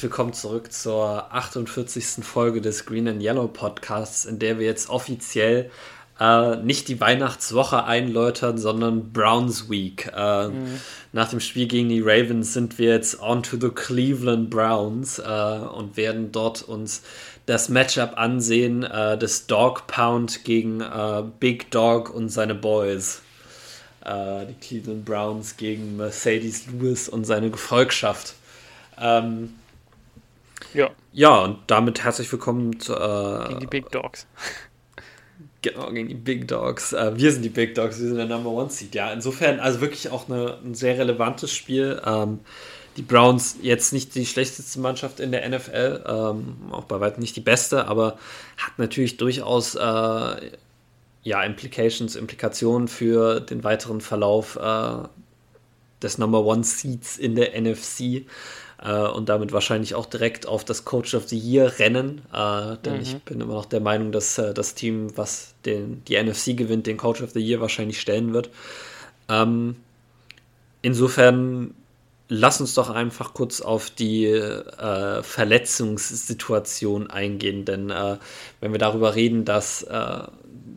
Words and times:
herzlich 0.00 0.12
willkommen 0.12 0.32
zurück 0.32 0.72
zur 0.72 1.30
48. 1.30 2.24
Folge 2.24 2.62
des 2.62 2.86
Green 2.86 3.06
and 3.06 3.22
Yellow 3.22 3.48
Podcasts, 3.48 4.24
in 4.24 4.38
der 4.38 4.58
wir 4.58 4.64
jetzt 4.64 4.88
offiziell 4.88 5.70
äh, 6.18 6.56
nicht 6.56 6.88
die 6.88 7.02
Weihnachtswoche 7.02 7.84
einläutern, 7.84 8.56
sondern 8.56 9.12
Browns 9.12 9.68
Week. 9.68 10.10
Äh, 10.16 10.48
mhm. 10.48 10.80
Nach 11.12 11.28
dem 11.28 11.40
Spiel 11.40 11.66
gegen 11.66 11.90
die 11.90 12.00
Ravens 12.00 12.54
sind 12.54 12.78
wir 12.78 12.94
jetzt 12.94 13.20
on 13.20 13.42
to 13.42 13.58
the 13.60 13.68
Cleveland 13.68 14.48
Browns 14.48 15.18
äh, 15.18 15.22
und 15.22 15.98
werden 15.98 16.32
dort 16.32 16.62
uns 16.62 17.02
das 17.44 17.68
Matchup 17.68 18.14
ansehen 18.16 18.84
äh, 18.84 19.18
des 19.18 19.48
Dog 19.48 19.86
Pound 19.86 20.44
gegen 20.44 20.80
äh, 20.80 21.24
Big 21.40 21.70
Dog 21.72 22.08
und 22.08 22.30
seine 22.30 22.54
Boys. 22.54 23.20
Äh, 24.02 24.46
die 24.46 24.54
Cleveland 24.66 25.04
Browns 25.04 25.58
gegen 25.58 25.98
Mercedes 25.98 26.68
Lewis 26.68 27.06
und 27.06 27.26
seine 27.26 27.50
Gefolgschaft. 27.50 28.32
Ähm, 28.98 29.59
ja. 30.74 30.90
Ja, 31.12 31.40
und 31.40 31.58
damit 31.66 32.04
herzlich 32.04 32.30
willkommen 32.30 32.78
zu. 32.80 32.94
Äh, 32.94 33.48
gegen 33.48 33.60
die 33.60 33.66
Big 33.66 33.90
Dogs. 33.90 34.26
Genau, 35.62 35.90
gegen 35.92 36.08
die 36.08 36.14
Big 36.14 36.48
Dogs. 36.48 36.94
Äh, 36.94 37.18
wir 37.18 37.30
sind 37.30 37.42
die 37.42 37.50
Big 37.50 37.74
Dogs, 37.74 38.00
wir 38.00 38.08
sind 38.08 38.16
der 38.16 38.24
Number 38.24 38.48
One 38.48 38.70
Seed. 38.70 38.94
Ja, 38.94 39.12
insofern, 39.12 39.60
also 39.60 39.82
wirklich 39.82 40.10
auch 40.10 40.26
eine, 40.26 40.58
ein 40.64 40.74
sehr 40.74 40.96
relevantes 40.96 41.52
Spiel. 41.52 42.00
Ähm, 42.02 42.40
die 42.96 43.02
Browns 43.02 43.58
jetzt 43.60 43.92
nicht 43.92 44.14
die 44.14 44.26
schlechteste 44.26 44.80
Mannschaft 44.80 45.20
in 45.20 45.32
der 45.32 45.48
NFL, 45.48 46.04
ähm, 46.06 46.56
auch 46.70 46.84
bei 46.84 47.00
weitem 47.00 47.20
nicht 47.20 47.36
die 47.36 47.40
beste, 47.40 47.86
aber 47.86 48.18
hat 48.56 48.78
natürlich 48.78 49.16
durchaus 49.18 49.74
äh, 49.74 49.78
ja, 51.22 51.42
Implications, 51.42 52.16
Implikationen 52.16 52.88
für 52.88 53.40
den 53.40 53.62
weiteren 53.62 54.00
Verlauf 54.00 54.56
äh, 54.56 55.08
des 56.02 56.18
Number 56.18 56.44
One 56.44 56.64
Seeds 56.64 57.18
in 57.18 57.36
der 57.36 57.60
NFC 57.60 58.24
äh, 58.82 58.92
und 58.92 59.28
damit 59.28 59.52
wahrscheinlich 59.52 59.94
auch 59.94 60.06
direkt 60.06 60.46
auf 60.46 60.64
das 60.64 60.84
Coach 60.84 61.14
of 61.14 61.28
the 61.28 61.38
Year 61.38 61.78
rennen. 61.78 62.22
Äh, 62.32 62.76
denn 62.84 62.94
mhm. 62.94 63.00
ich 63.02 63.18
bin 63.18 63.40
immer 63.40 63.54
noch 63.54 63.66
der 63.66 63.80
Meinung, 63.80 64.12
dass 64.12 64.38
äh, 64.38 64.54
das 64.54 64.74
Team, 64.74 65.16
was 65.16 65.54
den, 65.64 66.02
die 66.06 66.20
NFC 66.22 66.56
gewinnt, 66.56 66.86
den 66.86 66.96
Coach 66.96 67.22
of 67.22 67.30
the 67.30 67.40
Year 67.40 67.60
wahrscheinlich 67.60 68.00
stellen 68.00 68.32
wird. 68.32 68.50
Ähm, 69.28 69.76
insofern 70.82 71.74
lass 72.28 72.60
uns 72.60 72.74
doch 72.74 72.90
einfach 72.90 73.34
kurz 73.34 73.60
auf 73.60 73.90
die 73.90 74.24
äh, 74.26 75.22
Verletzungssituation 75.22 77.10
eingehen, 77.10 77.64
denn 77.64 77.90
äh, 77.90 78.16
wenn 78.60 78.72
wir 78.72 78.78
darüber 78.78 79.14
reden, 79.14 79.44
dass 79.44 79.82
äh, 79.82 80.22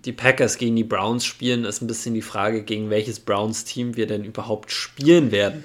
die 0.03 0.11
Packers 0.11 0.57
gegen 0.57 0.75
die 0.75 0.83
Browns 0.83 1.23
spielen, 1.23 1.63
ist 1.63 1.81
ein 1.81 1.87
bisschen 1.87 2.13
die 2.13 2.21
Frage, 2.21 2.63
gegen 2.63 2.89
welches 2.89 3.19
Browns-Team 3.19 3.95
wir 3.95 4.07
denn 4.07 4.25
überhaupt 4.25 4.71
spielen 4.71 5.31
werden. 5.31 5.63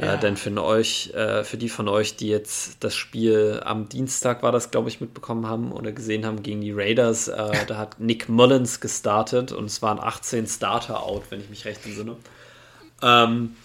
Äh, 0.00 0.06
ja. 0.06 0.14
Äh, 0.14 0.18
denn 0.18 0.36
für 0.36 0.62
euch, 0.62 1.12
äh, 1.14 1.44
für 1.44 1.56
die 1.56 1.68
von 1.68 1.88
euch, 1.88 2.16
die 2.16 2.28
jetzt 2.28 2.82
das 2.82 2.94
Spiel 2.94 3.60
am 3.64 3.88
Dienstag 3.88 4.42
war 4.42 4.52
das, 4.52 4.70
glaube 4.70 4.88
ich, 4.88 5.00
mitbekommen 5.00 5.46
haben 5.46 5.72
oder 5.72 5.92
gesehen 5.92 6.24
haben 6.24 6.42
gegen 6.42 6.60
die 6.60 6.72
Raiders, 6.72 7.28
äh, 7.28 7.52
da 7.66 7.76
hat 7.76 8.00
Nick 8.00 8.28
Mullins 8.28 8.80
gestartet 8.80 9.52
und 9.52 9.66
es 9.66 9.82
waren 9.82 10.00
18 10.00 10.46
Starter 10.46 11.02
out, 11.02 11.24
wenn 11.30 11.40
ich 11.40 11.50
mich 11.50 11.64
recht 11.64 11.84
entsinne. 11.84 12.16
Ähm, 13.02 13.56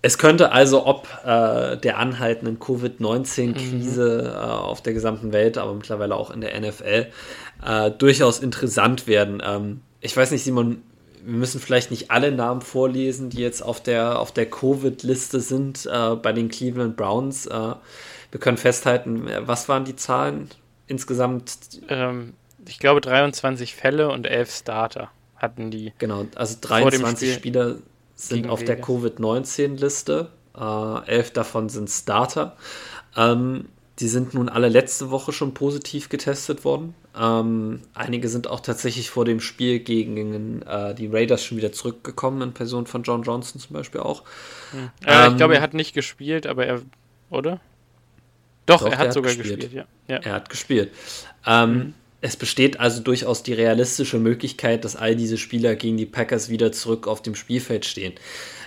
es 0.00 0.16
könnte 0.16 0.52
also 0.52 0.86
ob 0.86 1.08
äh, 1.24 1.76
der 1.76 1.98
anhaltenden 1.98 2.60
Covid-19-Krise 2.60 4.22
mhm. 4.22 4.28
äh, 4.28 4.38
auf 4.38 4.80
der 4.80 4.92
gesamten 4.92 5.32
Welt, 5.32 5.58
aber 5.58 5.74
mittlerweile 5.74 6.14
auch 6.14 6.30
in 6.30 6.40
der 6.40 6.58
NFL, 6.58 7.06
durchaus 7.98 8.38
interessant 8.38 9.08
werden. 9.08 9.42
Ähm, 9.44 9.80
ich 10.00 10.16
weiß 10.16 10.30
nicht, 10.30 10.44
Simon, 10.44 10.80
wir 11.28 11.36
müssen 11.36 11.60
vielleicht 11.60 11.90
nicht 11.90 12.10
alle 12.10 12.32
Namen 12.32 12.62
vorlesen, 12.62 13.28
die 13.28 13.42
jetzt 13.42 13.62
auf 13.62 13.82
der, 13.82 14.18
auf 14.18 14.32
der 14.32 14.48
Covid-Liste 14.48 15.40
sind 15.40 15.84
äh, 15.84 16.16
bei 16.16 16.32
den 16.32 16.48
Cleveland 16.48 16.96
Browns. 16.96 17.44
Äh, 17.44 17.74
wir 18.30 18.40
können 18.40 18.56
festhalten, 18.56 19.28
was 19.40 19.68
waren 19.68 19.84
die 19.84 19.94
Zahlen 19.94 20.48
insgesamt? 20.86 21.58
Ähm, 21.90 22.32
ich 22.66 22.78
glaube 22.78 23.02
23 23.02 23.74
Fälle 23.74 24.08
und 24.08 24.26
11 24.26 24.56
Starter 24.56 25.10
hatten 25.36 25.70
die. 25.70 25.92
Genau, 25.98 26.24
also 26.34 26.56
23 26.62 27.34
Spieler 27.34 27.76
sind 28.14 28.48
auf 28.48 28.64
der 28.64 28.80
Covid-19-Liste. 28.80 30.30
Äh, 30.58 31.10
elf 31.10 31.30
davon 31.30 31.68
sind 31.68 31.90
Starter. 31.90 32.56
Ähm, 33.14 33.68
die 33.98 34.08
sind 34.08 34.34
nun 34.34 34.48
alle 34.48 34.68
letzte 34.68 35.10
Woche 35.10 35.32
schon 35.32 35.54
positiv 35.54 36.08
getestet 36.08 36.64
worden. 36.64 36.94
Ähm, 37.18 37.82
einige 37.94 38.28
sind 38.28 38.46
auch 38.46 38.60
tatsächlich 38.60 39.10
vor 39.10 39.24
dem 39.24 39.40
Spiel 39.40 39.80
gegen 39.80 40.62
äh, 40.62 40.94
die 40.94 41.08
Raiders 41.08 41.42
schon 41.42 41.56
wieder 41.56 41.72
zurückgekommen, 41.72 42.42
in 42.42 42.52
Person 42.52 42.86
von 42.86 43.02
John 43.02 43.22
Johnson 43.22 43.60
zum 43.60 43.74
Beispiel 43.74 44.00
auch. 44.00 44.22
Hm. 44.70 44.90
Äh, 45.04 45.26
ähm, 45.26 45.32
ich 45.32 45.36
glaube, 45.38 45.56
er 45.56 45.62
hat 45.62 45.74
nicht 45.74 45.94
gespielt, 45.94 46.46
aber 46.46 46.66
er, 46.66 46.80
oder? 47.30 47.60
Doch, 48.66 48.82
doch 48.82 48.90
er 48.90 48.98
hat 48.98 49.12
sogar 49.12 49.34
gespielt. 49.34 49.60
gespielt 49.60 49.86
ja. 50.06 50.14
ja. 50.14 50.22
Er 50.22 50.32
hat 50.32 50.48
gespielt. 50.48 50.92
Ähm, 51.44 51.72
mhm. 51.72 51.94
Es 52.20 52.36
besteht 52.36 52.80
also 52.80 53.00
durchaus 53.00 53.42
die 53.44 53.52
realistische 53.52 54.18
Möglichkeit, 54.18 54.84
dass 54.84 54.96
all 54.96 55.14
diese 55.14 55.38
Spieler 55.38 55.76
gegen 55.76 55.96
die 55.96 56.06
Packers 56.06 56.48
wieder 56.48 56.72
zurück 56.72 57.06
auf 57.06 57.22
dem 57.22 57.36
Spielfeld 57.36 57.84
stehen. 57.84 58.14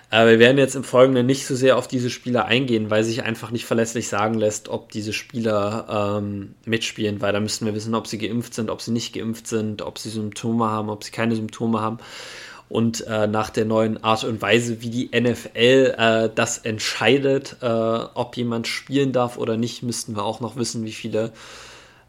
Aber 0.09 0.29
wir 0.29 0.39
werden 0.39 0.57
jetzt 0.57 0.75
im 0.75 0.84
Folgenden 0.84 1.25
nicht 1.25 1.45
so 1.45 1.56
sehr 1.56 1.78
auf 1.78 1.88
diese 1.88 2.09
Spieler 2.09 2.45
eingehen, 2.45 2.89
weil 2.89 3.06
sich 3.06 3.23
einfach 3.23 3.51
nicht 3.51 3.66
verlässlich 3.66 4.09
sagen 4.09 4.34
lässt, 4.35 4.67
ob 4.67 4.91
diese 4.91 5.13
Spieler 5.13 6.19
ähm, 6.19 6.53
mitspielen, 6.66 7.22
weil 7.22 7.31
da 7.31 7.39
müssten 7.39 7.66
wir 7.66 7.73
wissen, 7.73 7.95
ob 7.95 8.07
sie 8.07 8.17
geimpft 8.17 8.53
sind, 8.53 8.69
ob 8.69 8.81
sie 8.81 8.91
nicht 8.91 9.13
geimpft 9.13 9.47
sind, 9.47 9.81
ob 9.81 9.97
sie 9.97 10.09
Symptome 10.09 10.66
haben, 10.66 10.89
ob 10.89 11.06
sie 11.06 11.12
keine 11.12 11.35
Symptome 11.35 11.79
haben. 11.79 12.00
Und 12.68 13.06
äh, 13.07 13.28
nach 13.28 13.50
der 13.50 13.66
neuen 13.66 14.03
Art 14.03 14.25
und 14.25 14.41
Weise, 14.41 14.81
wie 14.81 14.89
die 14.89 15.09
NFL 15.18 15.95
äh, 15.97 16.29
das 16.33 16.57
entscheidet, 16.57 17.57
äh, 17.62 17.66
ob 17.66 18.35
jemand 18.35 18.68
spielen 18.68 19.13
darf 19.13 19.38
oder 19.38 19.56
nicht, 19.56 19.81
müssten 19.81 20.16
wir 20.16 20.23
auch 20.23 20.41
noch 20.41 20.57
wissen, 20.57 20.85
wie 20.85 20.94
viele 20.94 21.31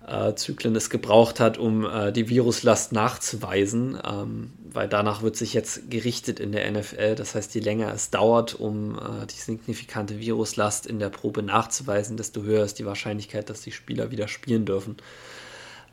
äh, 0.07 0.35
Zyklen 0.35 0.75
es 0.77 0.91
gebraucht 0.91 1.41
hat, 1.41 1.59
um 1.59 1.85
äh, 1.85 2.13
die 2.13 2.29
Viruslast 2.29 2.93
nachzuweisen, 2.93 3.99
ähm, 4.05 4.53
weil 4.65 4.89
danach 4.89 5.23
wird 5.23 5.37
sich 5.37 5.55
jetzt 5.55 5.91
gerichtet 5.91 6.41
in 6.41 6.53
der 6.53 6.71
NFL. 6.71 7.15
Das 7.15 7.35
heißt, 7.35 7.55
je 7.55 7.61
länger 7.61 7.93
es 7.93 8.11
dauert, 8.11 8.55
um 8.55 8.99
äh, 8.99 9.27
die 9.27 9.39
signifikante 9.39 10.19
Viruslast 10.19 10.87
in 10.87 10.99
der 10.99 11.11
Probe 11.11 11.43
nachzuweisen, 11.43 12.17
desto 12.17 12.43
höher 12.43 12.65
ist 12.65 12.79
die 12.79 12.87
Wahrscheinlichkeit, 12.87 13.51
dass 13.51 13.61
die 13.63 13.73
Spieler 13.73 14.11
wieder 14.11 14.29
spielen 14.29 14.65
dürfen. 14.65 14.97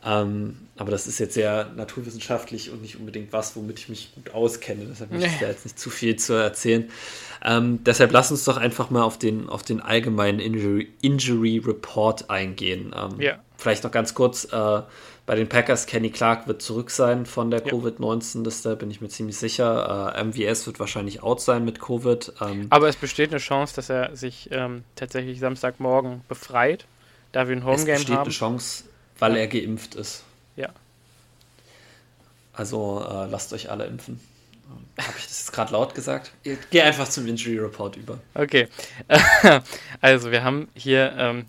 Ähm, 0.04 0.56
aber 0.78 0.92
das 0.92 1.08
ist 1.08 1.20
jetzt 1.20 1.34
sehr 1.34 1.72
naturwissenschaftlich 1.76 2.72
und 2.72 2.82
nicht 2.82 2.98
unbedingt 2.98 3.34
was, 3.34 3.56
womit 3.58 3.80
ich 3.80 3.90
mich 3.90 4.14
gut 4.16 4.34
auskenne. 4.34 4.86
Deshalb 4.86 5.12
möchte 5.12 5.28
ich 5.28 5.40
da 5.40 5.48
jetzt 5.50 5.66
nicht 5.66 5.78
zu 5.78 5.90
viel 5.90 6.16
zu 6.16 6.34
erzählen. 6.34 6.90
Ähm, 7.44 7.84
deshalb 7.84 8.12
lass 8.14 8.32
uns 8.32 8.46
doch 8.46 8.58
einfach 8.58 8.90
mal 8.90 9.04
auf 9.04 9.20
den, 9.20 9.50
auf 9.50 9.64
den 9.64 9.82
allgemeinen 9.82 10.40
Injury, 10.40 10.90
Injury 11.02 11.62
Report 11.66 12.30
eingehen. 12.30 12.96
Ähm, 12.98 13.20
ja. 13.20 13.40
Vielleicht 13.60 13.84
noch 13.84 13.92
ganz 13.92 14.14
kurz, 14.14 14.46
äh, 14.46 14.82
bei 15.26 15.36
den 15.36 15.50
Packers, 15.50 15.86
Kenny 15.86 16.12
Clark 16.12 16.48
wird 16.48 16.62
zurück 16.62 16.90
sein 16.90 17.26
von 17.26 17.52
der 17.52 17.60
ja. 17.60 17.70
Covid-19-Liste, 17.70 18.78
bin 18.78 18.90
ich 18.90 19.02
mir 19.02 19.10
ziemlich 19.10 19.38
sicher. 19.38 20.16
Äh, 20.16 20.24
MVS 20.24 20.66
wird 20.66 20.80
wahrscheinlich 20.80 21.22
out 21.22 21.42
sein 21.42 21.66
mit 21.66 21.82
Covid. 21.82 22.34
Ähm, 22.42 22.68
Aber 22.70 22.88
es 22.88 22.96
besteht 22.96 23.32
eine 23.32 23.40
Chance, 23.40 23.76
dass 23.76 23.90
er 23.90 24.16
sich 24.16 24.48
ähm, 24.52 24.86
tatsächlich 24.96 25.40
Samstagmorgen 25.40 26.22
befreit, 26.30 26.86
da 27.34 27.50
wir 27.50 27.56
ein 27.58 27.66
Homegame 27.66 27.82
haben. 27.82 27.90
Es 27.90 28.06
besteht 28.06 28.18
eine 28.18 28.30
Chance, 28.30 28.86
weil 29.20 29.36
er 29.36 29.48
geimpft 29.48 29.96
ist. 29.96 30.24
Ja. 30.56 30.70
Also 32.54 33.06
äh, 33.06 33.28
lasst 33.30 33.52
euch 33.52 33.70
alle 33.70 33.88
impfen. 33.88 34.22
Habe 34.98 35.14
ich 35.18 35.28
das 35.28 35.40
jetzt 35.40 35.52
gerade 35.52 35.74
laut 35.74 35.94
gesagt? 35.96 36.32
Geh 36.72 36.82
einfach 36.82 37.10
zum 37.10 37.28
Injury 37.28 37.60
Report 37.60 37.98
über. 37.98 38.20
Okay. 38.36 38.68
also 40.02 40.32
wir 40.32 40.44
haben 40.44 40.70
hier, 40.76 41.14
ähm, 41.18 41.40
äh, 41.40 41.44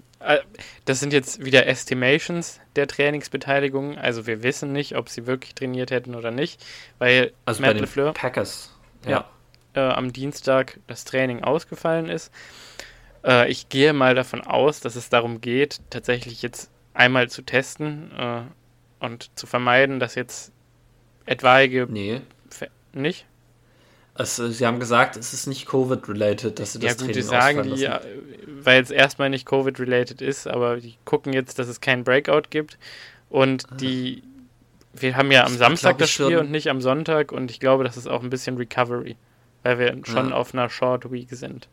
das 0.84 1.00
sind 1.00 1.12
jetzt 1.12 1.44
wieder 1.44 1.66
Estimations 1.66 2.60
der 2.76 2.86
Trainingsbeteiligung. 2.86 3.96
Also 3.96 4.26
wir 4.26 4.42
wissen 4.42 4.72
nicht, 4.72 4.96
ob 4.96 5.08
sie 5.08 5.26
wirklich 5.26 5.54
trainiert 5.54 5.90
hätten 5.90 6.14
oder 6.14 6.30
nicht, 6.30 6.64
weil 6.98 7.32
also 7.46 7.62
Matt 7.62 7.80
LeFleur, 7.80 8.12
Packers 8.12 8.76
ja, 9.04 9.10
ja 9.10 9.30
äh, 9.74 9.92
am 9.92 10.12
Dienstag 10.12 10.78
das 10.86 11.04
Training 11.04 11.42
ausgefallen 11.42 12.08
ist. 12.08 12.32
Äh, 13.24 13.50
ich 13.50 13.68
gehe 13.68 13.92
mal 13.92 14.14
davon 14.14 14.42
aus, 14.42 14.80
dass 14.80 14.96
es 14.96 15.08
darum 15.08 15.40
geht, 15.40 15.80
tatsächlich 15.90 16.42
jetzt 16.42 16.70
einmal 16.92 17.30
zu 17.30 17.42
testen 17.42 18.10
äh, 18.16 18.42
und 19.04 19.30
zu 19.38 19.46
vermeiden, 19.46 20.00
dass 20.00 20.14
jetzt 20.14 20.52
etwaige. 21.26 21.86
Nee. 21.88 22.20
Nicht? 22.92 23.24
Also, 24.20 24.48
sie 24.48 24.66
haben 24.66 24.78
gesagt, 24.78 25.16
es 25.16 25.32
ist 25.32 25.46
nicht 25.46 25.66
Covid-related, 25.66 26.58
dass 26.58 26.74
sie 26.74 26.78
das 26.78 26.86
ja, 26.86 26.92
gut, 26.92 26.98
Training 26.98 27.14
die 27.14 27.22
sagen 27.22 27.62
die, 27.74 27.88
weil 28.62 28.82
es 28.82 28.90
erstmal 28.90 29.30
nicht 29.30 29.46
Covid-related 29.46 30.20
ist, 30.20 30.46
aber 30.46 30.76
die 30.76 30.98
gucken 31.06 31.32
jetzt, 31.32 31.58
dass 31.58 31.68
es 31.68 31.80
keinen 31.80 32.04
Breakout 32.04 32.50
gibt 32.50 32.76
und 33.30 33.64
ah. 33.70 33.76
die 33.76 34.22
wir 34.92 35.16
haben 35.16 35.32
ja 35.32 35.46
am 35.46 35.56
Samstag 35.56 35.96
das 35.96 36.10
Spiel 36.10 36.36
und 36.36 36.50
nicht 36.50 36.68
am 36.68 36.82
Sonntag 36.82 37.32
und 37.32 37.50
ich 37.50 37.60
glaube, 37.60 37.82
das 37.82 37.96
ist 37.96 38.08
auch 38.08 38.22
ein 38.22 38.28
bisschen 38.28 38.58
Recovery, 38.58 39.16
weil 39.62 39.78
wir 39.78 39.96
schon 40.04 40.28
ja. 40.28 40.34
auf 40.34 40.52
einer 40.52 40.68
Short 40.68 41.10
Week 41.10 41.30
sind. 41.30 41.70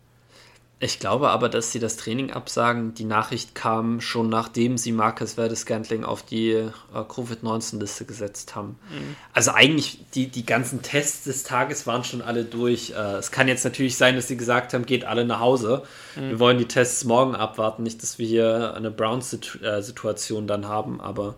Ich 0.80 1.00
glaube 1.00 1.30
aber, 1.30 1.50
dass 1.50 1.72
sie 1.72 1.80
das 1.80 1.98
Training 1.98 2.32
absagen. 2.32 2.94
Die 2.94 3.04
Nachricht 3.04 3.56
kam 3.56 4.00
schon 4.00 4.30
nachdem 4.30 4.78
sie 4.78 4.92
Marcus 4.92 5.34
Verde-Scantling 5.34 6.04
auf 6.04 6.22
die 6.22 6.52
äh, 6.52 6.70
Covid-19-Liste 6.94 8.06
gesetzt 8.06 8.56
haben. 8.56 8.78
Mhm. 8.92 9.16
Also 9.34 9.52
eigentlich, 9.52 10.06
die, 10.14 10.28
die 10.28 10.46
ganzen 10.46 10.84
Tests 10.84 11.24
des 11.24 11.42
Tages 11.42 11.88
waren 11.88 12.04
schon 12.04 12.22
alle 12.22 12.46
durch. 12.46 12.92
Äh, 12.92 13.16
es 13.16 13.32
kann 13.32 13.48
jetzt 13.48 13.64
natürlich 13.64 13.98
sein, 13.98 14.16
dass 14.16 14.28
sie 14.28 14.38
gesagt 14.38 14.76
haben, 14.76 14.86
geht 14.86 15.04
alle 15.04 15.26
nach 15.26 15.40
Hause. 15.40 15.82
Mhm. 16.16 16.30
Wir 16.30 16.40
wollen 16.40 16.58
die 16.60 16.68
Tests 16.68 17.06
morgen 17.06 17.34
abwarten. 17.34 17.82
Nicht, 17.82 18.04
dass 18.04 18.20
wir 18.20 18.28
hier 18.28 18.76
eine 18.76 18.92
Browns-Situation 18.92 20.44
äh, 20.44 20.48
dann 20.48 20.68
haben, 20.68 21.02
aber 21.02 21.38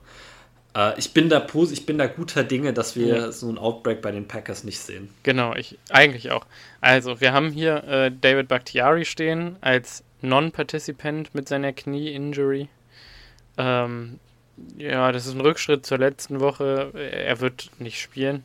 ich, 0.97 1.13
bin 1.13 1.29
da 1.29 1.45
ich 1.71 1.85
bin 1.85 1.97
da 1.97 2.07
guter 2.07 2.43
Dinge, 2.43 2.73
dass 2.73 2.95
wir 2.95 3.07
ja. 3.07 3.31
so 3.31 3.49
ein 3.49 3.57
Outbreak 3.57 4.01
bei 4.01 4.11
den 4.11 4.27
Packers 4.27 4.63
nicht 4.63 4.79
sehen. 4.79 5.09
Genau, 5.23 5.55
ich 5.55 5.77
eigentlich 5.89 6.31
auch. 6.31 6.45
Also, 6.79 7.19
wir 7.21 7.33
haben 7.33 7.51
hier 7.51 7.83
äh, 7.85 8.11
David 8.11 8.47
Bakhtiari 8.47 9.05
stehen 9.05 9.57
als 9.61 10.03
Non-Participant 10.21 11.33
mit 11.33 11.47
seiner 11.47 11.73
Knie-Injury. 11.73 12.69
Ähm, 13.57 14.19
ja, 14.77 15.11
das 15.11 15.25
ist 15.25 15.33
ein 15.33 15.41
Rückschritt 15.41 15.85
zur 15.85 15.97
letzten 15.97 16.39
Woche. 16.39 16.91
Er 16.93 17.39
wird 17.39 17.71
nicht 17.79 17.99
spielen. 17.99 18.43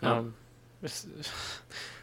Ja. 0.00 0.18
Ähm, 0.20 0.34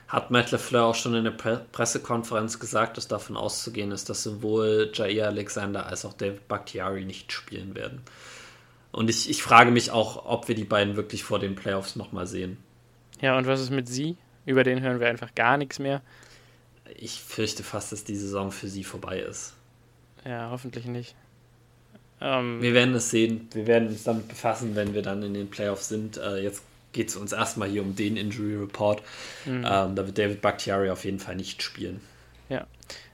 Hat 0.08 0.30
Matt 0.30 0.52
LeFleur 0.52 0.86
auch 0.86 0.96
schon 0.96 1.16
in 1.16 1.24
der 1.24 1.32
Pre 1.32 1.66
Pressekonferenz 1.72 2.60
gesagt, 2.60 2.98
dass 2.98 3.08
davon 3.08 3.36
auszugehen 3.36 3.92
ist, 3.92 4.08
dass 4.10 4.22
sowohl 4.22 4.92
Jair 4.94 5.28
Alexander 5.28 5.88
als 5.88 6.06
auch 6.06 6.14
David 6.14 6.48
Bakhtiari 6.48 7.06
nicht 7.06 7.32
spielen 7.32 7.76
werden. 7.76 8.02
Und 8.96 9.10
ich, 9.10 9.30
ich 9.30 9.44
frage 9.44 9.72
mich 9.72 9.92
auch, 9.92 10.26
ob 10.26 10.48
wir 10.48 10.56
die 10.56 10.64
beiden 10.64 10.96
wirklich 10.96 11.26
vor 11.26 11.38
den 11.38 11.56
Playoffs 11.56 11.98
nochmal 11.98 12.28
sehen. 12.28 12.56
Ja, 13.20 13.38
und 13.38 13.46
was 13.46 13.60
ist 13.60 13.70
mit 13.70 13.90
sie? 13.90 14.16
Über 14.46 14.64
den 14.64 14.82
hören 14.82 15.02
wir 15.02 15.10
einfach 15.10 15.36
gar 15.36 15.58
nichts 15.58 15.80
mehr. 15.80 16.02
Ich 16.96 17.20
fürchte 17.20 17.64
fast, 17.64 17.92
dass 17.92 18.06
die 18.06 18.16
Saison 18.16 18.54
für 18.54 18.70
sie 18.70 18.86
vorbei 18.86 19.20
ist. 19.20 19.54
Ja, 20.24 20.50
hoffentlich 20.50 20.86
nicht. 20.86 21.14
Ähm, 22.22 22.62
wir 22.62 22.74
werden 22.74 22.96
es 22.96 23.10
sehen. 23.10 23.50
Wir 23.52 23.68
werden 23.68 23.90
uns 23.90 24.04
damit 24.04 24.30
befassen, 24.30 24.78
wenn 24.78 24.94
wir 24.94 25.02
dann 25.02 25.24
in 25.24 25.34
den 25.34 25.50
Playoffs 25.50 25.90
sind. 25.90 26.16
Äh, 26.16 26.38
jetzt 26.38 26.64
geht 26.94 27.10
es 27.10 27.18
uns 27.18 27.34
erstmal 27.34 27.68
hier 27.68 27.82
um 27.82 27.98
den 27.98 28.16
Injury 28.16 28.56
Report. 28.56 29.04
Mhm. 29.44 29.66
Ähm, 29.70 29.96
da 29.96 30.06
wird 30.06 30.18
David 30.18 30.42
Bakhtiari 30.42 30.90
auf 30.90 31.04
jeden 31.04 31.20
Fall 31.20 31.36
nicht 31.36 31.62
spielen. 31.62 32.00
Ja. 32.48 32.66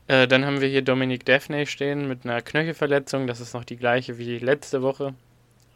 Äh, 0.07 0.28
dann 0.28 0.45
haben 0.45 0.62
wir 0.62 0.68
hier 0.68 0.83
Dominic 0.83 1.25
Daphne 1.25 1.66
stehen 1.66 2.07
mit 2.07 2.24
einer 2.24 2.44
Knöchelverletzung. 2.44 3.25
Das 3.25 3.39
ist 3.39 3.56
noch 3.56 3.63
die 3.66 3.78
gleiche 3.78 4.19
wie 4.19 4.38
letzte 4.38 4.83
Woche 4.83 5.16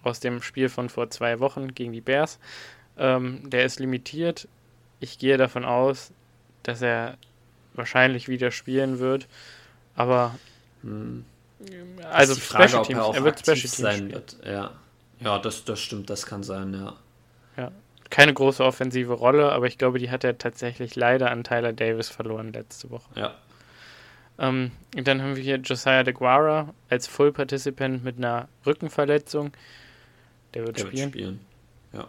aus 0.06 0.20
dem 0.20 0.42
Spiel 0.42 0.70
von 0.70 0.90
vor 0.90 1.10
zwei 1.10 1.40
Wochen 1.40 1.74
gegen 1.74 1.94
die 1.94 2.02
Bears. 2.02 2.40
Ähm, 2.98 3.50
der 3.50 3.66
ist 3.66 3.80
limitiert. 3.80 4.48
Ich 5.00 5.18
gehe 5.20 5.38
davon 5.38 5.66
aus, 5.66 6.12
dass 6.64 6.82
er 6.82 7.18
wahrscheinlich 7.74 8.28
wieder 8.28 8.52
spielen 8.52 9.00
wird. 9.00 9.28
Aber 9.96 10.36
hm. 10.82 11.26
also 12.12 12.36
Frage, 12.36 12.70
Special 12.70 12.86
Teams, 12.86 13.00
er, 13.00 13.16
er 13.16 13.24
wird 13.24 13.40
Special 13.40 13.58
Teams 13.58 13.78
sein 13.78 14.12
wird. 14.12 14.38
Ja, 14.46 14.72
ja 15.20 15.40
das, 15.40 15.66
das 15.66 15.80
stimmt, 15.80 16.10
das 16.10 16.26
kann 16.26 16.44
sein, 16.44 16.74
ja. 16.74 16.96
Ja, 17.58 17.72
keine 18.10 18.34
große 18.34 18.64
offensive 18.64 19.14
Rolle, 19.14 19.52
aber 19.52 19.68
ich 19.68 19.78
glaube, 19.78 20.00
die 20.00 20.12
hat 20.12 20.24
er 20.24 20.38
tatsächlich 20.38 20.96
leider 20.96 21.32
an 21.32 21.44
Tyler 21.44 21.74
Davis 21.74 22.10
verloren 22.10 22.54
letzte 22.54 22.90
Woche. 22.90 23.10
Ja. 23.16 23.36
Ähm, 24.38 24.72
dann 24.92 25.22
haben 25.22 25.36
wir 25.38 25.44
hier 25.44 25.58
Josiah 25.58 26.04
DeGuara 26.04 26.74
als 26.90 27.08
Full 27.08 27.32
Participant 27.32 28.04
mit 28.04 28.18
einer 28.18 28.50
Rückenverletzung. 28.66 29.52
Der 30.56 30.66
wird 30.66 30.78
der 30.78 30.88
spielen. 30.88 30.96
Wird 30.96 31.10
spielen. 31.10 31.40
Ja. 31.94 32.08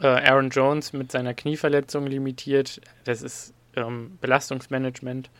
Äh, 0.00 0.28
Aaron 0.28 0.50
Jones 0.50 0.92
mit 0.92 1.12
seiner 1.12 1.34
Knieverletzung 1.34 2.06
limitiert. 2.06 2.80
Das 3.04 3.22
ist 3.22 3.54
ähm, 3.76 4.18
Belastungsmanagement. 4.20 5.30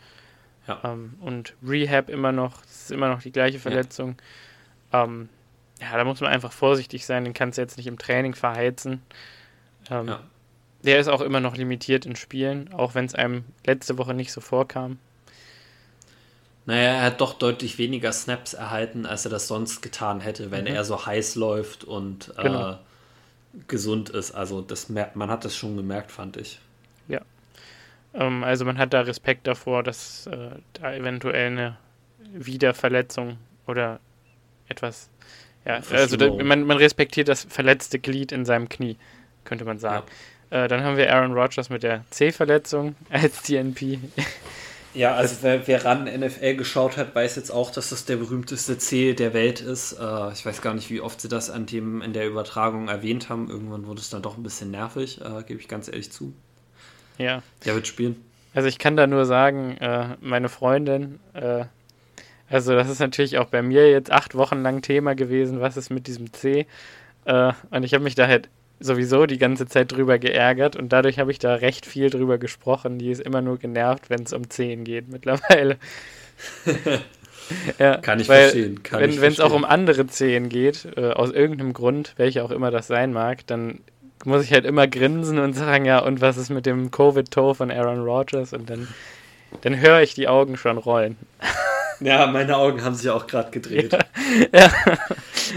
Ja. 0.67 0.81
Ähm, 0.83 1.15
und 1.21 1.53
Rehab 1.65 2.09
immer 2.09 2.31
noch. 2.31 2.61
Das 2.61 2.83
ist 2.83 2.91
immer 2.91 3.09
noch 3.09 3.21
die 3.21 3.31
gleiche 3.31 3.59
Verletzung. 3.59 4.15
Ja. 4.93 5.03
Ähm, 5.03 5.29
ja, 5.81 5.97
da 5.97 6.03
muss 6.05 6.21
man 6.21 6.31
einfach 6.31 6.53
vorsichtig 6.53 7.05
sein. 7.05 7.25
Den 7.25 7.33
kannst 7.33 7.57
du 7.57 7.61
jetzt 7.61 7.77
nicht 7.77 7.87
im 7.87 7.99
Training 7.99 8.33
verheizen. 8.33 9.01
Ähm, 9.89 10.07
ja. 10.07 10.23
Der 10.83 10.99
ist 10.99 11.07
auch 11.07 11.21
immer 11.21 11.39
noch 11.39 11.57
limitiert 11.57 12.05
in 12.05 12.15
Spielen, 12.15 12.71
auch 12.71 12.95
wenn 12.95 13.05
es 13.05 13.15
einem 13.15 13.43
letzte 13.65 13.97
Woche 13.97 14.13
nicht 14.13 14.31
so 14.31 14.39
vorkam. 14.39 14.99
Naja, 16.65 16.95
er 16.95 17.01
hat 17.03 17.21
doch 17.21 17.33
deutlich 17.33 17.77
weniger 17.77 18.11
Snaps 18.11 18.53
erhalten, 18.53 19.05
als 19.05 19.25
er 19.25 19.31
das 19.31 19.47
sonst 19.47 19.81
getan 19.81 20.19
hätte, 20.19 20.49
wenn 20.49 20.61
mhm. 20.61 20.75
er 20.75 20.83
so 20.83 21.05
heiß 21.05 21.35
läuft 21.35 21.83
und 21.83 22.33
äh, 22.37 22.43
genau. 22.43 22.71
äh, 22.71 22.75
gesund 23.67 24.09
ist. 24.09 24.31
Also 24.31 24.61
das 24.61 24.89
man 24.89 25.29
hat 25.29 25.45
das 25.45 25.55
schon 25.55 25.77
gemerkt, 25.77 26.11
fand 26.11 26.37
ich. 26.37 26.59
Ja. 27.07 27.21
Ähm, 28.15 28.43
also 28.43 28.65
man 28.65 28.79
hat 28.79 28.93
da 28.93 29.01
Respekt 29.01 29.45
davor, 29.45 29.83
dass 29.83 30.25
äh, 30.27 30.49
da 30.73 30.93
eventuell 30.93 31.51
eine 31.51 31.77
Wiederverletzung 32.33 33.37
oder 33.67 33.99
etwas. 34.67 35.09
Ja, 35.65 35.81
also 35.91 36.17
da, 36.17 36.31
man, 36.31 36.63
man, 36.63 36.77
respektiert 36.77 37.27
das 37.27 37.45
verletzte 37.49 37.99
Glied 37.99 38.31
in 38.31 38.45
seinem 38.45 38.69
Knie, 38.69 38.97
könnte 39.45 39.65
man 39.65 39.79
sagen. 39.79 40.05
Ja. 40.51 40.65
Äh, 40.65 40.67
dann 40.67 40.83
haben 40.83 40.97
wir 40.97 41.13
Aaron 41.13 41.33
Rodgers 41.33 41.69
mit 41.69 41.83
der 41.83 42.05
C-Verletzung 42.09 42.95
als 43.09 43.43
DNP. 43.43 43.99
Ja, 44.95 45.13
also 45.13 45.35
wer, 45.41 45.67
wer 45.67 45.83
ran 45.83 46.05
NFL 46.05 46.55
geschaut 46.55 46.95
hat, 46.95 47.13
weiß 47.13 47.35
jetzt 47.35 47.51
auch, 47.51 47.69
dass 47.69 47.89
das 47.89 48.05
der 48.05 48.15
berühmteste 48.15 48.77
C 48.77 49.13
der 49.13 49.33
Welt 49.33 49.59
ist. 49.59 49.93
Äh, 49.93 50.31
ich 50.31 50.45
weiß 50.45 50.61
gar 50.61 50.73
nicht, 50.73 50.89
wie 50.89 51.01
oft 51.01 51.19
sie 51.19 51.27
das 51.27 51.49
an 51.49 51.65
dem 51.65 52.01
in 52.01 52.13
der 52.13 52.27
Übertragung 52.27 52.87
erwähnt 52.87 53.27
haben. 53.27 53.49
Irgendwann 53.49 53.87
wurde 53.87 53.99
es 53.99 54.09
dann 54.09 54.21
doch 54.21 54.37
ein 54.37 54.43
bisschen 54.43 54.71
nervig, 54.71 55.19
äh, 55.21 55.43
gebe 55.43 55.59
ich 55.59 55.67
ganz 55.67 55.89
ehrlich 55.89 56.11
zu. 56.11 56.33
Ja. 57.17 57.43
Der 57.65 57.75
wird 57.75 57.87
spielen. 57.87 58.23
Also 58.53 58.69
ich 58.69 58.79
kann 58.79 58.95
da 58.95 59.05
nur 59.05 59.25
sagen, 59.25 59.75
äh, 59.77 60.15
meine 60.21 60.47
Freundin, 60.47 61.19
äh, 61.33 61.65
also 62.49 62.73
das 62.73 62.89
ist 62.89 62.99
natürlich 62.99 63.37
auch 63.37 63.47
bei 63.47 63.61
mir 63.61 63.91
jetzt 63.91 64.11
acht 64.11 64.33
Wochen 64.35 64.61
lang 64.61 64.81
Thema 64.81 65.13
gewesen, 65.13 65.59
was 65.59 65.75
ist 65.75 65.89
mit 65.89 66.07
diesem 66.07 66.31
C. 66.31 66.67
Äh, 67.25 67.51
und 67.69 67.83
ich 67.83 67.93
habe 67.93 68.03
mich 68.03 68.15
da 68.15 68.27
halt 68.27 68.49
sowieso 68.79 69.25
die 69.25 69.37
ganze 69.37 69.67
Zeit 69.67 69.91
drüber 69.91 70.19
geärgert 70.19 70.75
und 70.75 70.89
dadurch 70.89 71.19
habe 71.19 71.31
ich 71.31 71.39
da 71.39 71.55
recht 71.55 71.85
viel 71.85 72.09
drüber 72.09 72.37
gesprochen. 72.37 72.99
Die 72.99 73.09
ist 73.09 73.21
immer 73.21 73.41
nur 73.41 73.57
genervt, 73.57 74.09
wenn 74.09 74.23
es 74.23 74.33
um 74.33 74.49
10 74.49 74.83
geht 74.83 75.09
mittlerweile. 75.09 75.77
ja, 77.79 77.97
Kann 77.97 78.19
ich 78.19 78.27
weil, 78.27 78.43
verstehen. 78.43 78.83
Kann 78.83 79.01
wenn 79.01 79.31
es 79.31 79.39
auch 79.39 79.53
um 79.53 79.65
andere 79.65 80.07
10 80.07 80.49
geht, 80.49 80.87
äh, 80.97 81.11
aus 81.11 81.31
irgendeinem 81.31 81.73
Grund, 81.73 82.13
welcher 82.17 82.43
auch 82.43 82.51
immer 82.51 82.71
das 82.71 82.87
sein 82.87 83.13
mag, 83.13 83.47
dann 83.47 83.79
muss 84.25 84.43
ich 84.43 84.51
halt 84.51 84.65
immer 84.65 84.87
grinsen 84.87 85.39
und 85.39 85.53
sagen, 85.53 85.85
ja, 85.85 85.99
und 85.99 86.21
was 86.21 86.37
ist 86.37 86.49
mit 86.49 86.65
dem 86.65 86.91
Covid-Toe 86.91 87.55
von 87.55 87.71
Aaron 87.71 88.03
Rodgers? 88.03 88.53
Und 88.53 88.69
dann, 88.69 88.87
dann 89.61 89.79
höre 89.79 90.01
ich 90.01 90.15
die 90.15 90.27
Augen 90.27 90.57
schon 90.57 90.77
rollen. 90.77 91.17
Ja, 92.01 92.27
meine 92.27 92.57
Augen 92.57 92.83
haben 92.83 92.93
sich 92.93 93.09
auch 93.09 93.25
gerade 93.25 93.51
gedreht. 93.51 93.93
Ja. 94.51 94.59
ja. 94.59 94.71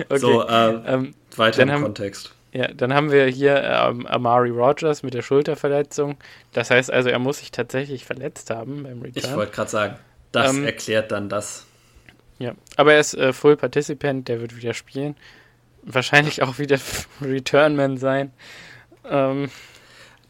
Okay. 0.08 0.18
So, 0.18 0.46
äh, 0.46 0.68
ähm, 0.87 1.14
weiter 1.34 1.62
im 1.62 1.72
haben, 1.72 1.82
Kontext. 1.82 2.32
Ja, 2.52 2.69
dann 2.69 2.95
haben 2.95 3.11
wir 3.11 3.26
hier 3.26 3.62
ähm, 3.62 4.07
Amari 4.07 4.50
Rogers 4.50 5.02
mit 5.02 5.14
der 5.14 5.23
Schulterverletzung. 5.23 6.17
Das 6.52 6.71
heißt 6.71 6.90
also, 6.90 7.11
er 7.11 7.19
muss 7.19 7.38
sich 7.38 7.50
tatsächlich 7.50 8.05
verletzt 8.05 8.50
haben 8.50 8.85
beim 8.85 9.02
Return. 9.02 9.25
Ich 9.31 9.37
wollte 9.37 9.52
gerade 9.52 9.71
sagen, 9.71 9.99
das 10.33 10.55
ähm, 10.55 10.64
erklärt 10.64 11.12
dann 11.12 11.28
das. 11.28 11.67
Ja, 12.38 12.55
aber 12.76 12.95
er 12.95 13.00
ist 13.00 13.14
äh, 13.14 13.33
Full 13.33 13.57
Participant, 13.57 14.28
der 14.28 14.40
wird 14.40 14.57
wieder 14.57 14.73
spielen. 14.73 15.17
Wahrscheinlich 15.83 16.43
auch 16.43 16.59
wieder 16.59 16.78
Returnman 17.21 17.99
sein. 17.99 18.33
Ähm, 19.05 19.50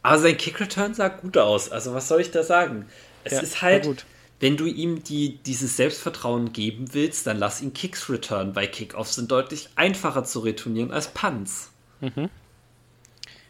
aber 0.03 0.19
sein 0.19 0.37
Kick-Return 0.37 0.95
sah 0.95 1.09
gut 1.09 1.37
aus. 1.37 1.71
Also, 1.71 1.95
was 1.95 2.09
soll 2.09 2.21
ich 2.21 2.31
da 2.31 2.43
sagen? 2.43 2.87
Es 3.25 3.33
ja, 3.35 3.41
ist 3.41 3.63
halt, 3.63 4.07
wenn 4.41 4.57
du 4.57 4.67
ihm 4.67 5.03
die, 5.05 5.39
dieses 5.39 5.77
Selbstvertrauen 5.77 6.53
geben 6.53 6.95
willst, 6.95 7.27
dann 7.27 7.39
lass 7.39 7.61
ihn 7.61 7.75
Kicks 7.75 8.09
return, 8.09 8.55
weil 8.55 8.69
Kickoffs 8.69 9.17
sind 9.17 9.31
deutlich 9.31 9.69
einfacher 9.77 10.25
zu 10.25 10.41
retournieren 10.41 10.93
als 10.93 11.09
Punts. 11.09 11.73
Mhm. 12.01 12.31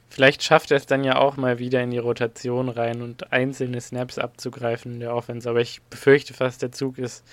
Vielleicht 0.09 0.43
schafft 0.43 0.71
er 0.71 0.79
es 0.79 0.87
dann 0.87 1.05
ja 1.05 1.17
auch 1.17 1.37
mal 1.37 1.59
wieder 1.59 1.83
in 1.83 1.91
die 1.91 1.99
Rotation 1.99 2.69
rein 2.69 3.03
und 3.03 3.33
einzelne 3.33 3.81
Snaps 3.81 4.19
abzugreifen 4.19 4.95
in 4.95 5.01
der 5.01 5.15
Offense. 5.15 5.49
Aber 5.49 5.61
ich 5.61 5.83
befürchte 5.91 6.35
fast, 6.35 6.63
der 6.63 6.73
Zug 6.73 6.99
ist 6.99 7.25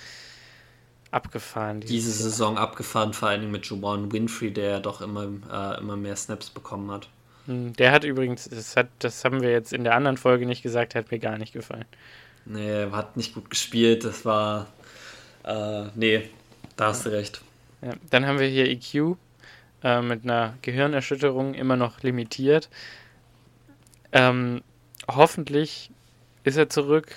abgefahren. 1.09 1.79
Diese, 1.79 1.93
diese 1.93 2.11
Saison 2.11 2.57
abgefahren, 2.57 3.13
vor 3.13 3.29
allem 3.29 3.49
mit 3.49 3.65
Juwan 3.65 4.11
Winfrey, 4.11 4.51
der 4.51 4.69
ja 4.69 4.79
doch 4.79 5.01
immer, 5.01 5.27
äh, 5.51 5.79
immer 5.79 5.95
mehr 5.95 6.15
Snaps 6.15 6.49
bekommen 6.49 6.91
hat. 6.91 7.07
Hm, 7.45 7.73
der 7.73 7.91
hat 7.91 8.03
übrigens, 8.03 8.49
das, 8.49 8.75
hat, 8.75 8.87
das 8.99 9.23
haben 9.23 9.41
wir 9.41 9.51
jetzt 9.51 9.71
in 9.71 9.83
der 9.83 9.95
anderen 9.95 10.17
Folge 10.17 10.45
nicht 10.45 10.61
gesagt, 10.61 10.95
hat 10.95 11.11
mir 11.11 11.19
gar 11.19 11.37
nicht 11.37 11.53
gefallen. 11.53 11.85
Nee, 12.45 12.91
hat 12.91 13.17
nicht 13.17 13.33
gut 13.33 13.49
gespielt. 13.49 14.03
Das 14.03 14.25
war. 14.25 14.67
Äh, 15.43 15.85
nee, 15.95 16.29
da 16.75 16.87
hast 16.87 17.05
du 17.05 17.09
recht. 17.09 17.41
Ja, 17.81 17.93
dann 18.09 18.25
haben 18.25 18.39
wir 18.39 18.47
hier 18.47 18.65
EQ, 18.67 19.17
äh, 19.85 20.01
mit 20.01 20.23
einer 20.23 20.57
Gehirnerschütterung 20.63 21.53
immer 21.53 21.75
noch 21.75 22.01
limitiert. 22.01 22.69
Ähm, 24.11 24.63
hoffentlich 25.07 25.91
ist 26.43 26.57
er 26.57 26.69
zurück, 26.69 27.13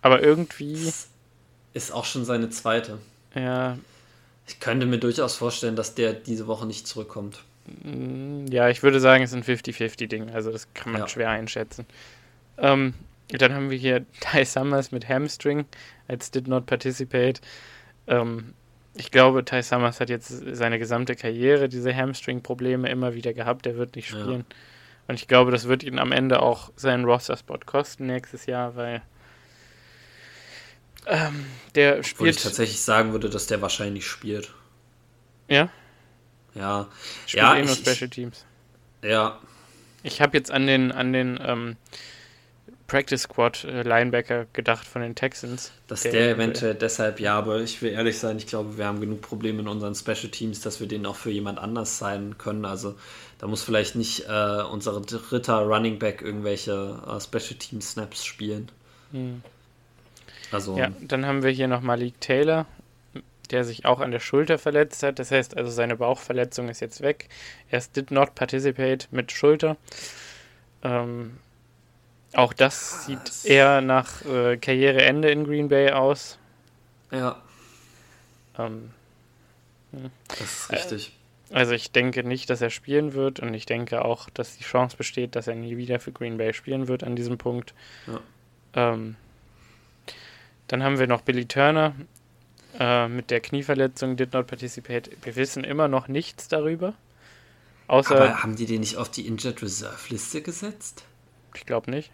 aber 0.00 0.22
irgendwie. 0.22 0.90
Ist 1.74 1.92
auch 1.92 2.06
schon 2.06 2.24
seine 2.24 2.48
zweite. 2.48 2.98
Ja. 3.34 3.76
Ich 4.46 4.60
könnte 4.60 4.86
mir 4.86 4.98
durchaus 4.98 5.36
vorstellen, 5.36 5.76
dass 5.76 5.94
der 5.94 6.14
diese 6.14 6.46
Woche 6.46 6.66
nicht 6.66 6.86
zurückkommt. 6.86 7.44
Mm, 7.66 8.46
ja, 8.46 8.70
ich 8.70 8.82
würde 8.82 8.98
sagen, 8.98 9.22
es 9.22 9.32
ist 9.32 9.36
ein 9.36 9.42
50-50-Ding. 9.44 10.30
Also, 10.30 10.52
das 10.52 10.72
kann 10.72 10.92
man 10.92 11.02
ja. 11.02 11.08
schwer 11.08 11.28
einschätzen. 11.28 11.84
Ähm, 12.56 12.94
dann 13.28 13.52
haben 13.52 13.68
wir 13.68 13.76
hier 13.76 14.06
Ty 14.20 14.46
Summers 14.46 14.90
mit 14.90 15.06
Hamstring 15.06 15.66
als 16.08 16.30
Did 16.30 16.48
Not 16.48 16.64
Participate. 16.64 17.42
Ähm, 18.06 18.54
ich 18.94 19.10
glaube, 19.10 19.44
Ty 19.44 19.62
Summers 19.62 20.00
hat 20.00 20.08
jetzt 20.08 20.28
seine 20.28 20.78
gesamte 20.78 21.16
Karriere 21.16 21.68
diese 21.68 21.94
Hamstring-Probleme 21.94 22.88
immer 22.88 23.14
wieder 23.14 23.32
gehabt. 23.32 23.66
Er 23.66 23.76
wird 23.76 23.96
nicht 23.96 24.08
spielen. 24.08 24.44
Ja. 24.48 24.56
Und 25.08 25.14
ich 25.16 25.28
glaube, 25.28 25.50
das 25.50 25.68
wird 25.68 25.82
ihn 25.82 25.98
am 25.98 26.12
Ende 26.12 26.40
auch 26.40 26.70
seinen 26.76 27.04
Roster-Spot 27.04 27.58
kosten 27.66 28.06
nächstes 28.06 28.46
Jahr, 28.46 28.76
weil 28.76 29.02
ähm, 31.06 31.44
der 31.74 32.02
spielt. 32.02 32.20
Wo 32.20 32.24
ich 32.26 32.42
tatsächlich 32.42 32.80
sagen 32.80 33.12
würde, 33.12 33.28
dass 33.28 33.46
der 33.46 33.60
wahrscheinlich 33.60 34.06
spielt. 34.06 34.52
Ja? 35.48 35.68
Ja. 36.54 36.88
Spielt 37.26 37.42
ja, 37.42 37.56
eh 37.56 37.64
nur 37.64 37.74
Special 37.74 38.08
Teams. 38.08 38.46
Ja. 39.02 39.38
Ich 40.02 40.20
habe 40.20 40.36
jetzt 40.36 40.50
an 40.50 40.66
den, 40.66 40.92
an 40.92 41.12
den 41.12 41.38
ähm, 41.42 41.76
Practice 42.86 43.22
Squad 43.22 43.64
äh, 43.64 43.82
Linebacker 43.82 44.46
gedacht 44.52 44.86
von 44.86 45.02
den 45.02 45.14
Texans. 45.14 45.72
Dass 45.88 46.02
der, 46.02 46.12
der 46.12 46.30
eventuell 46.30 46.74
deshalb, 46.74 47.18
ja, 47.18 47.36
aber 47.36 47.60
ich 47.60 47.80
will 47.80 47.92
ehrlich 47.92 48.18
sein, 48.18 48.36
ich 48.36 48.46
glaube, 48.46 48.76
wir 48.76 48.86
haben 48.86 49.00
genug 49.00 49.22
Probleme 49.22 49.60
in 49.60 49.68
unseren 49.68 49.94
Special 49.94 50.28
Teams, 50.30 50.60
dass 50.60 50.80
wir 50.80 50.86
den 50.86 51.06
auch 51.06 51.16
für 51.16 51.30
jemand 51.30 51.58
anders 51.58 51.98
sein 51.98 52.36
können. 52.36 52.64
Also 52.64 52.94
da 53.38 53.46
muss 53.46 53.62
vielleicht 53.62 53.96
nicht 53.96 54.28
äh, 54.28 54.62
unser 54.70 55.00
dritter 55.00 55.60
Running 55.60 55.98
Back 55.98 56.20
irgendwelche 56.22 57.00
äh, 57.06 57.20
Special 57.20 57.58
Team 57.58 57.80
Snaps 57.80 58.24
spielen. 58.24 58.70
Hm. 59.12 59.42
Also. 60.52 60.76
Ja, 60.76 60.90
dann 61.00 61.26
haben 61.26 61.42
wir 61.42 61.50
hier 61.50 61.68
noch 61.68 61.80
Malik 61.80 62.20
Taylor, 62.20 62.66
der 63.50 63.64
sich 63.64 63.86
auch 63.86 64.00
an 64.00 64.10
der 64.10 64.20
Schulter 64.20 64.58
verletzt 64.58 65.02
hat. 65.02 65.18
Das 65.18 65.30
heißt 65.30 65.56
also, 65.56 65.70
seine 65.70 65.96
Bauchverletzung 65.96 66.68
ist 66.68 66.80
jetzt 66.80 67.00
weg. 67.00 67.28
Er 67.70 67.82
did 67.96 68.10
not 68.10 68.34
participate 68.34 69.08
mit 69.10 69.32
Schulter. 69.32 69.76
Ähm, 70.82 71.38
auch 72.34 72.52
das 72.52 73.06
sieht 73.06 73.44
eher 73.44 73.80
nach 73.80 74.24
äh, 74.24 74.56
Karriereende 74.56 75.30
in 75.30 75.44
Green 75.44 75.68
Bay 75.68 75.90
aus. 75.90 76.38
Ja. 77.10 77.40
Ähm, 78.58 78.90
hm. 79.92 80.10
das 80.28 80.40
ist 80.40 80.72
richtig. 80.72 81.16
Also 81.50 81.72
ich 81.72 81.92
denke 81.92 82.24
nicht, 82.24 82.50
dass 82.50 82.60
er 82.60 82.70
spielen 82.70 83.14
wird 83.14 83.38
und 83.40 83.54
ich 83.54 83.66
denke 83.66 84.04
auch, 84.04 84.28
dass 84.30 84.56
die 84.56 84.64
Chance 84.64 84.96
besteht, 84.96 85.36
dass 85.36 85.46
er 85.46 85.54
nie 85.54 85.76
wieder 85.76 86.00
für 86.00 86.10
Green 86.10 86.38
Bay 86.38 86.52
spielen 86.52 86.88
wird 86.88 87.04
an 87.04 87.14
diesem 87.14 87.38
Punkt. 87.38 87.74
Ja. 88.06 88.20
Ähm, 88.74 89.16
dann 90.66 90.82
haben 90.82 90.98
wir 90.98 91.06
noch 91.06 91.20
Billy 91.20 91.46
Turner 91.46 91.94
äh, 92.78 93.06
mit 93.08 93.30
der 93.30 93.40
Knieverletzung, 93.40 94.16
did 94.16 94.32
not 94.32 94.46
participate. 94.46 95.10
Wir 95.22 95.36
wissen 95.36 95.62
immer 95.62 95.86
noch 95.86 96.08
nichts 96.08 96.48
darüber. 96.48 96.94
Außer, 97.86 98.16
Aber 98.16 98.42
haben 98.42 98.56
die 98.56 98.66
den 98.66 98.80
nicht 98.80 98.96
auf 98.96 99.10
die 99.10 99.26
Injured 99.26 99.62
Reserve 99.62 100.08
Liste 100.08 100.40
gesetzt? 100.40 101.04
Ich 101.54 101.66
glaube 101.66 101.90
nicht. 101.90 102.10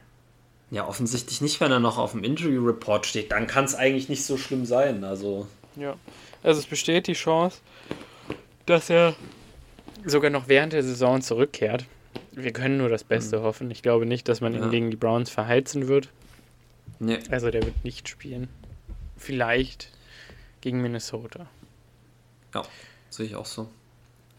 Ja, 0.70 0.86
offensichtlich 0.86 1.40
nicht, 1.40 1.60
wenn 1.60 1.72
er 1.72 1.80
noch 1.80 1.98
auf 1.98 2.12
dem 2.12 2.22
Injury 2.22 2.56
Report 2.56 3.04
steht. 3.04 3.32
Dann 3.32 3.46
kann 3.46 3.64
es 3.64 3.74
eigentlich 3.74 4.08
nicht 4.08 4.24
so 4.24 4.36
schlimm 4.36 4.64
sein. 4.64 5.02
Also. 5.02 5.48
Ja. 5.76 5.96
Also 6.42 6.60
es 6.60 6.66
besteht 6.66 7.06
die 7.06 7.14
Chance, 7.14 7.58
dass 8.66 8.88
er 8.88 9.14
sogar 10.04 10.30
noch 10.30 10.48
während 10.48 10.72
der 10.72 10.82
Saison 10.82 11.20
zurückkehrt. 11.20 11.86
Wir 12.32 12.52
können 12.52 12.78
nur 12.78 12.88
das 12.88 13.04
Beste 13.04 13.40
mhm. 13.40 13.42
hoffen. 13.42 13.70
Ich 13.70 13.82
glaube 13.82 14.06
nicht, 14.06 14.28
dass 14.28 14.40
man 14.40 14.54
ja. 14.54 14.62
ihn 14.62 14.70
gegen 14.70 14.90
die 14.90 14.96
Browns 14.96 15.28
verheizen 15.28 15.88
wird. 15.88 16.08
Nee. 16.98 17.18
Also 17.30 17.50
der 17.50 17.62
wird 17.64 17.84
nicht 17.84 18.08
spielen. 18.08 18.48
Vielleicht 19.16 19.90
gegen 20.60 20.80
Minnesota. 20.80 21.46
Ja, 22.54 22.62
sehe 23.10 23.26
ich 23.26 23.34
auch 23.36 23.46
so. 23.46 23.68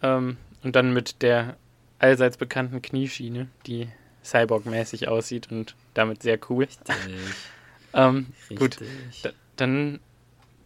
Ähm, 0.01 0.37
und 0.63 0.75
dann 0.75 0.93
mit 0.93 1.21
der 1.21 1.57
allseits 1.99 2.37
bekannten 2.37 2.81
Knieschiene, 2.81 3.47
die 3.67 3.89
Cyborg-mäßig 4.23 5.07
aussieht 5.07 5.51
und 5.51 5.75
damit 5.93 6.23
sehr 6.23 6.39
cool. 6.49 6.65
Richtig. 6.65 6.95
ähm, 7.93 8.27
Richtig. 8.49 8.59
Gut, 8.59 8.77
da, 9.23 9.29
dann 9.55 9.99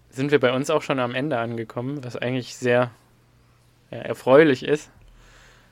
sind 0.09 0.31
wir 0.31 0.39
bei 0.39 0.53
uns 0.53 0.69
auch 0.69 0.81
schon 0.81 0.99
am 0.99 1.13
Ende 1.13 1.37
angekommen, 1.37 2.03
was 2.03 2.15
eigentlich 2.15 2.55
sehr 2.55 2.91
ja, 3.91 3.97
erfreulich 3.97 4.63
ist. 4.63 4.89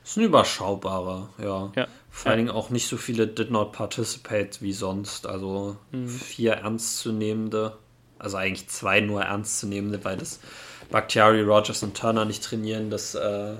Ist 0.04 0.18
ein 0.18 0.24
überschaubarer, 0.24 1.30
ja. 1.38 1.72
ja. 1.76 1.88
Vor 2.10 2.30
allen 2.30 2.38
Dingen 2.38 2.50
auch 2.50 2.68
nicht 2.68 2.86
so 2.86 2.98
viele 2.98 3.26
did 3.26 3.50
not 3.50 3.72
participate 3.72 4.60
wie 4.60 4.74
sonst. 4.74 5.26
Also 5.26 5.76
mhm. 5.92 6.08
vier 6.08 6.52
ernstzunehmende, 6.52 7.76
also 8.18 8.36
eigentlich 8.36 8.68
zwei 8.68 9.00
nur 9.00 9.22
ernstzunehmende, 9.22 10.04
weil 10.04 10.18
das 10.18 10.40
Bakhtiari, 10.90 11.40
Rogers 11.40 11.82
und 11.82 11.96
Turner 11.96 12.26
nicht 12.26 12.44
trainieren. 12.44 12.90
Das 12.90 13.14
äh, 13.14 13.18
hätte 13.18 13.56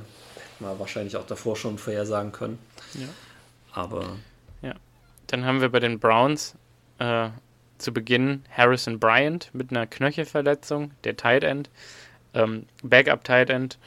man 0.60 0.78
wahrscheinlich 0.78 1.16
auch 1.16 1.26
davor 1.26 1.56
schon 1.56 1.78
vorhersagen 1.78 2.32
können. 2.32 2.58
Ja. 2.92 3.08
Aber. 3.72 4.16
Dann 5.28 5.45
haben 5.45 5.61
wir 5.61 5.69
bei 5.71 5.81
den 5.81 5.99
Browns 5.99 6.57
äh, 6.99 7.28
zu 7.78 7.93
Beginn 7.93 8.45
Harrison 8.50 8.99
Bryant 8.99 9.50
mit 9.52 9.71
einer 9.71 9.87
Knöchelverletzung, 9.87 10.93
der 11.04 11.16
Tight 11.16 11.45
End, 11.45 11.71
ähm, 12.35 12.66
Backup 12.83 13.25
Tight 13.25 13.50
End. 13.50 13.78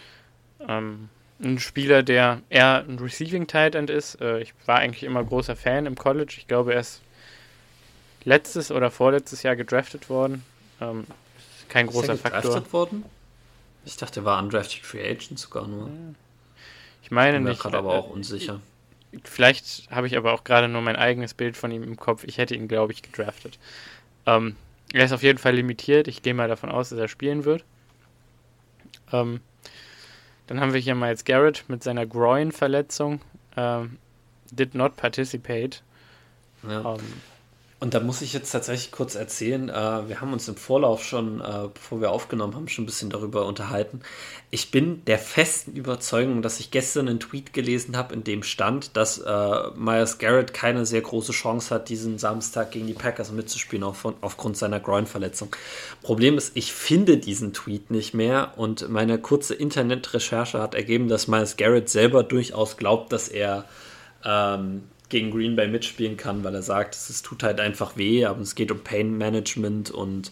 Ähm, 0.67 1.09
ein 1.39 1.59
Spieler, 1.59 2.01
der 2.01 2.41
eher 2.49 2.83
ein 2.87 2.97
Receiving 2.97 3.47
Tight 3.47 3.75
End 3.75 3.89
ist. 3.89 4.19
Äh, 4.21 4.41
ich 4.41 4.53
war 4.65 4.79
eigentlich 4.79 5.03
immer 5.03 5.23
großer 5.23 5.55
Fan 5.55 5.85
im 5.85 5.95
College. 5.95 6.35
Ich 6.37 6.47
glaube, 6.47 6.73
er 6.73 6.79
ist 6.79 7.01
letztes 8.23 8.71
oder 8.71 8.89
vorletztes 8.89 9.43
Jahr 9.43 9.55
gedraftet 9.55 10.09
worden. 10.09 10.43
Ähm, 10.81 11.05
kein 11.69 11.87
großer 11.87 12.13
ist 12.13 12.19
er 12.25 12.31
Faktor. 12.31 12.41
Gedraftet 12.41 12.73
worden? 12.73 13.05
Ich 13.85 13.97
dachte, 13.97 14.21
er 14.21 14.25
war 14.25 14.41
undrafted 14.41 14.85
Free 14.85 15.07
Agent 15.07 15.39
sogar 15.39 15.67
nur. 15.67 15.89
Ich 17.03 17.11
meine 17.11 17.37
ich 17.37 17.43
bin 17.43 17.51
nicht. 17.51 17.61
gerade 17.61 17.77
aber 17.77 17.93
auch 17.93 18.09
unsicher. 18.09 18.59
Vielleicht 19.23 19.89
habe 19.91 20.07
ich 20.07 20.17
aber 20.17 20.33
auch 20.33 20.43
gerade 20.43 20.67
nur 20.67 20.81
mein 20.81 20.95
eigenes 20.95 21.33
Bild 21.33 21.57
von 21.57 21.71
ihm 21.71 21.83
im 21.83 21.97
Kopf. 21.97 22.23
Ich 22.23 22.37
hätte 22.37 22.55
ihn, 22.55 22.67
glaube 22.67 22.93
ich, 22.93 23.01
gedraftet. 23.01 23.59
Ähm, 24.25 24.55
er 24.93 25.05
ist 25.05 25.11
auf 25.11 25.23
jeden 25.23 25.37
Fall 25.37 25.55
limitiert. 25.55 26.07
Ich 26.07 26.21
gehe 26.21 26.33
mal 26.33 26.47
davon 26.47 26.71
aus, 26.71 26.89
dass 26.89 26.99
er 26.99 27.07
spielen 27.07 27.45
wird. 27.45 27.63
Ähm, 29.11 29.41
dann 30.47 30.59
haben 30.59 30.73
wir 30.73 30.79
hier 30.79 30.95
Miles 30.95 31.25
Garrett 31.25 31.65
mit 31.67 31.83
seiner 31.83 32.05
Groin-Verletzung. 32.05 33.21
Ähm, 33.55 33.97
did 34.51 34.75
not 34.75 34.95
participate. 34.95 35.81
Ja. 36.67 36.97
Und 37.79 37.93
da 37.93 37.99
muss 37.99 38.23
ich 38.23 38.33
jetzt 38.33 38.51
tatsächlich 38.51 38.91
kurz 38.91 39.13
erzählen, 39.13 39.69
äh, 39.69 39.73
wir 40.09 40.19
haben 40.19 40.33
uns 40.33 40.47
im 40.47 40.55
Vorlauf 40.55 41.03
schon, 41.03 41.41
äh, 41.41 41.69
bevor 41.71 42.01
wir 42.01 42.09
aufgenommen 42.09 42.55
haben, 42.55 42.67
schon 42.67 42.83
ein 42.83 42.87
bisschen 42.87 43.11
darüber 43.11 43.45
unterhalten. 43.45 44.01
Ich 44.49 44.71
bin 44.71 45.05
der 45.05 45.19
festen 45.19 45.73
Überzeugung, 45.73 46.41
dass 46.41 46.59
ich 46.59 46.71
gestern 46.71 47.07
einen 47.07 47.19
Tweet 47.19 47.53
gelesen 47.53 47.95
habe, 47.95 48.15
in 48.15 48.23
dem 48.23 48.41
stand, 48.41 48.97
dass 48.97 49.19
äh, 49.19 49.69
Myers 49.75 50.17
Garrett 50.17 50.55
keine 50.55 50.87
sehr 50.87 51.01
große 51.01 51.33
Chance 51.33 51.75
hat, 51.75 51.89
diesen 51.89 52.17
Samstag 52.17 52.71
gegen 52.71 52.87
die 52.87 52.93
Packers 52.93 53.31
mitzuspielen, 53.31 53.83
auf, 53.83 54.11
aufgrund 54.21 54.57
seiner 54.57 54.79
Groin-Verletzung. 54.79 55.55
Problem 56.01 56.35
ist, 56.39 56.57
ich 56.57 56.73
finde 56.73 57.17
diesen 57.17 57.53
Tweet 57.53 57.91
nicht 57.91 58.15
mehr 58.15 58.53
und 58.57 58.89
meine 58.89 59.19
kurze 59.19 59.53
Internetrecherche 59.53 60.59
hat 60.59 60.73
ergeben, 60.73 61.09
dass 61.09 61.27
Myers 61.27 61.57
Garrett 61.57 61.89
selber 61.89 62.23
durchaus 62.23 62.77
glaubt, 62.77 63.13
dass 63.13 63.27
er 63.27 63.65
ähm, 64.25 64.83
gegen 65.09 65.31
Green 65.31 65.55
Bay 65.55 65.67
mitspielen 65.67 66.17
kann, 66.17 66.43
weil 66.43 66.55
er 66.55 66.61
sagt, 66.61 66.95
es 66.95 67.21
tut 67.21 67.43
halt 67.43 67.59
einfach 67.59 67.97
weh, 67.97 68.25
aber 68.25 68.41
es 68.41 68.55
geht 68.55 68.71
um 68.71 68.79
Pain 68.79 69.17
Management 69.17 69.91
und 69.91 70.31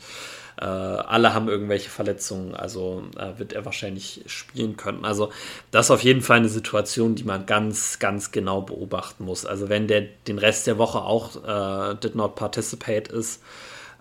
äh, 0.57 0.63
alle 0.63 1.33
haben 1.33 1.49
irgendwelche 1.49 1.89
Verletzungen, 1.89 2.55
also 2.55 3.03
äh, 3.17 3.37
wird 3.39 3.53
er 3.53 3.65
wahrscheinlich 3.65 4.23
spielen 4.27 4.77
können. 4.77 5.03
Also 5.03 5.31
das 5.71 5.87
ist 5.87 5.91
auf 5.91 6.03
jeden 6.03 6.21
Fall 6.21 6.37
eine 6.37 6.49
Situation, 6.49 7.15
die 7.15 7.25
man 7.25 7.45
ganz, 7.45 7.99
ganz 7.99 8.31
genau 8.31 8.61
beobachten 8.61 9.25
muss. 9.25 9.45
Also 9.45 9.67
wenn 9.67 9.87
der 9.87 10.01
den 10.01 10.37
Rest 10.37 10.67
der 10.67 10.77
Woche 10.77 11.01
auch 11.01 11.35
äh, 11.43 11.95
did 11.95 12.15
not 12.15 12.35
participate 12.35 13.09
ist, 13.09 13.41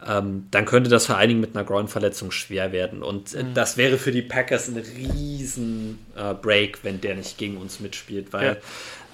ähm, 0.06 0.46
dann 0.50 0.64
könnte 0.64 0.90
das 0.90 1.06
vor 1.06 1.16
allen 1.16 1.28
Dingen 1.28 1.40
mit 1.40 1.56
einer 1.56 1.64
Groin-Verletzung 1.64 2.30
schwer 2.30 2.72
werden. 2.72 3.02
Und 3.02 3.34
äh, 3.34 3.42
mhm. 3.42 3.54
das 3.54 3.76
wäre 3.76 3.98
für 3.98 4.12
die 4.12 4.22
Packers 4.22 4.68
ein 4.68 4.76
riesen 4.76 5.98
äh, 6.14 6.34
Break, 6.34 6.84
wenn 6.84 7.00
der 7.00 7.16
nicht 7.16 7.38
gegen 7.38 7.56
uns 7.56 7.80
mitspielt, 7.80 8.32
weil 8.32 8.46
ja. 8.46 8.56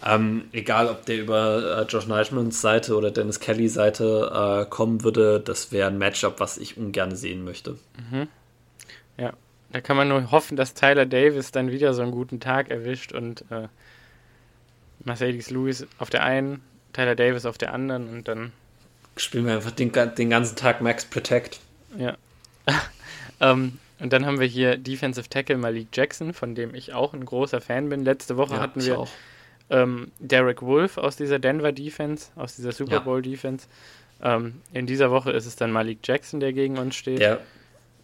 Ähm, 0.05 0.45
egal, 0.53 0.89
ob 0.89 1.05
der 1.05 1.19
über 1.19 1.81
äh, 1.81 1.83
Josh 1.83 2.07
Neichmans 2.07 2.61
Seite 2.61 2.97
oder 2.97 3.11
Dennis 3.11 3.39
Kelly 3.39 3.69
Seite 3.69 4.65
äh, 4.65 4.71
kommen 4.71 5.05
würde, 5.05 5.41
das 5.41 5.73
wäre 5.73 5.89
ein 5.89 5.99
Matchup, 5.99 6.41
was 6.41 6.57
ich 6.57 6.79
ungern 6.79 7.15
sehen 7.15 7.45
möchte. 7.45 7.77
Mhm. 8.11 8.29
Ja, 9.19 9.35
da 9.73 9.81
kann 9.81 9.97
man 9.97 10.09
nur 10.09 10.31
hoffen, 10.31 10.57
dass 10.57 10.73
Tyler 10.73 11.05
Davis 11.05 11.53
dann 11.53 11.71
wieder 11.71 11.93
so 11.93 12.03
einen 12.03 12.13
guten 12.13 12.41
Tag 12.41 12.71
erwischt 12.71 13.13
und 13.13 13.45
äh, 13.51 13.69
Mercedes 15.05 15.51
Lewis 15.51 15.87
auf 15.99 16.09
der 16.09 16.25
einen, 16.25 16.63
Tyler 16.95 17.15
Davis 17.15 17.45
auf 17.45 17.59
der 17.59 17.75
anderen 17.75 18.09
und 18.09 18.27
dann 18.27 18.53
spielen 19.17 19.45
wir 19.45 19.55
einfach 19.55 19.71
den, 19.71 19.93
den 19.93 20.31
ganzen 20.31 20.57
Tag 20.57 20.81
Max 20.81 21.05
Protect. 21.05 21.61
Ja. 21.99 22.17
ähm, 23.41 23.79
und 23.99 24.15
dann 24.15 24.25
haben 24.25 24.41
wir 24.41 24.47
hier 24.47 24.79
Defensive 24.79 25.29
Tackle 25.29 25.59
Malik 25.59 25.89
Jackson, 25.93 26.33
von 26.33 26.55
dem 26.55 26.75
ich 26.75 26.95
auch 26.95 27.13
ein 27.13 27.25
großer 27.25 27.61
Fan 27.61 27.91
bin. 27.91 28.03
Letzte 28.03 28.39
Woche 28.39 28.55
ja, 28.55 28.61
hatten 28.61 28.83
wir 28.83 28.99
auch 28.99 29.11
ähm, 29.71 30.11
Derek 30.19 30.63
Wolf 30.63 30.99
aus 30.99 31.17
dieser 31.17 31.39
Denver 31.39 31.73
Defense, 31.73 32.29
aus 32.37 32.57
dieser 32.57 32.73
Super 32.73 33.01
Bowl 33.01 33.23
Defense. 33.23 33.67
Ähm, 34.23 34.61
in 34.73 34.87
dieser 34.87 35.11
Woche 35.11 35.31
ist 35.33 35.47
es 35.47 35.57
dann 35.57 35.73
Malik 35.73 36.01
Jackson, 36.05 36.41
der 36.41 36.53
gegen 36.53 36.79
uns 36.79 36.95
steht. 36.97 37.21
Der 37.21 37.41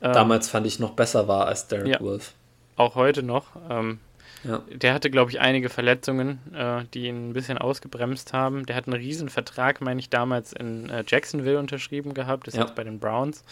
ähm, 0.00 0.12
damals 0.12 0.48
fand 0.48 0.66
ich 0.66 0.78
noch 0.78 0.92
besser 0.92 1.28
war 1.28 1.46
als 1.46 1.68
Derek 1.68 1.88
ja, 1.88 2.00
Wolf. 2.00 2.32
Auch 2.76 2.94
heute 2.94 3.22
noch. 3.22 3.48
Ähm, 3.68 3.98
Ja. 4.44 4.62
Der 4.70 4.94
hatte, 4.94 5.10
glaube 5.10 5.30
ich, 5.30 5.40
einige 5.40 5.68
Verletzungen, 5.68 6.38
äh, 6.54 6.84
die 6.94 7.06
ihn 7.06 7.30
ein 7.30 7.32
bisschen 7.32 7.58
ausgebremst 7.58 8.32
haben. 8.32 8.64
Der 8.66 8.76
hat 8.76 8.86
einen 8.86 8.94
riesen 8.96 9.28
Vertrag, 9.28 9.80
meine 9.80 9.98
ich, 9.98 10.08
damals 10.08 10.52
in 10.52 10.88
äh, 10.90 11.02
Jacksonville 11.06 11.58
unterschrieben 11.58 12.14
gehabt, 12.14 12.46
ist 12.46 12.54
Ja. 12.54 12.62
jetzt 12.62 12.74
bei 12.74 12.84
den 12.84 13.00
Browns. 13.00 13.42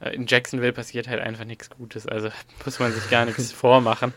Äh, 0.00 0.14
in 0.14 0.26
Jacksonville 0.26 0.72
passiert 0.72 1.06
halt 1.06 1.20
einfach 1.20 1.44
nichts 1.44 1.70
Gutes, 1.70 2.06
also 2.06 2.28
muss 2.64 2.78
man 2.80 2.92
sich 2.92 3.08
gar 3.10 3.24
nichts 3.24 3.52
vormachen. 3.52 4.12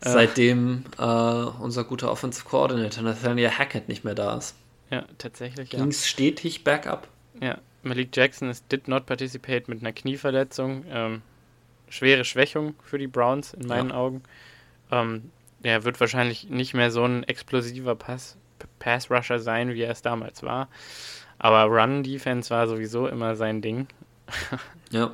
Äh, 0.00 0.10
Seitdem 0.10 0.84
äh, 0.98 1.02
unser 1.02 1.84
guter 1.84 2.10
Offensive 2.10 2.44
Coordinator 2.46 3.02
Nathaniel 3.02 3.50
Hackett 3.50 3.88
nicht 3.88 4.04
mehr 4.04 4.14
da 4.14 4.36
ist. 4.36 4.54
Ja, 4.90 5.04
tatsächlich, 5.18 5.72
ja. 5.72 5.78
Ging 5.78 5.88
es 5.88 6.06
stetig 6.06 6.64
bergab. 6.64 7.08
Ja, 7.40 7.58
Malik 7.82 8.14
Jackson 8.14 8.50
ist 8.50 8.70
did 8.70 8.88
not 8.88 9.06
participate 9.06 9.68
mit 9.68 9.80
einer 9.80 9.92
Knieverletzung. 9.92 10.84
Ähm, 10.88 11.22
schwere 11.88 12.24
Schwächung 12.24 12.74
für 12.82 12.98
die 12.98 13.06
Browns 13.06 13.54
in 13.54 13.66
meinen 13.66 13.92
Augen. 13.92 14.22
Ähm, 14.90 15.30
der 15.60 15.84
wird 15.84 15.98
wahrscheinlich 16.00 16.48
nicht 16.48 16.74
mehr 16.74 16.90
so 16.90 17.04
ein 17.04 17.24
explosiver 17.24 17.94
Pass, 17.94 18.36
Pass-Rusher 18.78 19.38
sein, 19.38 19.74
wie 19.74 19.82
er 19.82 19.90
es 19.90 20.02
damals 20.02 20.42
war. 20.42 20.68
Aber 21.38 21.64
Run-Defense 21.64 22.50
war 22.50 22.66
sowieso 22.68 23.06
immer 23.08 23.36
sein 23.36 23.62
Ding. 23.62 23.88
Ja. 24.90 25.12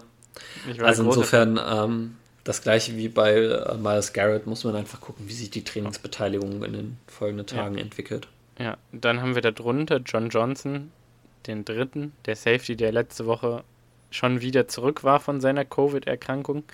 Also 0.83 1.05
insofern 1.05 1.59
ähm, 1.67 2.17
das 2.45 2.63
gleiche 2.63 2.97
wie 2.97 3.09
bei 3.09 3.35
äh, 3.35 3.77
Miles 3.77 4.13
Garrett 4.13 4.47
muss 4.47 4.65
man 4.65 4.75
einfach 4.77 5.01
gucken, 5.01 5.29
wie 5.29 5.33
sich 5.33 5.51
die 5.51 5.65
Trainingsbeteiligung 5.65 6.65
in 6.65 6.73
den 6.73 6.99
folgenden 7.07 7.47
Ja. 7.49 7.63
Tagen 7.63 7.79
entwickelt. 7.79 8.29
Ja, 8.59 8.77
dann 8.93 9.21
haben 9.21 9.35
wir 9.35 9.43
da 9.43 9.51
drunter 9.51 10.01
John 10.05 10.29
Johnson, 10.29 10.91
den 11.47 11.65
dritten, 11.65 12.13
der 12.27 12.37
Safety, 12.37 12.77
der 12.77 12.93
letzte 12.93 13.27
Woche 13.27 13.65
schon 14.11 14.41
wieder 14.41 14.69
zurück 14.69 15.05
war 15.05 15.21
von 15.21 15.41
seiner 15.41 15.65
Covid-Erkrankung. 15.65 16.65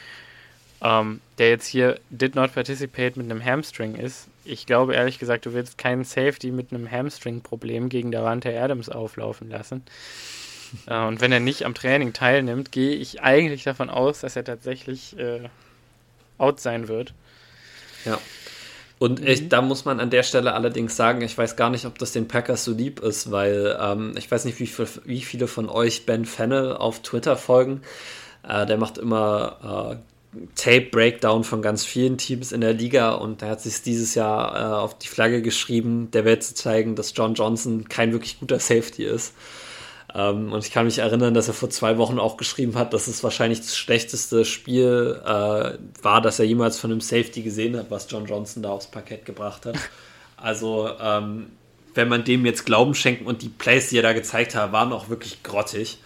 Ähm, 0.81 1.21
der 1.39 1.51
jetzt 1.51 1.67
hier 1.67 1.99
did 2.09 2.37
not 2.37 2.55
participate 2.55 3.17
mit 3.17 3.31
einem 3.31 3.45
Hamstring 3.45 3.97
ist. 3.97 4.29
Ich 4.45 4.65
glaube 4.65 4.95
ehrlich 4.95 5.19
gesagt, 5.19 5.45
du 5.45 5.53
willst 5.53 5.77
keinen 5.77 6.05
Safety 6.05 6.53
mit 6.53 6.73
einem 6.73 6.89
Hamstring-Problem 6.89 7.89
gegen 7.89 8.13
Davante 8.13 8.57
Adams 8.57 8.89
auflaufen 8.89 9.51
lassen. 9.51 9.83
Äh, 10.87 11.07
und 11.07 11.21
wenn 11.21 11.33
er 11.33 11.41
nicht 11.41 11.65
am 11.65 11.75
Training 11.75 12.13
teilnimmt, 12.13 12.73
gehe 12.73 12.95
ich 12.95 13.23
eigentlich 13.23 13.65
davon 13.65 13.91
aus, 13.91 14.21
dass 14.21 14.37
er 14.37 14.45
tatsächlich 14.45 15.19
äh, 15.19 15.49
out 16.39 16.61
sein 16.61 16.89
wird. 16.89 17.15
Ja. 18.05 18.19
Und 18.99 19.25
ich, 19.25 19.49
da 19.49 19.63
muss 19.63 19.85
man 19.85 20.01
an 20.01 20.11
der 20.11 20.25
Stelle 20.25 20.55
allerdings 20.55 20.97
sagen, 20.97 21.23
ich 21.23 21.39
weiß 21.39 21.55
gar 21.55 21.71
nicht, 21.71 21.87
ob 21.87 21.99
das 21.99 22.13
den 22.13 22.27
Packers 22.27 22.65
so 22.65 22.73
lieb 22.73 22.99
ist, 22.99 23.31
weil 23.31 23.79
ähm, 23.81 24.15
ich 24.17 24.29
weiß 24.29 24.45
nicht, 24.45 24.59
wie, 24.59 24.67
viel, 24.67 24.89
wie 25.05 25.21
viele 25.21 25.47
von 25.47 25.69
euch 25.69 26.05
Ben 26.05 26.25
Fennel 26.25 26.77
auf 26.77 27.01
Twitter 27.03 27.37
folgen. 27.37 27.83
Äh, 28.47 28.67
der 28.67 28.77
macht 28.77 28.99
immer 28.99 29.93
äh, 29.93 30.39
Tape-Breakdown 30.57 31.45
von 31.45 31.63
ganz 31.63 31.85
vielen 31.85 32.19
Teams 32.19 32.51
in 32.51 32.61
der 32.61 32.75
Liga 32.75 33.13
und 33.13 33.41
der 33.41 33.51
hat 33.51 33.61
sich 33.61 33.83
dieses 33.83 34.15
Jahr 34.17 34.57
äh, 34.57 34.75
auf 34.75 34.99
die 34.99 35.09
Flagge 35.09 35.43
geschrieben, 35.43 36.11
der 36.11 36.25
Welt 36.25 36.43
zu 36.43 36.55
zeigen, 36.55 36.97
dass 36.97 37.15
John 37.17 37.35
Johnson 37.35 37.89
kein 37.89 38.13
wirklich 38.13 38.41
guter 38.41 38.59
Safety 38.59 39.05
ist. 39.05 39.33
Ähm, 40.15 40.53
und 40.53 40.65
ich 40.65 40.71
kann 40.71 40.87
mich 40.87 40.99
erinnern, 40.99 41.35
dass 41.35 41.49
er 41.49 41.55
vor 41.55 41.71
zwei 41.71 41.99
Wochen 41.99 42.19
auch 42.19 42.37
geschrieben 42.37 42.77
hat, 42.77 42.95
dass 42.95 43.09
es 43.09 43.23
wahrscheinlich 43.23 43.61
das 43.61 43.77
schlechteste 43.77 44.45
Spiel 44.45 45.21
äh, 45.25 45.73
war, 46.03 46.21
das 46.23 46.38
er 46.38 46.47
jemals 46.47 46.79
von 46.79 46.91
einem 46.91 47.00
Safety 47.00 47.43
gesehen 47.43 47.77
hat, 47.77 47.91
was 47.91 48.11
John 48.11 48.27
Johnson 48.27 48.62
da 48.62 48.71
aufs 48.71 48.87
Parkett 48.87 49.25
gebracht 49.25 49.67
hat. 49.67 49.77
Also, 50.41 50.88
ähm, 51.00 51.50
wenn 51.95 52.07
man 52.07 52.23
dem 52.23 52.47
jetzt 52.47 52.65
Glauben 52.65 52.95
schenken 52.95 53.27
und 53.27 53.43
die 53.43 53.49
Plays, 53.49 53.88
die 53.88 53.97
er 53.97 54.05
da 54.05 54.12
gezeigt 54.12 54.55
hat, 54.55 54.71
waren 54.71 54.93
auch 54.93 55.09
wirklich 55.09 55.43
grottig. 55.43 55.99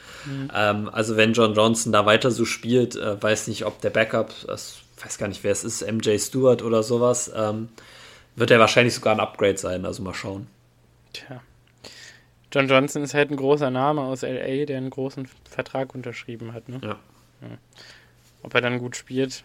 Ähm, 0.54 0.88
also, 0.90 1.18
wenn 1.18 1.32
John 1.35 1.54
Johnson 1.54 1.92
da 1.92 2.06
weiter 2.06 2.30
so 2.30 2.44
spielt, 2.44 2.97
äh, 2.97 3.23
weiß 3.23 3.49
nicht, 3.49 3.66
ob 3.66 3.80
der 3.82 3.90
Backup, 3.90 4.32
das 4.47 4.76
weiß 5.02 5.18
gar 5.18 5.28
nicht, 5.28 5.44
wer 5.44 5.52
es 5.52 5.64
ist, 5.64 5.82
MJ 5.82 6.18
Stewart 6.18 6.62
oder 6.62 6.82
sowas, 6.82 7.30
ähm, 7.37 7.68
wird 8.37 8.50
er 8.50 8.59
wahrscheinlich 8.59 8.94
sogar 8.94 9.15
ein 9.15 9.21
Upgrade 9.21 9.58
sein. 9.58 9.84
Also, 9.84 10.02
mal 10.02 10.15
schauen. 10.15 10.47
Tja. 11.12 11.43
John 12.52 12.69
Johnson 12.69 13.02
ist 13.02 13.15
halt 13.15 13.30
ein 13.30 13.36
großer 13.36 13.71
Name 13.71 14.02
aus 14.02 14.23
LA, 14.23 14.67
der 14.67 14.76
einen 14.76 14.91
großen 14.91 15.26
Vertrag 15.49 15.95
unterschrieben 15.95 16.52
hat. 16.52 16.69
Ne? 16.69 16.80
Ja. 16.82 16.99
Ob 18.43 18.54
er 18.54 18.60
dann 18.60 18.78
gut 18.78 18.97
spielt. 18.97 19.45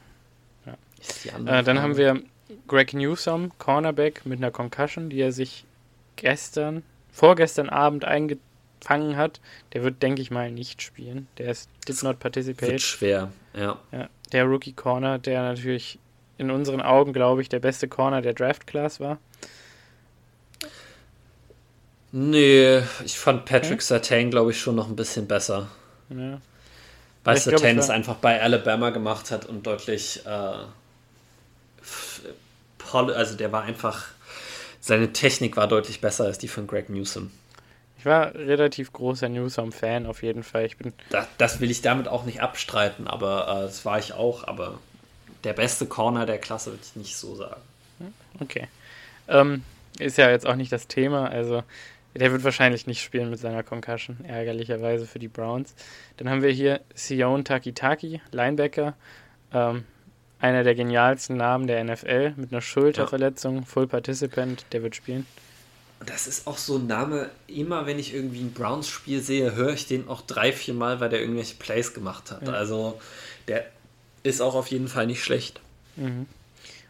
Ist 1.00 1.26
die 1.26 1.32
andere 1.32 1.60
Äh, 1.60 1.64
dann 1.64 1.82
haben 1.82 1.98
wir 1.98 2.22
Greg 2.68 2.94
Newsom, 2.94 3.52
Cornerback 3.58 4.26
mit 4.26 4.40
einer 4.40 4.52
Concussion, 4.52 5.10
die 5.10 5.22
er 5.22 5.32
sich 5.32 5.66
gestern, 6.16 6.84
vorgestern 7.12 7.70
Abend 7.70 8.06
eingefangen 8.06 9.16
hat. 9.16 9.40
Der 9.74 9.84
wird, 9.84 10.02
denke 10.02 10.22
ich 10.22 10.32
mal, 10.32 10.52
nicht 10.52 10.82
spielen. 10.82 11.28
Der 11.38 11.52
ist 11.52 11.70
did 11.88 12.02
not 12.04 12.20
participate. 12.20 12.72
Wird 12.72 12.82
schwer, 12.82 13.32
ja. 13.54 13.80
Ja, 13.92 14.10
der 14.32 14.46
Rookie 14.46 14.74
Corner, 14.74 15.20
der 15.20 15.42
natürlich 15.44 16.00
in 16.38 16.52
unseren 16.52 16.82
Augen, 16.82 17.14
glaube 17.14 17.42
ich, 17.42 17.50
der 17.50 17.60
beste 17.60 17.88
Corner 17.88 18.22
der 18.22 18.34
Draft 18.34 18.68
Class 18.68 19.00
war. 19.00 19.18
Nee, 22.12 22.82
ich 23.04 23.18
fand 23.18 23.46
Patrick 23.46 23.80
Hm? 23.80 23.86
Sertain, 23.86 24.32
glaube 24.32 24.52
ich, 24.52 24.60
schon 24.60 24.76
noch 24.76 24.88
ein 24.88 24.96
bisschen 24.96 25.28
besser. 25.28 25.68
Ja. 26.10 26.40
Weil 27.24 27.38
Ich 27.38 27.44
Sertain 27.44 27.78
es 27.78 27.90
einfach 27.90 28.16
bei 28.16 28.42
Alabama 28.42 28.92
gemacht 28.92 29.32
hat 29.32 29.46
und 29.46 29.68
deutlich 29.68 30.26
äh, 30.26 30.54
also 32.94 33.36
der 33.36 33.52
war 33.52 33.64
einfach 33.64 34.06
seine 34.80 35.12
Technik 35.12 35.58
war 35.58 35.68
deutlich 35.68 36.00
besser 36.00 36.24
als 36.24 36.38
die 36.38 36.48
von 36.48 36.68
Greg 36.68 36.90
Newsom. 36.90 37.32
Ich 38.00 38.06
war 38.06 38.34
relativ 38.34 38.94
großer 38.94 39.28
Newsom-Fan 39.28 40.06
auf 40.06 40.24
jeden 40.24 40.44
Fall. 40.44 40.66
Ich 40.66 40.78
bin 40.78 40.94
Das, 41.10 41.28
das 41.38 41.60
will 41.60 41.70
ich 41.70 41.82
damit 41.82 42.08
auch 42.08 42.24
nicht 42.24 42.42
abstreiten, 42.42 43.08
aber 43.08 43.48
äh, 43.48 43.62
das 43.64 43.84
war 43.84 44.00
ich 44.00 44.14
auch, 44.14 44.48
aber 44.48 44.80
der 45.44 45.54
beste 45.54 45.88
Corner 45.88 46.26
der 46.26 46.38
Klasse 46.38 46.72
würde 46.72 46.84
ich 46.84 46.96
nicht 46.96 47.18
so 47.18 47.36
sagen. 47.36 47.62
Okay. 48.40 48.68
Ähm, 49.28 49.64
ist 50.00 50.18
ja 50.18 50.30
jetzt 50.30 50.46
auch 50.46 50.56
nicht 50.56 50.72
das 50.72 50.88
Thema, 50.88 51.28
also 51.30 51.64
der 52.18 52.32
wird 52.32 52.44
wahrscheinlich 52.44 52.88
nicht 52.88 53.02
spielen 53.02 53.30
mit 53.30 53.40
seiner 53.40 53.64
Concussion, 53.64 54.24
ärgerlicherweise 54.26 55.06
für 55.06 55.20
die 55.20 55.28
Browns. 55.28 55.76
Dann 56.18 56.30
haben 56.30 56.42
wir 56.42 56.52
hier 56.52 56.82
Sion 56.96 57.46
Takitaki, 57.46 58.22
Linebacker, 58.32 58.96
ähm, 59.54 59.86
einer 60.40 60.64
der 60.64 60.76
genialsten 60.76 61.38
Namen 61.38 61.68
der 61.68 61.84
NFL 61.84 62.34
mit 62.36 62.52
einer 62.52 62.62
Schulterverletzung, 62.62 63.66
Full 63.66 63.88
Participant, 63.88 64.66
der 64.72 64.84
wird 64.84 64.96
spielen. 64.96 65.26
Das 66.06 66.28
ist 66.28 66.46
auch 66.46 66.58
so 66.58 66.78
ein 66.78 66.86
Name, 66.86 67.32
immer 67.48 67.88
wenn 67.88 67.98
ich 67.98 68.14
irgendwie 68.14 68.42
ein 68.42 68.54
Browns-Spiel 68.54 69.20
sehe, 69.20 69.56
höre 69.56 69.74
ich 69.74 69.88
den 69.88 70.08
auch 70.08 70.22
drei, 70.22 70.52
vier 70.52 70.76
Mal, 70.76 71.00
weil 71.00 71.10
der 71.10 71.22
irgendwelche 71.22 71.56
Plays 71.56 71.94
gemacht 71.94 72.30
hat. 72.30 72.48
Ja. 72.48 72.54
Also 72.54 73.00
der 73.48 73.66
ist 74.22 74.42
auch 74.42 74.54
auf 74.54 74.68
jeden 74.68 74.88
Fall 74.88 75.08
nicht 75.08 75.24
schlecht. 75.24 75.60
Mhm. 75.96 76.28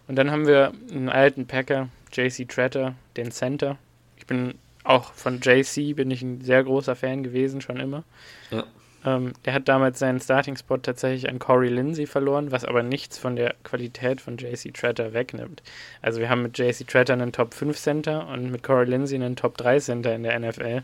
Und 0.07 0.15
dann 0.15 0.31
haben 0.31 0.45
wir 0.45 0.73
einen 0.91 1.09
alten 1.09 1.47
Packer, 1.47 1.89
JC 2.11 2.47
Tretter, 2.47 2.95
den 3.15 3.31
Center. 3.31 3.77
Ich 4.17 4.25
bin 4.25 4.55
auch 4.88 5.13
von 5.13 5.39
JC 5.41 5.95
bin 5.95 6.12
ich 6.12 6.21
ein 6.21 6.41
sehr 6.41 6.63
großer 6.63 6.95
Fan 6.95 7.23
gewesen, 7.23 7.62
schon 7.62 7.78
immer. 7.78 8.04
Ja. 8.52 8.63
Ähm, 9.06 9.34
der 9.45 9.54
hat 9.54 9.67
damals 9.67 10.00
seinen 10.00 10.19
Starting-Spot 10.19 10.78
tatsächlich 10.78 11.30
an 11.30 11.39
Corey 11.39 11.69
Lindsey 11.69 12.08
verloren, 12.08 12.52
was 12.52 12.65
aber 12.65 12.84
nichts 12.84 13.17
von 13.17 13.36
der 13.36 13.56
Qualität 13.63 14.21
von 14.21 14.38
JC 14.38 14.73
Tretter 14.73 15.13
wegnimmt. 15.13 15.62
Also 16.02 16.19
wir 16.19 16.30
haben 16.30 16.41
mit 16.41 16.58
JC 16.58 16.86
Tretter 16.88 17.13
einen 17.13 17.32
Top 17.32 17.54
5 17.54 17.78
Center 17.78 18.28
und 18.28 18.52
mit 18.52 18.63
Corey 18.63 18.86
Lindsey 18.89 19.15
einen 19.15 19.36
Top 19.36 19.58
3 19.58 19.80
Center 19.80 20.15
in 20.15 20.23
der 20.23 20.39
NFL. 20.39 20.82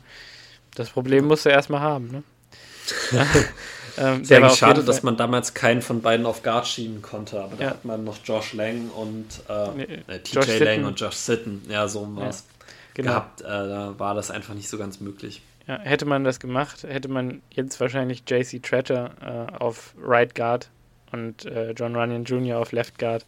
Das 0.76 0.89
Problem 0.89 1.26
musst 1.26 1.46
du 1.46 1.50
erstmal 1.50 1.82
haben, 1.82 2.12
ne? 2.12 2.24
ähm, 3.98 4.30
war 4.30 4.52
auf 4.52 4.58
schade, 4.58 4.84
dass 4.84 5.04
man 5.04 5.16
damals 5.16 5.54
keinen 5.54 5.82
von 5.82 6.02
beiden 6.02 6.26
auf 6.26 6.44
Guard 6.44 6.68
schieben 6.68 7.02
konnte, 7.02 7.42
aber 7.42 7.56
da 7.56 7.63
Ja. 7.63 7.70
hat 7.72 7.86
man 7.86 8.04
noch 8.04 8.18
Josh 8.24 8.54
Lang 8.54 8.89
und 8.89 9.26
äh, 9.48 9.70
Nee, 9.76 9.88
äh, 10.08 10.20
TJ 10.20 10.63
Lang 10.63 10.86
und 10.86 11.00
Josh 11.00 11.16
Sitten, 11.16 11.62
ja, 11.70 11.88
so 11.88 12.02
Ja, 12.18 12.28
was 12.28 12.46
genau. 12.93 13.12
gehabt. 13.12 13.41
Äh, 13.41 13.45
da 13.45 13.95
war 13.97 14.15
das 14.15 14.32
einfach 14.32 14.53
nicht 14.53 14.69
so 14.69 14.77
ganz 14.77 14.99
möglich. 14.99 15.41
Ja, 15.67 15.79
hätte 15.79 16.06
man 16.06 16.23
das 16.23 16.39
gemacht, 16.39 16.84
hätte 16.84 17.08
man 17.08 17.41
jetzt 17.51 17.79
wahrscheinlich 17.79 18.23
JC 18.27 18.62
Tretter 18.62 19.49
äh, 19.51 19.56
auf 19.56 19.93
Right 19.97 20.36
Guard 20.36 20.69
und 21.12 21.45
äh, 21.45 21.71
John 21.71 21.95
Runyon 21.95 22.25
Jr. 22.25 22.60
auf 22.60 22.73
Left 22.73 22.99
Guard, 22.99 23.25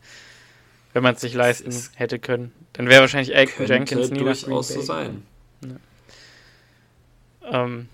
wenn 0.93 1.01
man 1.01 1.15
es 1.15 1.21
sich 1.21 1.33
leisten 1.33 1.69
ist- 1.69 1.97
hätte 1.97 2.19
können. 2.19 2.51
Dann 2.73 2.89
wäre 2.89 3.01
wahrscheinlich 3.01 3.33
Könnte 3.33 3.73
Jenkins 3.73 4.11
nie 4.11 4.19
durchaus 4.19 4.67
so 4.67 4.81
sein. 4.81 5.25
Ähm, 7.43 7.87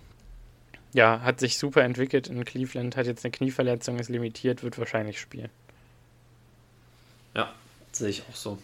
ja, 0.93 1.21
hat 1.21 1.39
sich 1.39 1.57
super 1.59 1.83
entwickelt 1.83 2.27
in 2.27 2.43
Cleveland, 2.43 2.97
hat 2.97 3.05
jetzt 3.05 3.23
eine 3.23 3.31
Knieverletzung, 3.31 3.99
ist 3.99 4.09
limitiert, 4.09 4.63
wird 4.63 4.79
wahrscheinlich 4.79 5.19
spielen. 5.19 5.49
Ja, 7.35 7.53
sehe 7.91 8.09
ich 8.09 8.23
auch 8.29 8.35
so. 8.35 8.57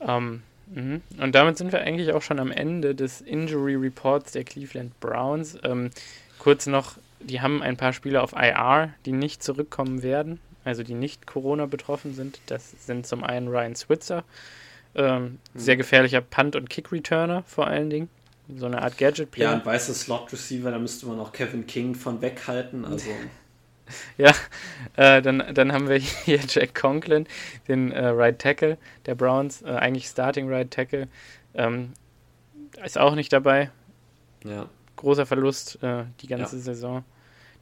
Ähm. 0.00 0.42
Und 0.74 1.32
damit 1.34 1.58
sind 1.58 1.72
wir 1.72 1.80
eigentlich 1.80 2.12
auch 2.12 2.22
schon 2.22 2.38
am 2.38 2.50
Ende 2.50 2.94
des 2.94 3.20
Injury 3.20 3.74
Reports 3.74 4.32
der 4.32 4.44
Cleveland 4.44 4.98
Browns. 5.00 5.58
Ähm, 5.64 5.90
kurz 6.38 6.66
noch, 6.66 6.94
die 7.20 7.40
haben 7.40 7.62
ein 7.62 7.76
paar 7.76 7.92
Spieler 7.92 8.22
auf 8.22 8.32
IR, 8.32 8.94
die 9.04 9.12
nicht 9.12 9.42
zurückkommen 9.42 10.02
werden, 10.02 10.40
also 10.64 10.82
die 10.82 10.94
nicht 10.94 11.26
Corona 11.26 11.66
betroffen 11.66 12.14
sind. 12.14 12.40
Das 12.46 12.72
sind 12.86 13.06
zum 13.06 13.22
einen 13.22 13.48
Ryan 13.48 13.74
Switzer, 13.76 14.24
ähm, 14.94 15.38
sehr 15.54 15.76
gefährlicher 15.76 16.20
Punt- 16.20 16.56
und 16.56 16.70
Kick-Returner 16.70 17.42
vor 17.46 17.66
allen 17.66 17.90
Dingen. 17.90 18.08
So 18.56 18.66
eine 18.66 18.82
Art 18.82 19.00
Ja, 19.00 19.08
Gadget-Player. 19.08 19.52
ein 19.52 19.64
weißer 19.64 19.94
Slot-Receiver, 19.94 20.70
da 20.70 20.78
müsste 20.78 21.06
man 21.06 21.18
auch 21.20 21.32
Kevin 21.32 21.66
King 21.66 21.94
von 21.94 22.20
weghalten. 22.22 22.84
Also, 22.84 23.10
Ja, 24.16 24.32
äh, 24.96 25.20
dann, 25.20 25.42
dann 25.54 25.72
haben 25.72 25.88
wir 25.88 25.96
hier 26.24 26.40
Jack 26.48 26.74
Conklin, 26.74 27.26
den 27.68 27.92
äh, 27.92 28.06
Right 28.06 28.38
Tackle 28.38 28.78
der 29.06 29.14
Browns, 29.14 29.62
äh, 29.62 29.70
eigentlich 29.70 30.06
Starting 30.06 30.48
Right 30.48 30.70
Tackle. 30.70 31.08
Ähm, 31.54 31.92
ist 32.84 32.98
auch 32.98 33.14
nicht 33.14 33.32
dabei. 33.32 33.70
Ja. 34.44 34.68
Großer 34.96 35.26
Verlust 35.26 35.82
äh, 35.82 36.04
die 36.20 36.26
ganze 36.26 36.56
ja. 36.56 36.62
Saison. 36.62 37.04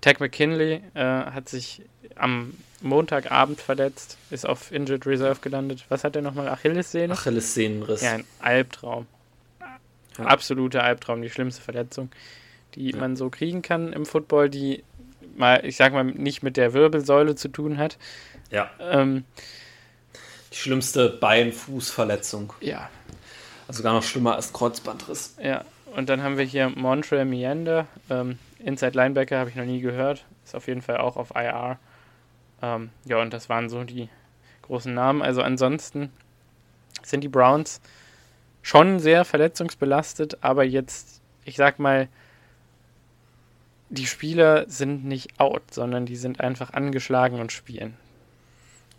Tag 0.00 0.20
McKinley 0.20 0.82
äh, 0.94 1.00
hat 1.00 1.48
sich 1.48 1.82
am 2.16 2.54
Montagabend 2.80 3.60
verletzt, 3.60 4.16
ist 4.30 4.46
auf 4.46 4.72
Injured 4.72 5.06
Reserve 5.06 5.40
gelandet. 5.40 5.84
Was 5.88 6.04
hat 6.04 6.16
er 6.16 6.22
nochmal? 6.22 6.48
Achillessehne? 6.48 7.12
Achillessehnenriss. 7.12 8.02
Ja, 8.02 8.14
ein 8.14 8.24
Albtraum. 8.40 9.06
Ja. 10.18 10.24
Absoluter 10.24 10.82
Albtraum, 10.82 11.22
die 11.22 11.30
schlimmste 11.30 11.62
Verletzung, 11.62 12.10
die 12.74 12.90
ja. 12.90 12.96
man 12.96 13.16
so 13.16 13.30
kriegen 13.30 13.62
kann 13.62 13.92
im 13.92 14.06
Football, 14.06 14.48
die 14.48 14.82
mal, 15.36 15.64
ich 15.64 15.76
sag 15.76 15.92
mal, 15.92 16.04
nicht 16.04 16.42
mit 16.42 16.56
der 16.56 16.72
Wirbelsäule 16.72 17.34
zu 17.34 17.48
tun 17.48 17.78
hat. 17.78 17.98
Ja. 18.50 18.70
Ähm, 18.80 19.24
die 20.52 20.56
schlimmste 20.56 21.08
Bein-Fuß-Verletzung. 21.08 22.52
Ja. 22.60 22.88
Also 23.68 23.78
sogar 23.78 23.94
noch 23.94 24.02
schlimmer 24.02 24.34
als 24.34 24.52
Kreuzbandriss. 24.52 25.36
Ja. 25.42 25.64
Und 25.94 26.08
dann 26.08 26.22
haben 26.22 26.38
wir 26.38 26.44
hier 26.44 26.68
Montreal 26.68 27.24
Meander. 27.24 27.86
Ähm, 28.08 28.38
Inside 28.58 28.96
Linebacker 28.96 29.38
habe 29.38 29.50
ich 29.50 29.56
noch 29.56 29.64
nie 29.64 29.80
gehört. 29.80 30.24
Ist 30.44 30.54
auf 30.54 30.68
jeden 30.68 30.82
Fall 30.82 30.98
auch 30.98 31.16
auf 31.16 31.30
IR. 31.34 31.78
Ähm, 32.62 32.90
ja, 33.04 33.20
und 33.20 33.32
das 33.32 33.48
waren 33.48 33.68
so 33.68 33.84
die 33.84 34.08
großen 34.62 34.92
Namen. 34.92 35.22
Also 35.22 35.42
ansonsten 35.42 36.12
sind 37.02 37.22
die 37.22 37.28
Browns 37.28 37.80
schon 38.62 39.00
sehr 39.00 39.24
verletzungsbelastet, 39.24 40.38
aber 40.42 40.64
jetzt, 40.64 41.20
ich 41.44 41.56
sag 41.56 41.78
mal, 41.78 42.08
die 43.90 44.06
Spieler 44.06 44.64
sind 44.68 45.04
nicht 45.04 45.38
out, 45.38 45.62
sondern 45.72 46.06
die 46.06 46.16
sind 46.16 46.40
einfach 46.40 46.72
angeschlagen 46.72 47.40
und 47.40 47.52
spielen. 47.52 47.96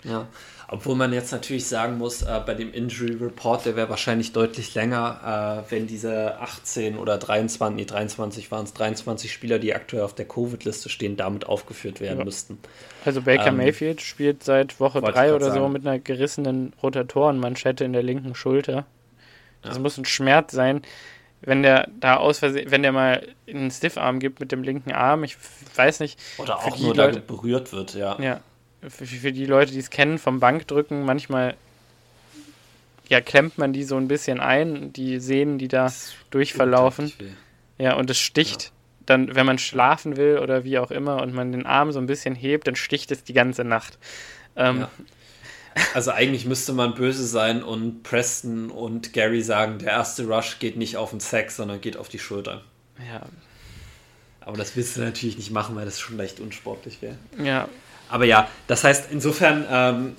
Ja, 0.04 0.28
obwohl 0.68 0.96
man 0.96 1.14
jetzt 1.14 1.32
natürlich 1.32 1.68
sagen 1.68 1.98
muss, 1.98 2.24
äh, 2.24 2.42
bei 2.46 2.56
dem 2.56 2.74
Injury 2.74 3.14
Report, 3.14 3.66
der 3.66 3.76
wäre 3.76 3.90
wahrscheinlich 3.90 4.32
deutlich 4.32 4.74
länger, 4.74 5.64
äh, 5.68 5.72
wenn 5.72 5.86
diese 5.86 6.40
18 6.40 6.98
oder 6.98 7.18
23, 7.18 7.76
nee, 7.76 7.86
23 7.86 8.52
waren 8.52 8.64
es, 8.64 8.74
23 8.74 9.32
Spieler, 9.32 9.60
die 9.60 9.76
aktuell 9.76 10.04
auf 10.04 10.16
der 10.16 10.28
Covid-Liste 10.28 10.90
stehen, 10.90 11.18
damit 11.18 11.46
aufgeführt 11.46 12.02
werden 12.02 12.20
ja. 12.20 12.26
müssten. 12.26 12.58
Also 13.06 13.22
Baker 13.22 13.48
ähm, 13.48 13.58
Mayfield 13.58 14.02
spielt 14.02 14.44
seit 14.44 14.80
Woche 14.80 15.02
3 15.02 15.36
oder 15.36 15.52
so 15.52 15.68
mit 15.68 15.86
einer 15.86 16.00
gerissenen 16.00 16.74
Rotatorenmanschette 16.82 17.84
in 17.84 17.94
der 17.94 18.04
linken 18.04 18.34
Schulter. 18.34 18.86
Das 19.62 19.76
ja. 19.76 19.82
muss 19.82 19.98
ein 19.98 20.06
Schmerz 20.06 20.52
sein, 20.52 20.82
wenn 21.42 21.64
der 21.64 21.90
da 22.00 22.18
aus 22.18 22.40
Versehen, 22.40 22.70
wenn 22.70 22.84
der 22.84 22.92
mal 22.92 23.28
einen 23.48 23.72
Stiffarm 23.72 24.20
gibt 24.20 24.40
mit 24.40 24.52
dem 24.52 24.64
linken 24.64 24.92
Arm, 24.92 25.24
ich 25.24 25.38
weiß 25.76 26.00
nicht. 26.00 26.20
Oder 26.38 26.58
auch 26.60 26.80
nur 26.80 26.96
Leute, 26.96 27.20
berührt 27.20 27.72
wird, 27.74 27.94
ja. 27.96 28.20
Ja, 28.20 28.42
für, 28.88 29.06
für 29.06 29.32
die 29.32 29.46
Leute, 29.46 29.72
die 29.72 29.80
es 29.80 29.90
kennen, 29.90 30.20
vom 30.20 30.40
Bankdrücken, 30.40 31.04
manchmal 31.04 31.56
ja, 33.12 33.20
klemmt 33.20 33.58
man 33.58 33.74
die 33.74 33.84
so 33.84 33.98
ein 33.98 34.08
bisschen 34.08 34.40
ein, 34.40 34.94
die 34.94 35.20
Sehnen, 35.20 35.58
die 35.58 35.68
da 35.68 35.92
durchverlaufen. 36.30 37.12
Ja, 37.78 37.96
und 37.96 38.10
es 38.10 38.18
sticht. 38.18 38.64
Ja. 38.64 38.70
Dann, 39.06 39.36
wenn 39.36 39.46
man 39.46 39.58
schlafen 39.58 40.16
will 40.16 40.40
oder 40.40 40.64
wie 40.64 40.80
auch 40.80 40.92
immer 40.92 41.22
und 41.22 41.34
man 41.34 41.52
den 41.52 41.66
Arm 41.66 41.92
so 41.92 42.00
ein 42.00 42.06
bisschen 42.06 42.36
hebt, 42.36 42.68
dann 42.68 42.78
sticht 42.78 43.12
es 43.12 43.26
die 43.26 43.34
ganze 43.34 43.66
Nacht. 43.66 44.00
Ähm, 44.56 44.82
ja. 44.82 44.92
Also 45.94 46.12
eigentlich 46.12 46.46
müsste 46.46 46.74
man 46.74 46.96
böse 46.96 47.26
sein 47.26 47.64
und 47.64 48.04
Preston 48.04 48.72
und 48.72 49.14
Gary 49.14 49.42
sagen, 49.42 49.80
der 49.80 49.92
erste 49.92 50.26
Rush 50.26 50.60
geht 50.60 50.78
nicht 50.78 50.98
auf 50.98 51.12
den 51.12 51.20
Sack, 51.20 51.52
sondern 51.52 51.82
geht 51.82 51.98
auf 51.98 52.10
die 52.10 52.20
Schulter. 52.20 52.62
Ja. 53.10 53.26
Aber 54.42 54.58
das 54.58 54.76
willst 54.76 54.98
du 54.98 55.02
natürlich 55.02 55.38
nicht 55.38 55.52
machen, 55.52 55.76
weil 55.76 55.86
das 55.86 56.00
schon 56.00 56.18
leicht 56.18 56.40
unsportlich 56.40 57.02
wäre. 57.02 57.16
Ja, 57.42 57.70
aber 58.10 58.26
ja, 58.26 58.50
das 58.68 58.84
heißt, 58.84 59.08
insofern 59.12 59.66
ähm, 59.70 60.16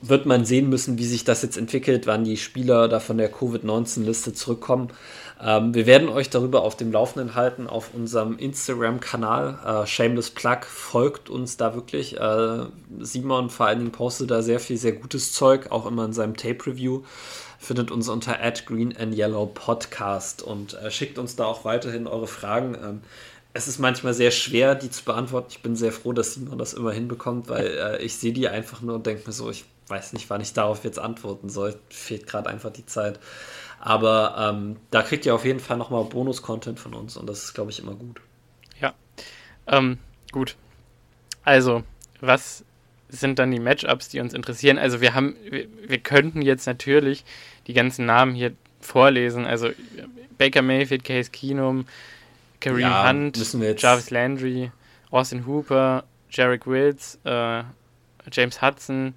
wird 0.00 0.26
man 0.26 0.44
sehen 0.44 0.68
müssen, 0.68 0.98
wie 0.98 1.04
sich 1.04 1.24
das 1.24 1.42
jetzt 1.42 1.58
entwickelt, 1.58 2.06
wann 2.06 2.24
die 2.24 2.36
Spieler 2.36 2.88
da 2.88 3.00
von 3.00 3.18
der 3.18 3.30
Covid-19-Liste 3.30 4.32
zurückkommen. 4.32 4.90
Ähm, 5.42 5.74
wir 5.74 5.86
werden 5.86 6.08
euch 6.08 6.28
darüber 6.28 6.62
auf 6.62 6.76
dem 6.76 6.92
Laufenden 6.92 7.34
halten 7.34 7.66
auf 7.66 7.94
unserem 7.94 8.38
Instagram-Kanal. 8.38 9.84
Äh, 9.84 9.86
Shameless 9.86 10.30
Plug 10.30 10.60
folgt 10.66 11.30
uns 11.30 11.56
da 11.56 11.74
wirklich. 11.74 12.18
Äh, 12.20 12.66
Simon 13.00 13.48
vor 13.48 13.66
allen 13.66 13.78
Dingen 13.78 13.92
postet 13.92 14.30
da 14.30 14.42
sehr 14.42 14.60
viel, 14.60 14.76
sehr 14.76 14.92
gutes 14.92 15.32
Zeug, 15.32 15.70
auch 15.70 15.86
immer 15.86 16.04
in 16.04 16.12
seinem 16.12 16.36
Tape-Review. 16.36 17.02
Findet 17.58 17.90
uns 17.90 18.08
unter 18.08 18.38
Green 18.66 18.96
and 18.96 19.14
Yellow 19.14 19.46
Podcast 19.46 20.42
und 20.42 20.74
äh, 20.74 20.90
schickt 20.90 21.18
uns 21.18 21.36
da 21.36 21.46
auch 21.46 21.64
weiterhin 21.64 22.06
eure 22.06 22.26
Fragen. 22.26 22.74
Ähm, 22.74 23.00
es 23.52 23.66
ist 23.66 23.78
manchmal 23.78 24.14
sehr 24.14 24.30
schwer, 24.30 24.74
die 24.74 24.90
zu 24.90 25.04
beantworten. 25.04 25.48
Ich 25.50 25.62
bin 25.62 25.74
sehr 25.74 25.92
froh, 25.92 26.12
dass 26.12 26.34
Simon 26.34 26.58
das 26.58 26.74
immer 26.74 26.92
hinbekommt, 26.92 27.48
weil 27.48 27.66
äh, 27.66 28.02
ich 28.02 28.16
sehe 28.16 28.32
die 28.32 28.48
einfach 28.48 28.82
nur 28.82 28.96
und 28.96 29.06
denke 29.06 29.26
mir 29.26 29.32
so, 29.32 29.50
ich 29.50 29.64
weiß 29.88 30.12
nicht, 30.12 30.30
wann 30.30 30.40
ich 30.40 30.52
darauf 30.52 30.84
jetzt 30.84 30.98
antworten 30.98 31.48
soll. 31.48 31.74
Fehlt 31.88 32.26
gerade 32.26 32.48
einfach 32.48 32.70
die 32.70 32.86
Zeit. 32.86 33.18
Aber 33.80 34.36
ähm, 34.38 34.76
da 34.90 35.02
kriegt 35.02 35.24
ihr 35.24 35.34
auf 35.34 35.46
jeden 35.46 35.58
Fall 35.58 35.78
nochmal 35.78 36.04
Bonus-Content 36.04 36.78
von 36.78 36.92
uns 36.94 37.16
und 37.16 37.26
das 37.26 37.44
ist, 37.44 37.54
glaube 37.54 37.70
ich, 37.70 37.78
immer 37.78 37.94
gut. 37.94 38.20
Ja, 38.78 38.92
ähm, 39.66 39.98
gut. 40.32 40.56
Also, 41.44 41.82
was 42.20 42.62
sind 43.08 43.38
dann 43.38 43.50
die 43.50 43.58
Matchups, 43.58 44.10
die 44.10 44.20
uns 44.20 44.34
interessieren? 44.34 44.76
Also, 44.76 45.00
wir 45.00 45.14
haben, 45.14 45.34
wir, 45.48 45.66
wir 45.86 45.98
könnten 45.98 46.42
jetzt 46.42 46.66
natürlich 46.66 47.24
die 47.66 47.72
ganzen 47.72 48.04
Namen 48.04 48.34
hier 48.34 48.52
vorlesen. 48.82 49.46
Also, 49.46 49.70
Baker 50.36 50.60
Mayfield, 50.60 51.02
Case 51.02 51.30
Keenum, 51.30 51.86
Kareem 52.60 52.80
ja, 52.80 53.08
Hunt, 53.08 53.38
Jarvis 53.80 54.10
Landry, 54.10 54.70
Austin 55.10 55.46
Hooper, 55.46 56.04
Jarek 56.30 56.66
Wills, 56.66 57.18
äh, 57.24 57.62
James 58.30 58.60
Hudson, 58.60 59.14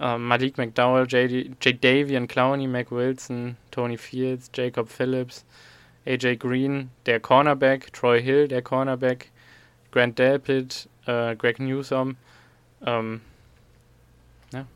äh, 0.00 0.18
Malik 0.18 0.58
McDowell, 0.58 1.06
Jadavian 1.06 2.26
Clowney, 2.26 2.66
Mac 2.66 2.90
Wilson, 2.90 3.56
Tony 3.70 3.96
Fields, 3.96 4.50
Jacob 4.54 4.88
Phillips, 4.88 5.44
AJ 6.06 6.36
Green, 6.36 6.90
der 7.06 7.20
Cornerback, 7.20 7.92
Troy 7.92 8.20
Hill, 8.20 8.48
der 8.48 8.62
Cornerback, 8.62 9.30
Grant 9.92 10.18
Delpit, 10.18 10.88
äh, 11.06 11.36
Greg 11.36 11.60
Newsom, 11.60 12.16
ähm, 12.84 13.20
ja. 14.52 14.66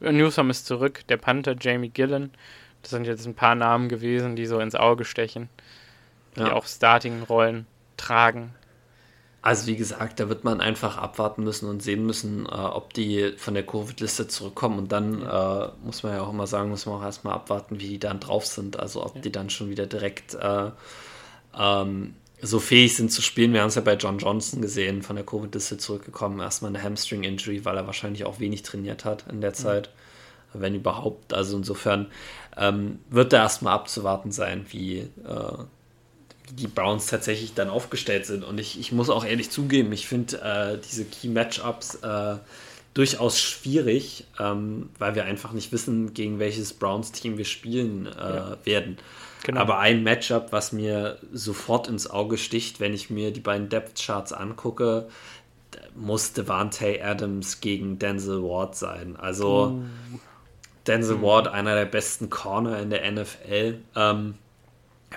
Newsom 0.00 0.50
ist 0.50 0.66
zurück, 0.66 1.00
der 1.08 1.16
Panther 1.16 1.56
Jamie 1.58 1.88
Gillen. 1.88 2.30
Das 2.82 2.90
sind 2.90 3.06
jetzt 3.06 3.26
ein 3.26 3.34
paar 3.34 3.54
Namen 3.54 3.88
gewesen, 3.88 4.36
die 4.36 4.46
so 4.46 4.58
ins 4.58 4.74
Auge 4.74 5.04
stechen 5.04 5.48
die 6.36 6.40
ja. 6.40 6.52
auch 6.52 6.66
Starting-Rollen 6.66 7.66
tragen. 7.96 8.54
Also 9.44 9.66
wie 9.66 9.74
gesagt, 9.74 10.20
da 10.20 10.28
wird 10.28 10.44
man 10.44 10.60
einfach 10.60 10.96
abwarten 10.98 11.42
müssen 11.42 11.68
und 11.68 11.82
sehen 11.82 12.06
müssen, 12.06 12.46
äh, 12.46 12.50
ob 12.50 12.94
die 12.94 13.32
von 13.36 13.54
der 13.54 13.66
Covid-Liste 13.66 14.28
zurückkommen. 14.28 14.78
Und 14.78 14.92
dann 14.92 15.20
äh, 15.20 15.68
muss 15.84 16.04
man 16.04 16.14
ja 16.14 16.22
auch 16.22 16.30
immer 16.30 16.46
sagen, 16.46 16.70
muss 16.70 16.86
man 16.86 17.00
auch 17.00 17.02
erstmal 17.02 17.34
abwarten, 17.34 17.80
wie 17.80 17.88
die 17.88 17.98
dann 17.98 18.20
drauf 18.20 18.46
sind. 18.46 18.78
Also 18.78 19.04
ob 19.04 19.16
ja. 19.16 19.20
die 19.22 19.32
dann 19.32 19.50
schon 19.50 19.68
wieder 19.68 19.86
direkt 19.86 20.34
äh, 20.34 20.70
ähm, 21.58 22.14
so 22.40 22.60
fähig 22.60 22.94
sind 22.94 23.10
zu 23.10 23.20
spielen. 23.20 23.52
Wir 23.52 23.62
haben 23.62 23.68
es 23.68 23.74
ja 23.74 23.80
bei 23.82 23.94
John 23.96 24.18
Johnson 24.18 24.62
gesehen, 24.62 25.02
von 25.02 25.16
der 25.16 25.26
Covid-Liste 25.26 25.76
zurückgekommen. 25.76 26.38
Erstmal 26.38 26.68
eine 26.68 26.82
Hamstring-Injury, 26.82 27.64
weil 27.64 27.76
er 27.76 27.86
wahrscheinlich 27.86 28.24
auch 28.24 28.38
wenig 28.38 28.62
trainiert 28.62 29.04
hat 29.04 29.24
in 29.28 29.40
der 29.40 29.54
Zeit. 29.54 29.90
Mhm. 30.54 30.60
Wenn 30.60 30.74
überhaupt. 30.76 31.34
Also 31.34 31.56
insofern 31.56 32.12
ähm, 32.56 33.00
wird 33.10 33.32
da 33.32 33.38
erstmal 33.38 33.74
abzuwarten 33.74 34.30
sein, 34.30 34.66
wie 34.68 34.98
äh, 34.98 35.64
die 36.50 36.66
Browns 36.66 37.06
tatsächlich 37.06 37.54
dann 37.54 37.68
aufgestellt 37.68 38.26
sind. 38.26 38.44
Und 38.44 38.58
ich, 38.58 38.78
ich 38.78 38.92
muss 38.92 39.10
auch 39.10 39.24
ehrlich 39.24 39.50
zugeben, 39.50 39.92
ich 39.92 40.06
finde 40.06 40.40
äh, 40.42 40.78
diese 40.78 41.04
Key-Matchups 41.04 41.96
äh, 41.96 42.36
durchaus 42.94 43.40
schwierig, 43.40 44.24
ähm, 44.38 44.90
weil 44.98 45.14
wir 45.14 45.24
einfach 45.24 45.52
nicht 45.52 45.72
wissen, 45.72 46.14
gegen 46.14 46.38
welches 46.38 46.74
Browns-Team 46.74 47.38
wir 47.38 47.44
spielen 47.44 48.06
äh, 48.06 48.10
ja. 48.10 48.56
werden. 48.64 48.98
Genau. 49.44 49.60
Aber 49.60 49.78
ein 49.78 50.02
Matchup, 50.02 50.52
was 50.52 50.72
mir 50.72 51.18
sofort 51.32 51.88
ins 51.88 52.08
Auge 52.08 52.38
sticht, 52.38 52.80
wenn 52.80 52.94
ich 52.94 53.10
mir 53.10 53.32
die 53.32 53.40
beiden 53.40 53.68
Depth-Charts 53.68 54.32
angucke, 54.32 55.08
muss 55.94 56.32
Devante 56.32 57.02
Adams 57.02 57.60
gegen 57.60 57.98
Denzel 57.98 58.42
Ward 58.42 58.76
sein. 58.76 59.16
Also 59.16 59.66
uh. 59.66 60.18
Denzel 60.86 61.16
uh. 61.16 61.22
Ward, 61.22 61.48
einer 61.48 61.74
der 61.74 61.86
besten 61.86 62.30
Corner 62.30 62.78
in 62.78 62.90
der 62.90 63.10
NFL. 63.10 63.78
Ähm, 63.96 64.34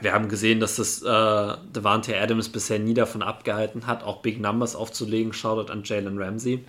wir 0.02 0.14
haben 0.14 0.30
gesehen, 0.30 0.60
dass 0.60 0.76
das 0.76 1.02
äh, 1.02 1.58
Devante 1.74 2.20
Adams 2.20 2.50
bisher 2.50 2.80
nie 2.80 2.94
davon 2.94 3.22
abgehalten 3.22 3.88
hat, 3.88 4.04
auch 4.04 4.22
Big 4.22 4.40
Numbers 4.40 4.76
aufzulegen. 4.76 5.34
Shoutout 5.34 5.72
an 5.72 5.84
Jalen 5.84 6.18
Ramsey. 6.18 6.64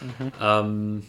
Mhm. 0.00 0.32
Ähm, 0.40 1.02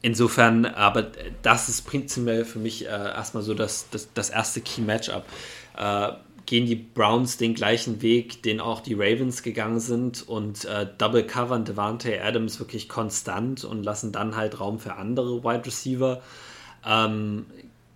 insofern, 0.00 0.66
aber 0.66 1.06
das 1.42 1.68
ist 1.68 1.82
prinzipiell 1.82 2.44
für 2.44 2.58
mich 2.58 2.86
äh, 2.86 2.88
erstmal 2.88 3.42
so 3.42 3.54
das, 3.54 3.88
das, 3.90 4.12
das 4.14 4.30
erste 4.30 4.60
Key-Matchup. 4.60 5.24
Äh, 5.76 6.12
gehen 6.46 6.66
die 6.66 6.74
Browns 6.74 7.36
den 7.36 7.54
gleichen 7.54 8.02
Weg, 8.02 8.42
den 8.42 8.60
auch 8.60 8.80
die 8.80 8.94
Ravens 8.94 9.42
gegangen 9.42 9.80
sind 9.80 10.26
und 10.28 10.64
äh, 10.64 10.86
double 10.98 11.24
covern 11.24 11.64
Devante 11.64 12.20
Adams 12.22 12.58
wirklich 12.58 12.88
konstant 12.88 13.64
und 13.64 13.84
lassen 13.84 14.12
dann 14.12 14.36
halt 14.36 14.58
Raum 14.58 14.78
für 14.78 14.96
andere 14.96 15.44
Wide 15.44 15.64
Receiver. 15.64 16.20
Ähm, 16.84 17.46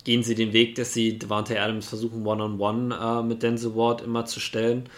gehen 0.07 0.23
sie 0.23 0.37
den 0.37 0.53
Weg, 0.53 0.77
dass 0.77 0.95
sie 0.95 1.19
Devante 1.19 1.61
Adams 1.61 1.89
versuchen, 1.89 2.25
One-on-One 2.25 2.95
-on 2.95 2.97
-one, 2.97 3.21
äh, 3.21 3.23
mit 3.25 3.43
Denzel 3.43 3.75
Ward 3.75 4.03
immer 4.03 4.25
zu 4.25 4.39
stellen. 4.39 4.89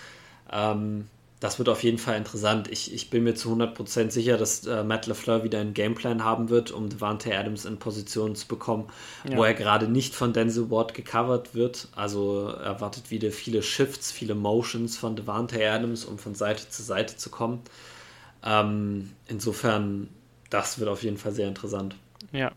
Ähm, 0.53 1.07
das 1.41 1.59
wird 1.59 1.71
auf 1.71 1.83
jeden 1.83 1.97
Fall 1.97 2.19
interessant. 2.19 2.71
Ich, 2.71 2.93
ich 2.93 3.09
bin 3.09 3.25
mir 3.25 3.35
zu 3.35 3.51
100% 3.51 4.11
sicher, 4.11 4.37
dass 4.37 4.67
äh, 4.67 4.85
Matt 4.85 5.07
LeFleur 5.07 5.45
wieder 5.45 5.61
einen 5.61 5.73
Gameplan 5.73 6.25
haben 6.25 6.51
wird, 6.51 6.73
um 6.73 6.91
Devante 6.91 7.35
Adams 7.35 7.65
in 7.65 7.79
Position 7.79 8.35
zu 8.35 8.49
bekommen, 8.49 8.89
ja. 9.27 9.39
wo 9.39 9.45
er 9.45 9.55
gerade 9.55 9.89
nicht 9.89 10.15
von 10.15 10.35
Denzel 10.35 10.71
Ward 10.71 10.93
gecovert 10.93 11.55
wird. 11.55 11.89
Also 11.97 12.49
erwartet 12.49 13.11
wieder 13.11 13.33
viele 13.33 13.63
Shifts, 13.63 14.13
viele 14.13 14.35
Motions 14.35 14.99
von 14.99 15.17
Devante 15.17 15.67
Adams, 15.67 16.05
um 16.05 16.19
von 16.19 16.35
Seite 16.35 16.69
zu 16.69 16.83
Seite 16.83 17.17
zu 17.17 17.31
kommen. 17.31 17.63
Ähm, 18.45 19.13
insofern, 19.27 20.11
das 20.51 20.79
wird 20.79 20.91
auf 20.91 21.03
jeden 21.03 21.17
Fall 21.17 21.33
sehr 21.33 21.49
interessant. 21.49 21.97
Ja, 22.31 22.53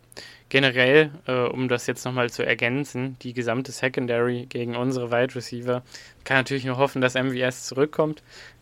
generell, 0.51 1.09
äh, 1.25 1.31
um 1.31 1.67
das 1.67 1.87
jetzt 1.87 2.05
nochmal 2.05 2.29
zu 2.29 2.45
ergänzen, 2.45 3.17
die 3.23 3.33
gesamte 3.33 3.71
Secondary 3.71 4.45
gegen 4.47 4.75
unsere 4.75 5.09
Wide 5.09 5.33
Receiver 5.33 5.81
kann 6.23 6.37
natürlich 6.37 6.65
nur 6.65 6.77
hoffen, 6.77 7.01
dass 7.01 7.15
MVS 7.15 7.65
zurückkommt 7.65 8.21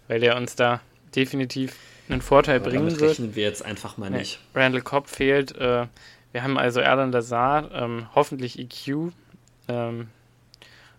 weil 0.10 0.20
der 0.20 0.36
uns 0.36 0.56
da 0.56 0.82
definitiv 1.16 1.78
einen 2.10 2.22
Vorteil 2.22 2.58
Aber 2.58 2.72
bringen 2.72 2.88
damit 2.88 3.00
wird. 3.00 3.12
rechnen 3.12 3.36
wir 3.36 3.44
jetzt 3.44 3.64
einfach 3.64 3.98
mal 3.98 4.10
nicht. 4.10 4.40
Nee, 4.54 4.60
Randall 4.60 4.82
Cobb 4.82 5.08
fehlt. 5.08 5.56
Äh, 5.56 5.86
wir 6.32 6.44
haben 6.44 6.58
also 6.58 6.82
Erland 6.82 7.14
Lazar, 7.14 7.72
ähm, 7.72 8.08
hoffentlich 8.14 8.60
EQ. 8.60 9.14
Ähm, 9.68 10.10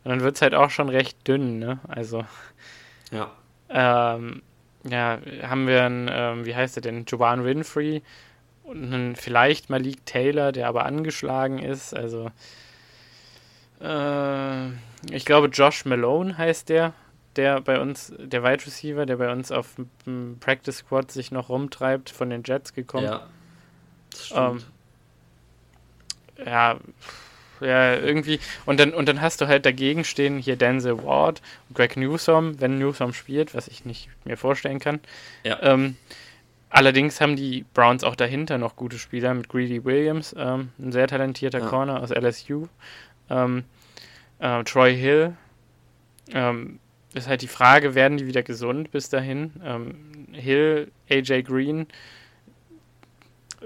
und 0.03 0.11
dann 0.11 0.21
wird 0.21 0.37
es 0.37 0.43
halt 0.43 0.55
auch 0.55 0.71
schon 0.71 0.89
recht 0.89 1.29
dünn, 1.29 1.59
ne? 1.59 1.81
Also. 1.89 2.25
Ja. 3.11 3.33
Ähm, 3.69 4.43
ja, 4.89 5.19
haben 5.43 5.67
wir 5.67 5.85
einen, 5.85 6.09
ähm, 6.11 6.47
wie 6.47 6.55
heißt 6.55 6.77
der 6.77 6.83
denn? 6.83 7.05
Jovan 7.05 7.45
Winfrey 7.45 8.03
und 8.71 8.93
einen 8.93 9.17
vielleicht 9.17 9.71
Malik 9.71 10.07
Taylor, 10.07 10.53
der 10.53 10.69
aber 10.69 10.87
angeschlagen 10.87 11.59
ist. 11.59 11.95
Also. 11.95 12.31
Äh, 13.81 14.69
ich 15.11 15.25
glaube, 15.25 15.49
Josh 15.49 15.85
Malone 15.85 16.37
heißt 16.39 16.69
der 16.69 16.95
der 17.37 17.61
bei 17.61 17.81
uns, 17.81 18.13
der 18.19 18.43
Wide 18.43 18.67
Receiver, 18.67 19.07
der 19.07 19.17
bei 19.17 19.31
uns 19.33 19.53
auf 19.53 19.77
dem 20.05 20.39
Practice 20.41 20.79
Squad 20.79 21.13
sich 21.13 21.31
noch 21.31 21.49
rumtreibt, 21.49 22.11
von 22.11 22.31
den 22.31 22.43
Jets 22.45 22.75
gekommen. 22.75 23.05
Ja, 23.05 23.27
das 24.11 24.27
stimmt. 24.27 24.67
Ähm, 26.39 26.47
ja, 26.47 26.79
ja, 27.61 27.95
irgendwie. 27.97 28.41
Und 28.67 28.81
dann, 28.81 28.93
und 28.93 29.09
dann 29.09 29.21
hast 29.21 29.41
du 29.41 29.47
halt 29.47 29.67
dagegen 29.67 30.05
stehen 30.05 30.39
hier 30.39 30.57
Denzel 30.57 31.05
Ward, 31.05 31.43
Greg 31.75 31.97
Newsom, 31.97 32.61
wenn 32.61 32.79
Newsom 32.79 33.13
spielt, 33.13 33.55
was 33.55 33.69
ich 33.69 33.85
nicht 33.85 34.09
mir 34.25 34.37
vorstellen 34.37 34.81
kann. 34.81 35.01
Ja. 35.45 35.63
Ähm, 35.63 35.97
allerdings 36.71 37.21
haben 37.21 37.37
die 37.37 37.65
Browns 37.75 38.05
auch 38.05 38.17
dahinter 38.17 38.59
noch 38.59 38.77
gute 38.77 38.99
Spieler 38.99 39.35
mit 39.35 39.49
Greedy 39.49 39.85
Williams, 39.85 40.35
ähm, 40.39 40.71
ein 40.79 40.93
sehr 40.93 41.07
talentierter 41.07 41.61
ja. 41.61 41.67
Corner 41.67 42.03
aus 42.03 42.11
LSU. 42.11 42.67
Ähm, 43.29 43.65
äh, 44.39 44.65
Troy 44.65 44.97
Hill, 44.97 45.37
ähm, 46.33 46.79
ist 47.13 47.29
halt 47.29 47.43
die 47.43 47.49
Frage, 47.49 47.95
werden 47.95 48.19
die 48.19 48.27
wieder 48.27 48.43
gesund 48.43 48.91
bis 48.93 49.09
dahin? 49.09 49.53
Ähm, 49.65 50.29
Hill, 50.33 50.91
AJ 51.11 51.43
Green 51.43 51.87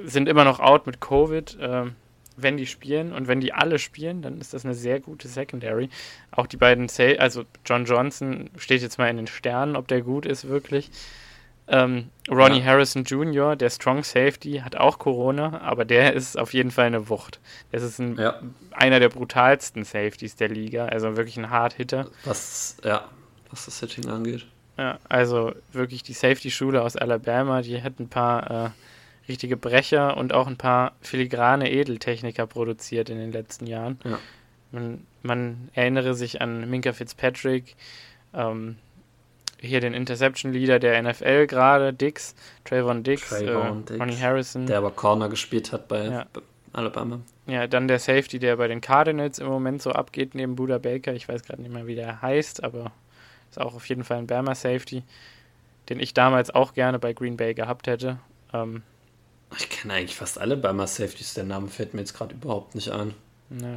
sind 0.03 0.29
immer 0.29 0.45
noch 0.45 0.61
out 0.61 0.87
mit 0.87 1.01
Covid. 1.01 1.59
Ähm, 1.61 1.95
wenn 2.37 2.57
die 2.57 2.67
spielen 2.67 3.13
und 3.13 3.29
wenn 3.29 3.41
die 3.41 3.53
alle 3.53 3.79
spielen, 3.79 4.23
dann 4.23 4.41
ist 4.41 4.55
das 4.55 4.65
eine 4.65 4.75
sehr 4.75 5.01
gute 5.01 5.29
Secondary. 5.29 5.89
Auch 6.33 6.47
die 6.47 6.57
beiden, 6.57 6.89
Sa 6.89 7.05
also 7.19 7.45
John 7.65 7.85
Johnson 7.85 8.51
steht 8.57 8.83
jetzt 8.83 8.99
mal 8.99 9.09
in 9.09 9.17
den 9.17 9.27
Sternen, 9.27 9.77
ob 9.77 9.89
der 9.89 10.03
gut 10.03 10.27
ist 10.27 10.49
wirklich. 10.49 10.91
Ähm, 11.67 12.11
Ronnie 12.31 12.59
ja. 12.59 12.67
Harrison 12.67 13.05
Jr., 13.05 13.57
der 13.57 13.71
Strong 13.71 14.05
Safety, 14.05 14.61
hat 14.65 14.77
auch 14.77 14.99
Corona, 14.99 15.61
aber 15.63 15.85
der 15.85 16.13
ist 16.13 16.39
auf 16.39 16.53
jeden 16.53 16.71
Fall 16.71 16.87
eine 16.87 17.09
Wucht. 17.09 17.41
Das 17.73 17.83
ist 17.83 17.99
ein, 17.99 18.17
ja. 18.17 18.39
einer 18.73 19.01
der 19.01 19.09
brutalsten 19.09 19.85
Safeties 19.85 20.37
der 20.37 20.49
Liga, 20.49 20.87
also 20.87 21.17
wirklich 21.17 21.39
ein 21.39 21.51
Hard-Hitter. 21.51 22.09
Was, 22.25 22.77
ja, 22.85 23.05
was 23.51 23.65
das 23.65 23.79
Setting 23.79 24.09
angeht. 24.09 24.47
Ja, 24.77 24.99
also 25.09 25.53
wirklich 25.73 26.03
die 26.03 26.15
Safety-Schule 26.15 26.83
aus 26.83 26.97
Alabama, 26.97 27.63
die 27.63 27.83
hat 27.83 28.01
ein 28.01 28.09
paar 28.09 28.67
äh, 28.67 28.71
richtige 29.29 29.57
Brecher 29.57 30.17
und 30.17 30.33
auch 30.33 30.47
ein 30.47 30.57
paar 30.57 30.93
filigrane 31.01 31.71
Edeltechniker 31.71 32.47
produziert 32.47 33.09
in 33.09 33.19
den 33.19 33.33
letzten 33.33 33.67
Jahren. 33.67 33.99
Ja. 34.05 34.19
Man, 34.73 35.07
man, 35.23 35.69
erinnere 35.73 36.15
sich 36.15 36.41
an 36.41 36.69
Minka 36.69 36.93
Fitzpatrick, 36.93 37.77
ähm, 38.35 38.77
hier 39.65 39.81
den 39.81 39.95
Interception-Leader 39.95 40.79
der 40.79 41.03
NFL 41.03 41.47
gerade, 41.47 41.93
Dix, 41.93 42.35
Trayvon 42.65 43.03
Dix, 43.03 43.29
Trayvon 43.29 43.83
äh, 43.83 43.85
Dix, 43.87 44.01
Ronnie 44.01 44.21
Harrison. 44.21 44.67
Der 44.67 44.79
aber 44.79 44.91
Corner 44.91 45.29
gespielt 45.29 45.73
hat 45.73 45.89
bei 45.89 46.07
ja. 46.07 46.27
Alabama. 46.73 47.21
Ja, 47.47 47.67
dann 47.67 47.89
der 47.89 47.99
Safety, 47.99 48.39
der 48.39 48.57
bei 48.57 48.69
den 48.69 48.81
Cardinals 48.81 49.39
im 49.39 49.47
Moment 49.47 49.83
so 49.83 49.91
abgeht, 49.93 50.35
neben 50.35 50.57
Buda 50.57 50.79
Baker. 50.79 51.13
Ich 51.13 51.29
weiß 51.29 51.43
gerade 51.43 51.63
nicht 51.63 51.73
mehr, 51.73 51.87
wie 51.87 51.95
der 51.95 52.23
heißt, 52.23 52.65
aber 52.65 52.93
ist 53.51 53.61
auch 53.61 53.75
auf 53.75 53.89
jeden 53.89 54.05
Fall 54.05 54.19
ein 54.19 54.27
Bama 54.27 54.55
Safety, 54.55 55.03
den 55.89 56.01
ich 56.01 56.15
damals 56.15 56.51
auch 56.51 56.75
gerne 56.75 56.99
bei 56.99 57.13
Green 57.13 57.37
Bay 57.37 57.55
gehabt 57.55 57.87
hätte. 57.87 58.19
Ähm, 58.53 58.83
ich 59.57 59.69
kenne 59.69 59.95
eigentlich 59.95 60.17
fast 60.17 60.39
alle 60.39 60.57
Bama 60.57 60.87
Safeties, 60.87 61.35
der 61.35 61.45
Name 61.45 61.69
fällt 61.69 61.95
mir 61.95 62.01
jetzt 62.01 62.15
gerade 62.15 62.35
überhaupt 62.35 62.75
nicht 62.75 62.91
ein. 62.91 63.15
Ja. 63.61 63.77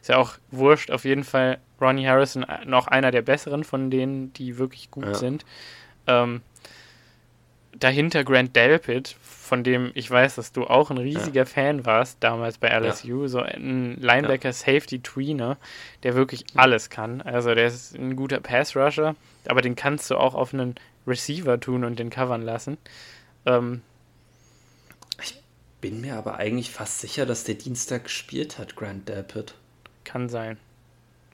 Ist 0.00 0.08
ja 0.08 0.16
auch 0.16 0.34
wurscht, 0.50 0.90
auf 0.90 1.04
jeden 1.04 1.24
Fall 1.24 1.58
Ronnie 1.80 2.06
Harrison 2.06 2.42
äh, 2.44 2.64
noch 2.64 2.86
einer 2.86 3.10
der 3.10 3.22
besseren 3.22 3.64
von 3.64 3.90
denen, 3.90 4.32
die 4.32 4.58
wirklich 4.58 4.90
gut 4.90 5.06
ja. 5.06 5.14
sind. 5.14 5.44
Ähm, 6.06 6.42
dahinter 7.78 8.24
Grant 8.24 8.54
Delpit, 8.54 9.16
von 9.20 9.64
dem 9.64 9.90
ich 9.94 10.10
weiß, 10.10 10.36
dass 10.36 10.52
du 10.52 10.64
auch 10.64 10.90
ein 10.90 10.98
riesiger 10.98 11.42
ja. 11.42 11.44
Fan 11.44 11.84
warst, 11.84 12.18
damals 12.20 12.58
bei 12.58 12.68
LSU, 12.68 13.22
ja. 13.22 13.28
so 13.28 13.40
ein 13.40 13.96
Linebacker-Safety-Tweener, 14.00 15.56
der 16.02 16.14
wirklich 16.14 16.44
alles 16.54 16.90
kann. 16.90 17.20
Also 17.22 17.54
der 17.54 17.66
ist 17.66 17.96
ein 17.96 18.16
guter 18.16 18.40
Pass-Rusher, 18.40 19.14
aber 19.48 19.62
den 19.62 19.74
kannst 19.74 20.10
du 20.10 20.16
auch 20.16 20.34
auf 20.34 20.54
einen 20.54 20.74
Receiver 21.06 21.58
tun 21.58 21.84
und 21.84 21.98
den 21.98 22.10
covern 22.10 22.42
lassen. 22.42 22.78
Ähm, 23.44 23.82
bin 25.82 26.00
mir 26.00 26.16
aber 26.16 26.36
eigentlich 26.36 26.70
fast 26.70 27.00
sicher, 27.00 27.26
dass 27.26 27.44
der 27.44 27.56
Dienstag 27.56 28.04
gespielt 28.04 28.56
hat, 28.58 28.76
Grant 28.76 29.10
Delpit. 29.10 29.54
Kann 30.04 30.30
sein. 30.30 30.56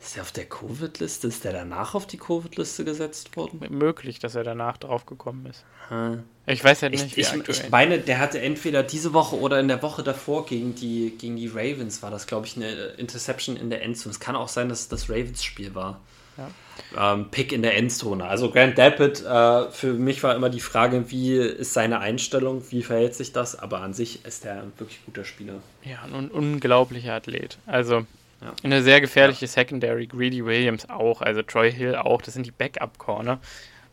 Ist 0.01 0.17
er 0.17 0.23
auf 0.23 0.33
der 0.33 0.47
Covid-Liste? 0.47 1.29
Ist 1.29 1.45
der 1.45 1.53
danach 1.53 1.95
auf 1.95 2.07
die 2.07 2.19
Covid-Liste 2.19 2.85
gesetzt 2.85 3.37
worden? 3.37 3.61
Möglich, 3.71 4.21
dass 4.21 4.35
er 4.35 4.45
danach 4.45 4.77
draufgekommen 4.79 5.47
ist. 5.47 5.65
Hm. 5.89 6.23
Ich 6.47 6.65
weiß 6.65 6.81
ja 6.81 6.89
nicht, 6.89 7.05
ich, 7.05 7.19
ich, 7.19 7.49
ich, 7.49 7.71
meine, 7.71 7.99
der 7.99 8.19
hatte 8.19 8.41
entweder 8.41 8.83
diese 8.83 9.13
Woche 9.13 9.37
oder 9.37 9.61
in 9.61 9.69
der 9.69 9.83
Woche 9.83 10.03
davor 10.03 10.47
gegen 10.47 10.75
die, 10.75 11.15
gegen 11.19 11.37
die 11.37 11.49
Ravens 11.49 12.03
war 12.03 12.11
das, 12.11 12.27
glaube 12.27 12.47
ich, 12.47 12.57
eine 12.57 12.71
Interception 12.97 13.57
in 13.57 13.71
der 13.71 13.83
Endzone. 13.83 14.13
Es 14.13 14.21
kann 14.21 14.35
auch 14.35 14.49
sein, 14.49 14.69
dass 14.69 14.81
es 14.81 14.89
das 14.89 15.11
Ravens-Spiel 15.11 15.75
war. 15.75 16.01
Ja. 16.37 16.51
Ähm, 16.97 17.31
Pick 17.31 17.53
in 17.53 17.63
der 17.63 17.77
Endzone. 17.77 18.25
Also 18.25 18.51
Grant 18.51 18.79
Dappit, 18.79 19.25
äh, 19.25 19.71
für 19.71 19.93
mich 19.93 20.23
war 20.23 20.35
immer 20.35 20.51
die 20.51 20.61
Frage, 20.61 21.11
wie 21.11 21.37
ist 21.37 21.73
seine 21.73 22.01
Einstellung, 22.01 22.63
wie 22.71 22.83
verhält 22.83 23.15
sich 23.15 23.33
das, 23.33 23.59
aber 23.59 23.81
an 23.81 23.95
sich 23.95 24.25
ist 24.25 24.45
er 24.45 24.63
ein 24.63 24.73
wirklich 24.79 25.05
guter 25.05 25.25
Spieler. 25.25 25.55
Ja, 25.85 25.99
ein 26.03 26.31
unglaublicher 26.31 27.15
Athlet. 27.15 27.59
Also 27.67 28.07
ja. 28.41 28.55
Eine 28.63 28.83
sehr 28.83 29.01
gefährliche 29.01 29.47
ja. 29.47 29.51
Secondary, 29.51 30.07
Greedy 30.07 30.45
Williams 30.45 30.89
auch, 30.89 31.23
also 31.23 31.43
Troy 31.43 31.73
Hill 31.73 31.97
auch, 31.97 32.23
das 32.23 32.35
sind 32.35 32.47
die 32.47 32.53
Backup-Corner. 32.53 33.41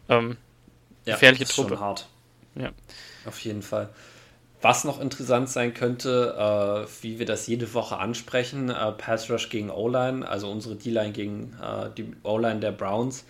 Ähm, 0.08 0.38
gefährliche 1.06 1.44
ja, 1.44 1.48
das 1.48 1.56
Truppe. 1.56 1.74
Ist 1.74 1.80
schon 1.80 1.88
hart. 1.88 2.08
Ja. 2.56 2.70
Auf 3.26 3.40
jeden 3.40 3.64
Fall. 3.64 3.90
Was 4.66 4.84
noch 4.84 5.00
interessant 5.00 5.48
sein 5.48 5.76
könnte, 5.76 6.36
äh, 6.36 7.04
wie 7.04 7.20
wir 7.20 7.28
das 7.28 7.46
jede 7.46 7.72
Woche 7.76 8.00
ansprechen, 8.00 8.72
äh, 8.72 8.92
Pass 8.94 9.30
Rush 9.30 9.50
gegen 9.50 9.70
O-Line, 9.70 10.28
also 10.28 10.50
unsere 10.50 10.74
D-Line 10.74 11.12
gegen 11.12 11.56
äh, 11.62 11.92
die 11.96 12.12
O-Line 12.24 12.62
der 12.62 12.72
Browns. 12.72 13.26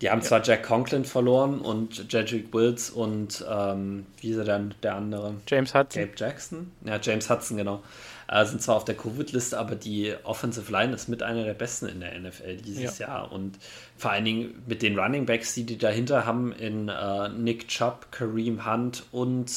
Die 0.00 0.10
haben 0.10 0.20
ja. 0.20 0.26
zwar 0.26 0.44
Jack 0.44 0.62
Conklin 0.62 1.04
verloren 1.04 1.60
und 1.60 2.12
Jedrick 2.12 2.54
Wills 2.54 2.90
und 2.90 3.44
ähm, 3.50 4.06
wie 4.20 4.30
ist 4.30 4.36
er 4.36 4.44
dann 4.44 4.76
der 4.84 4.94
andere? 4.94 5.34
James 5.48 5.74
Hudson. 5.74 6.02
Gabe 6.04 6.12
Jackson? 6.16 6.70
Ja, 6.84 7.00
James 7.02 7.28
Hudson, 7.28 7.56
genau 7.56 7.82
äh, 8.28 8.44
sind 8.44 8.62
zwar 8.62 8.76
auf 8.76 8.84
der 8.84 8.96
Covid-Liste, 8.96 9.58
aber 9.58 9.74
die 9.74 10.14
Offensive 10.24 10.70
Line 10.70 10.94
ist 10.94 11.08
mit 11.08 11.22
einer 11.22 11.44
der 11.44 11.54
besten 11.54 11.86
in 11.86 12.00
der 12.00 12.18
NFL 12.18 12.56
dieses 12.58 12.98
ja. 12.98 13.08
Jahr. 13.08 13.32
Und 13.32 13.58
vor 13.96 14.10
allen 14.12 14.24
Dingen 14.24 14.62
mit 14.66 14.82
den 14.82 14.98
Running 14.98 15.26
Backs, 15.26 15.54
die 15.54 15.64
die 15.64 15.78
dahinter 15.78 16.26
haben, 16.26 16.52
in 16.52 16.88
äh, 16.88 17.28
Nick 17.30 17.68
Chubb, 17.68 18.10
Kareem 18.10 18.66
Hunt 18.66 19.04
und, 19.12 19.50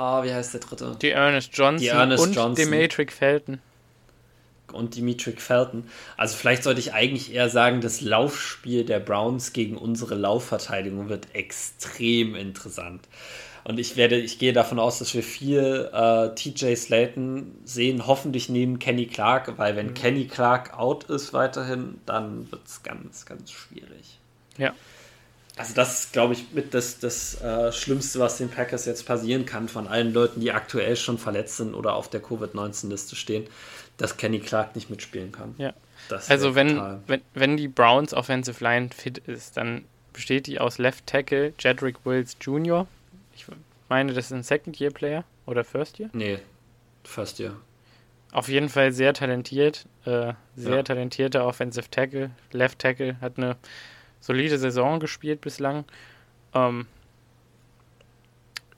oh, 0.00 0.24
wie 0.24 0.32
heißt 0.32 0.54
der 0.54 0.60
dritte? 0.60 0.96
Die 1.00 1.10
Ernest 1.10 1.50
Johnson 1.52 1.78
die 1.78 1.88
Ernest 1.88 2.24
und 2.24 2.34
Johnson. 2.34 2.54
Demetric 2.54 3.12
Felton 3.12 3.60
und 4.72 4.96
Dimitri 4.96 5.32
Felton. 5.32 5.84
Also 6.16 6.36
vielleicht 6.36 6.62
sollte 6.62 6.80
ich 6.80 6.92
eigentlich 6.92 7.34
eher 7.34 7.48
sagen, 7.48 7.80
das 7.80 8.00
Laufspiel 8.00 8.84
der 8.84 9.00
Browns 9.00 9.52
gegen 9.52 9.76
unsere 9.76 10.14
Laufverteidigung 10.14 11.08
wird 11.08 11.34
extrem 11.34 12.34
interessant. 12.34 13.08
Und 13.62 13.78
ich 13.78 13.96
werde, 13.96 14.16
ich 14.16 14.38
gehe 14.38 14.54
davon 14.54 14.78
aus, 14.78 14.98
dass 14.98 15.12
wir 15.14 15.22
viel 15.22 15.90
äh, 15.92 16.34
TJ 16.34 16.74
Slayton 16.76 17.54
sehen, 17.64 18.06
hoffentlich 18.06 18.48
neben 18.48 18.78
Kenny 18.78 19.06
Clark, 19.06 19.58
weil 19.58 19.76
wenn 19.76 19.88
mhm. 19.88 19.94
Kenny 19.94 20.26
Clark 20.26 20.78
out 20.78 21.04
ist 21.04 21.34
weiterhin, 21.34 22.00
dann 22.06 22.50
wird 22.50 22.66
es 22.66 22.82
ganz, 22.82 23.26
ganz 23.26 23.50
schwierig. 23.52 24.18
Ja. 24.56 24.72
Also 25.60 25.74
das 25.74 26.00
ist, 26.04 26.12
glaube 26.12 26.32
ich, 26.32 26.52
mit 26.52 26.72
das, 26.74 26.98
das 26.98 27.40
äh, 27.42 27.70
Schlimmste, 27.70 28.18
was 28.18 28.38
den 28.38 28.48
Packers 28.48 28.86
jetzt 28.86 29.04
passieren 29.04 29.44
kann, 29.44 29.68
von 29.68 29.86
allen 29.86 30.12
Leuten, 30.14 30.40
die 30.40 30.52
aktuell 30.52 30.96
schon 30.96 31.18
verletzt 31.18 31.58
sind 31.58 31.74
oder 31.74 31.94
auf 31.94 32.08
der 32.08 32.20
Covid-19-Liste 32.22 33.14
stehen, 33.14 33.46
dass 33.98 34.16
Kenny 34.16 34.40
Clark 34.40 34.74
nicht 34.74 34.88
mitspielen 34.88 35.32
kann. 35.32 35.54
Ja. 35.58 35.74
also 36.28 36.54
wenn, 36.54 36.80
wenn, 37.06 37.20
wenn 37.34 37.56
die 37.58 37.68
Browns 37.68 38.14
Offensive 38.14 38.64
Line 38.64 38.88
fit 38.88 39.18
ist, 39.18 39.56
dann 39.58 39.84
besteht 40.14 40.46
die 40.46 40.58
aus 40.60 40.78
Left 40.78 41.06
Tackle 41.06 41.52
Jedrick 41.58 41.96
Wills 42.04 42.36
Jr. 42.40 42.86
Ich 43.36 43.44
meine, 43.90 44.14
das 44.14 44.26
ist 44.26 44.32
ein 44.32 44.42
Second-Year-Player 44.42 45.24
oder 45.46 45.62
First 45.64 45.98
Year? 45.98 46.08
Nee, 46.14 46.38
First 47.04 47.38
Year. 47.38 47.54
Auf 48.32 48.48
jeden 48.48 48.68
Fall 48.68 48.92
sehr 48.92 49.12
talentiert, 49.12 49.84
äh, 50.06 50.32
sehr 50.56 50.76
Ja. 50.76 50.82
talentierter 50.82 51.44
Offensive 51.46 51.90
Tackle, 51.90 52.30
Left 52.52 52.78
Tackle, 52.78 53.20
hat 53.20 53.36
eine 53.36 53.56
solide 54.20 54.58
Saison 54.58 55.00
gespielt 55.00 55.40
bislang. 55.40 55.84
Ähm, 56.54 56.86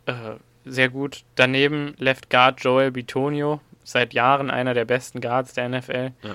äh, 0.07 0.37
sehr 0.64 0.88
gut. 0.88 1.24
Daneben 1.35 1.94
Left 1.98 2.31
Guard 2.31 2.62
Joel 2.62 2.90
Bitonio, 2.90 3.61
seit 3.85 4.14
Jahren 4.14 4.50
einer 4.50 4.74
der 4.74 4.85
besten 4.85 5.20
Guards 5.20 5.55
der 5.55 5.68
NFL. 5.68 6.12
Ja. 6.22 6.35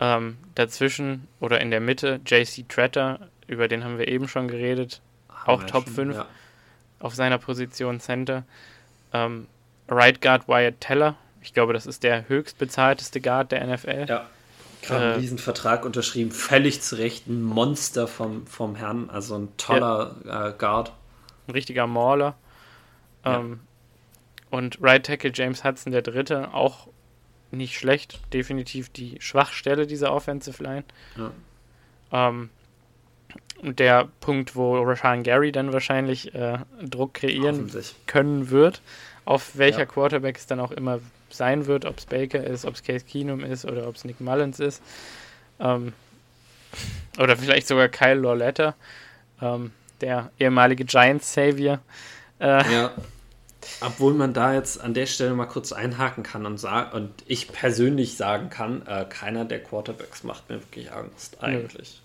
Ähm, 0.00 0.38
dazwischen 0.54 1.28
oder 1.40 1.60
in 1.60 1.70
der 1.70 1.80
Mitte 1.80 2.20
JC 2.26 2.68
Tretter, 2.68 3.28
über 3.46 3.68
den 3.68 3.84
haben 3.84 3.98
wir 3.98 4.08
eben 4.08 4.26
schon 4.26 4.48
geredet, 4.48 5.00
Haben 5.28 5.50
Auch 5.50 5.64
Top 5.64 5.84
schon, 5.84 5.94
fünf. 5.94 6.16
Ja. 6.16 6.26
auf 6.98 7.14
seiner 7.14 7.38
Position 7.38 8.00
Center. 8.00 8.42
Ähm, 9.12 9.46
right 9.88 10.20
Guard 10.20 10.48
Wyatt 10.48 10.80
Teller, 10.80 11.14
ich 11.42 11.52
glaube, 11.52 11.72
das 11.74 11.86
ist 11.86 12.02
der 12.02 12.28
höchstbezahlteste 12.28 13.20
Guard 13.20 13.52
der 13.52 13.64
NFL. 13.66 14.06
ja. 14.08 14.26
Gerade 14.86 15.04
Äh, 15.04 15.08
einen 15.12 15.20
riesen 15.20 15.38
Vertrag 15.38 15.84
unterschrieben, 15.84 16.30
völlig 16.30 16.80
zu 16.82 16.96
Recht 16.96 17.26
ein 17.26 17.42
Monster 17.42 18.06
vom, 18.06 18.46
vom 18.46 18.74
Herrn, 18.76 19.10
also 19.10 19.36
ein 19.36 19.48
toller 19.56 20.16
äh, 20.24 20.52
Guard. 20.58 20.92
Ein 21.46 21.52
richtiger 21.52 21.86
Mauler. 21.86 22.34
Ja. 23.24 23.40
Ähm, 23.40 23.60
und 24.50 24.78
Right 24.80 25.04
Tackle 25.04 25.32
James 25.34 25.64
Hudson 25.64 25.92
der 25.92 26.02
Dritte, 26.02 26.54
auch 26.54 26.88
nicht 27.50 27.76
schlecht. 27.78 28.20
Definitiv 28.32 28.88
die 28.88 29.16
Schwachstelle 29.20 29.86
dieser 29.86 30.12
Offensive 30.12 30.62
Line. 30.62 30.84
Ja. 31.16 32.28
Ähm, 32.28 32.50
und 33.62 33.78
der 33.78 34.08
Punkt, 34.20 34.54
wo 34.56 34.80
Rashan 34.82 35.22
Gary 35.22 35.50
dann 35.50 35.72
wahrscheinlich 35.72 36.34
äh, 36.34 36.58
Druck 36.82 37.14
kreieren 37.14 37.70
können 38.06 38.50
wird, 38.50 38.82
auf 39.24 39.56
welcher 39.56 39.80
Ja. 39.80 39.86
Quarterback 39.86 40.36
es 40.36 40.46
dann 40.46 40.60
auch 40.60 40.70
immer 40.70 41.00
sein 41.36 41.66
wird, 41.66 41.84
ob 41.84 41.98
es 41.98 42.06
Baker 42.06 42.42
ist, 42.42 42.64
ob 42.64 42.74
es 42.74 42.82
Case 42.82 43.04
Keenum 43.04 43.40
ist 43.40 43.64
oder 43.64 43.86
ob 43.88 43.96
es 43.96 44.04
Nick 44.04 44.20
Mullins 44.20 44.60
ist. 44.60 44.82
Ähm, 45.60 45.92
oder 47.18 47.36
vielleicht 47.36 47.68
sogar 47.68 47.88
Kyle 47.88 48.14
Loretta, 48.14 48.74
ähm, 49.40 49.72
der 50.00 50.30
ehemalige 50.38 50.84
Giants-Savior. 50.84 51.80
Äh, 52.40 52.72
Ja. 52.72 52.92
Obwohl 53.80 54.12
man 54.12 54.34
da 54.34 54.52
jetzt 54.54 54.80
an 54.80 54.92
der 54.92 55.06
Stelle 55.06 55.32
mal 55.32 55.46
kurz 55.46 55.72
einhaken 55.72 56.22
kann 56.22 56.44
und, 56.44 56.62
und 56.92 57.10
ich 57.26 57.48
persönlich 57.48 58.16
sagen 58.16 58.50
kann, 58.50 58.86
äh, 58.86 59.06
keiner 59.08 59.46
der 59.46 59.62
Quarterbacks 59.62 60.22
macht 60.22 60.50
mir 60.50 60.56
wirklich 60.60 60.92
Angst, 60.92 61.42
eigentlich. 61.42 62.02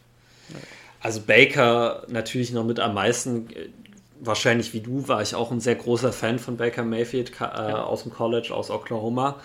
Also 1.01 1.21
Baker 1.21 2.03
natürlich 2.07 2.51
noch 2.51 2.63
mit 2.63 2.79
am 2.79 2.93
meisten. 2.93 3.47
Wahrscheinlich 4.21 4.73
wie 4.73 4.81
du 4.81 5.07
war 5.07 5.21
ich 5.21 5.35
auch 5.35 5.51
ein 5.51 5.59
sehr 5.59 5.75
großer 5.75 6.11
Fan 6.11 6.39
von 6.39 6.57
Baker 6.57 6.83
Mayfield 6.83 7.39
äh, 7.39 7.43
aus 7.43 8.03
dem 8.03 8.11
College, 8.11 8.53
aus 8.53 8.69
Oklahoma. 8.69 9.39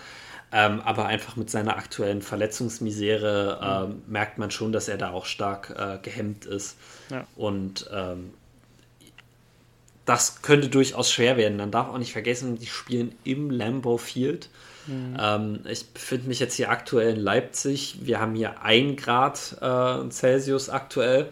Ähm, 0.51 0.81
aber 0.81 1.05
einfach 1.07 1.35
mit 1.35 1.49
seiner 1.49 1.75
aktuellen 1.75 2.21
Verletzungsmisere 2.21 3.87
ähm, 3.89 4.03
merkt 4.07 4.37
man 4.37 4.51
schon, 4.51 4.71
dass 4.71 4.87
er 4.87 4.97
da 4.97 5.11
auch 5.11 5.25
stark 5.25 5.73
äh, 5.77 5.97
gehemmt 6.01 6.45
ist. 6.45 6.77
Ja. 7.09 7.25
Und 7.35 7.89
ähm, 7.91 8.33
das 10.05 10.43
könnte 10.43 10.69
durchaus 10.69 11.11
schwer 11.11 11.35
werden. 11.35 11.57
Man 11.57 11.71
darf 11.71 11.89
auch 11.89 11.97
nicht 11.97 12.13
vergessen, 12.13 12.57
die 12.57 12.67
spielen 12.67 13.15
im 13.23 13.49
Lambeau 13.49 13.97
Field. 13.97 14.49
Ähm, 14.87 15.61
ich 15.67 15.87
befinde 15.87 16.27
mich 16.27 16.39
jetzt 16.39 16.55
hier 16.55 16.69
aktuell 16.69 17.15
in 17.15 17.19
Leipzig. 17.19 17.97
Wir 18.01 18.19
haben 18.19 18.35
hier 18.35 18.61
1 18.61 19.01
Grad 19.01 19.57
äh, 19.61 20.09
Celsius 20.11 20.69
aktuell. 20.69 21.29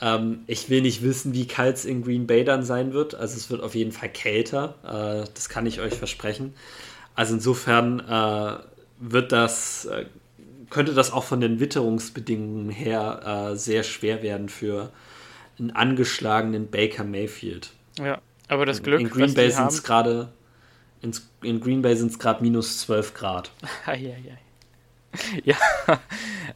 Ähm, 0.00 0.40
ich 0.46 0.70
will 0.70 0.82
nicht 0.82 1.02
wissen, 1.02 1.34
wie 1.34 1.46
kalt 1.46 1.76
es 1.76 1.84
in 1.84 2.02
Green 2.02 2.26
Bay 2.26 2.44
dann 2.44 2.62
sein 2.62 2.92
wird. 2.92 3.14
Also 3.14 3.36
es 3.36 3.50
wird 3.50 3.62
auf 3.62 3.74
jeden 3.74 3.92
Fall 3.92 4.08
kälter. 4.08 4.74
Äh, 4.84 5.28
das 5.34 5.48
kann 5.48 5.66
ich 5.66 5.80
euch 5.80 5.94
versprechen. 5.94 6.54
Also 7.14 7.34
insofern 7.34 8.00
äh, 8.00 8.58
wird 9.00 9.32
das, 9.32 9.86
äh, 9.86 10.06
könnte 10.70 10.94
das 10.94 11.12
auch 11.12 11.24
von 11.24 11.40
den 11.40 11.60
Witterungsbedingungen 11.60 12.70
her 12.70 13.50
äh, 13.52 13.56
sehr 13.56 13.82
schwer 13.82 14.22
werden 14.22 14.48
für 14.48 14.92
einen 15.58 15.72
angeschlagenen 15.72 16.70
Baker 16.70 17.04
Mayfield. 17.04 17.70
ja, 17.98 18.20
aber 18.46 18.64
das 18.64 18.82
Glück, 18.82 19.00
in 19.00 19.10
Green 19.10 19.26
was 19.26 19.34
Bay 19.34 19.50
sind 19.50 19.68
es 19.68 19.82
gerade 19.82 20.28
in, 21.02 21.12
in 21.42 21.60
Green 21.60 21.82
Bay 21.82 21.96
sind 21.96 22.10
es 22.10 22.18
gerade 22.18 22.42
minus 22.42 22.80
12 22.80 23.14
Grad. 23.14 23.50
Eieiei. 23.86 24.38
Ja, 25.44 25.56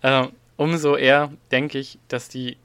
ähm, 0.02 0.33
umso 0.57 0.96
eher 0.96 1.33
denke 1.50 1.78
ich, 1.78 1.98
dass 2.09 2.28
die, 2.28 2.57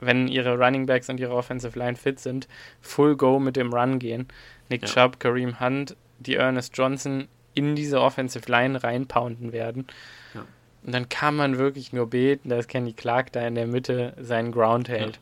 wenn 0.00 0.28
ihre 0.28 0.56
Running 0.58 0.86
Backs 0.86 1.08
und 1.08 1.18
ihre 1.20 1.34
Offensive 1.34 1.78
Line 1.78 1.96
fit 1.96 2.20
sind, 2.20 2.48
Full 2.80 3.16
Go 3.16 3.38
mit 3.38 3.56
dem 3.56 3.72
Run 3.72 3.98
gehen. 3.98 4.28
Nick 4.68 4.82
Ja. 4.82 4.88
Chubb, 4.88 5.20
Kareem 5.20 5.60
Hunt, 5.60 5.96
die 6.18 6.36
Ernest 6.36 6.76
Johnson 6.76 7.28
in 7.54 7.74
diese 7.74 8.00
Offensive 8.00 8.50
Line 8.50 8.82
reinpounden 8.82 9.52
werden. 9.52 9.86
Ja. 10.34 10.44
Und 10.84 10.92
dann 10.92 11.08
kann 11.08 11.34
man 11.36 11.58
wirklich 11.58 11.92
nur 11.92 12.08
beten, 12.08 12.48
dass 12.50 12.68
Kenny 12.68 12.92
Clark 12.92 13.32
da 13.32 13.46
in 13.46 13.54
der 13.54 13.66
Mitte 13.66 14.14
seinen 14.20 14.52
Ground 14.52 14.88
hält. 14.88 15.18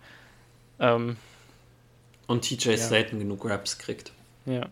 Ähm, 0.79 1.17
Und 2.27 2.43
TJ 2.43 2.71
Ja. 2.73 2.77
Slayton 2.77 3.19
genug 3.21 3.45
Raps 3.49 3.79
kriegt. 3.79 4.13
Ja. 4.45 4.67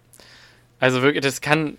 Also 0.81 1.03
wirklich, 1.03 1.23
das 1.23 1.41
kann. 1.41 1.79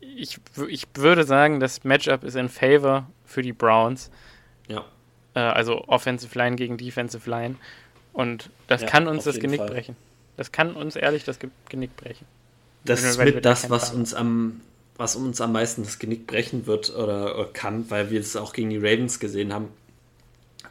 Ich, 0.00 0.38
ich 0.68 0.86
würde 0.94 1.24
sagen, 1.24 1.58
das 1.58 1.84
Matchup 1.84 2.22
ist 2.22 2.36
in 2.36 2.48
favor 2.48 3.08
für 3.24 3.42
die 3.42 3.52
Browns. 3.54 4.10
Äh, 5.34 5.40
also 5.40 5.84
Offensive 5.88 6.36
Line 6.38 6.56
gegen 6.56 6.76
Defensive 6.76 7.28
Line. 7.28 7.56
Und 8.12 8.50
das 8.66 8.82
Ja, 8.82 8.88
kann 8.88 9.08
uns 9.08 9.24
das 9.24 9.38
Genick 9.38 9.60
Fall. 9.60 9.70
brechen. 9.70 9.96
Das 10.36 10.52
kann 10.52 10.74
uns 10.74 10.96
ehrlich 10.96 11.24
das 11.24 11.38
Ge 11.38 11.50
Genick 11.68 11.96
brechen. 11.96 12.26
Das 12.84 13.02
ist 13.02 13.18
mit 13.18 13.36
da 13.36 13.40
das, 13.40 13.70
was 13.70 13.92
uns 13.92 14.12
am 14.14 14.60
was 14.96 15.16
uns 15.16 15.40
am 15.40 15.52
meisten 15.52 15.82
das 15.84 15.98
Genick 15.98 16.26
brechen 16.26 16.66
wird 16.66 16.94
oder, 16.94 17.34
oder 17.38 17.46
kann, 17.52 17.90
weil 17.90 18.10
wir 18.10 18.20
es 18.20 18.36
auch 18.36 18.52
gegen 18.52 18.70
die 18.70 18.76
Ravens 18.76 19.18
gesehen 19.20 19.52
haben. 19.52 19.68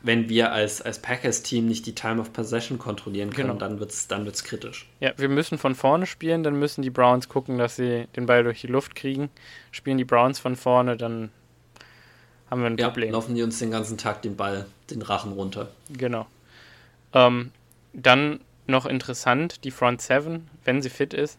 Wenn 0.04 0.30
wir 0.30 0.52
als, 0.52 0.82
als 0.82 1.00
Packers-Team 1.00 1.68
nicht 1.68 1.86
die 1.86 1.94
Time 1.94 2.20
of 2.22 2.32
Possession 2.34 2.80
kontrollieren 2.80 3.32
können, 3.32 3.50
Genau. 3.50 3.60
dann 3.60 3.80
wird 3.80 3.92
es 3.92 4.08
dann 4.08 4.26
wird's 4.26 4.44
kritisch. 4.44 4.88
Ja, 5.00 5.12
wir 5.18 5.30
müssen 5.30 5.58
von 5.58 5.76
vorne 5.76 6.06
spielen, 6.06 6.44
dann 6.44 6.58
müssen 6.58 6.82
die 6.82 6.90
Browns 6.90 7.30
gucken, 7.30 7.58
dass 7.58 7.76
sie 7.76 8.08
den 8.16 8.26
Ball 8.26 8.44
durch 8.44 8.62
die 8.62 8.68
Luft 8.68 8.96
kriegen. 8.96 9.30
Spielen 9.72 9.98
die 9.98 10.06
Browns 10.06 10.40
von 10.40 10.56
vorne, 10.56 10.98
dann 10.98 11.30
haben 12.52 12.62
wir 12.62 12.70
ein 12.70 12.78
Ja, 12.78 12.90
Problem. 12.90 13.12
laufen 13.14 13.34
die 13.34 13.42
uns 13.44 13.58
den 13.60 13.72
ganzen 13.72 13.98
Tag 13.98 14.22
den 14.22 14.36
Ball, 14.36 14.66
den 14.90 15.02
Rachen 15.02 15.32
runter. 15.34 15.70
Genau. 15.90 16.28
Ähm, 17.14 17.52
dann 17.94 18.40
noch 18.68 18.86
interessant, 18.86 19.64
die 19.64 19.72
Front 19.72 20.02
Seven, 20.02 20.48
wenn 20.66 20.82
sie 20.82 20.90
fit 20.90 21.14
ist. 21.14 21.38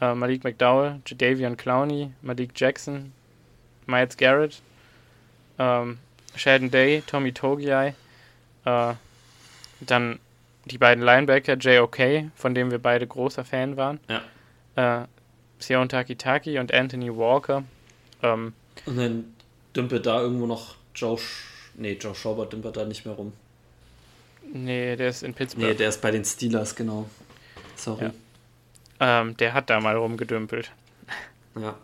Äh, 0.00 0.14
Malik 0.14 0.42
McDowell, 0.44 1.00
Jadavion 1.06 1.56
Clowney, 1.56 2.12
Malik 2.22 2.50
Jackson, 2.56 3.12
Miles 3.86 4.16
Garrett, 4.16 4.60
ähm, 5.58 5.98
Sheldon 6.34 6.70
Day, 6.70 7.02
Tommy 7.06 7.32
Togiai, 7.32 7.94
äh, 8.64 8.94
dann 9.80 10.18
die 10.64 10.78
beiden 10.78 11.02
Linebacker, 11.04 11.54
J.O.K., 11.56 12.30
von 12.36 12.54
dem 12.54 12.70
wir 12.70 12.78
beide 12.78 13.06
großer 13.06 13.44
Fan 13.44 13.76
waren, 13.76 14.00
Ja. 14.76 15.02
äh, 15.02 15.06
Sion 15.60 15.88
Takitaki 15.88 16.58
und 16.58 16.72
Anthony 16.72 17.14
Walker. 17.14 17.64
Ähm, 18.22 18.54
Und 18.86 18.96
dann 18.96 19.24
dümpelt 19.76 20.06
da 20.06 20.20
irgendwo 20.20 20.46
noch 20.46 20.74
Joe. 20.94 21.18
Nee, 21.74 21.94
Joe 22.00 22.14
Schobert 22.14 22.52
dümpelt 22.52 22.76
da 22.76 22.84
nicht 22.84 23.04
mehr 23.06 23.14
rum. 23.14 23.32
nee, 24.52 24.96
der 24.96 25.08
ist 25.08 25.22
in 25.22 25.34
Pittsburgh. 25.34 25.66
Nee, 25.68 25.74
der 25.74 25.88
ist 25.88 26.00
bei 26.02 26.10
den 26.10 26.24
Steelers, 26.24 26.74
genau. 26.74 27.08
Sorry. 27.76 28.10
ähm, 29.00 29.36
der 29.38 29.54
hat 29.54 29.70
da 29.70 29.80
mal 29.80 29.96
rumgedümpelt. 29.96 30.70
Ja. 31.58 31.74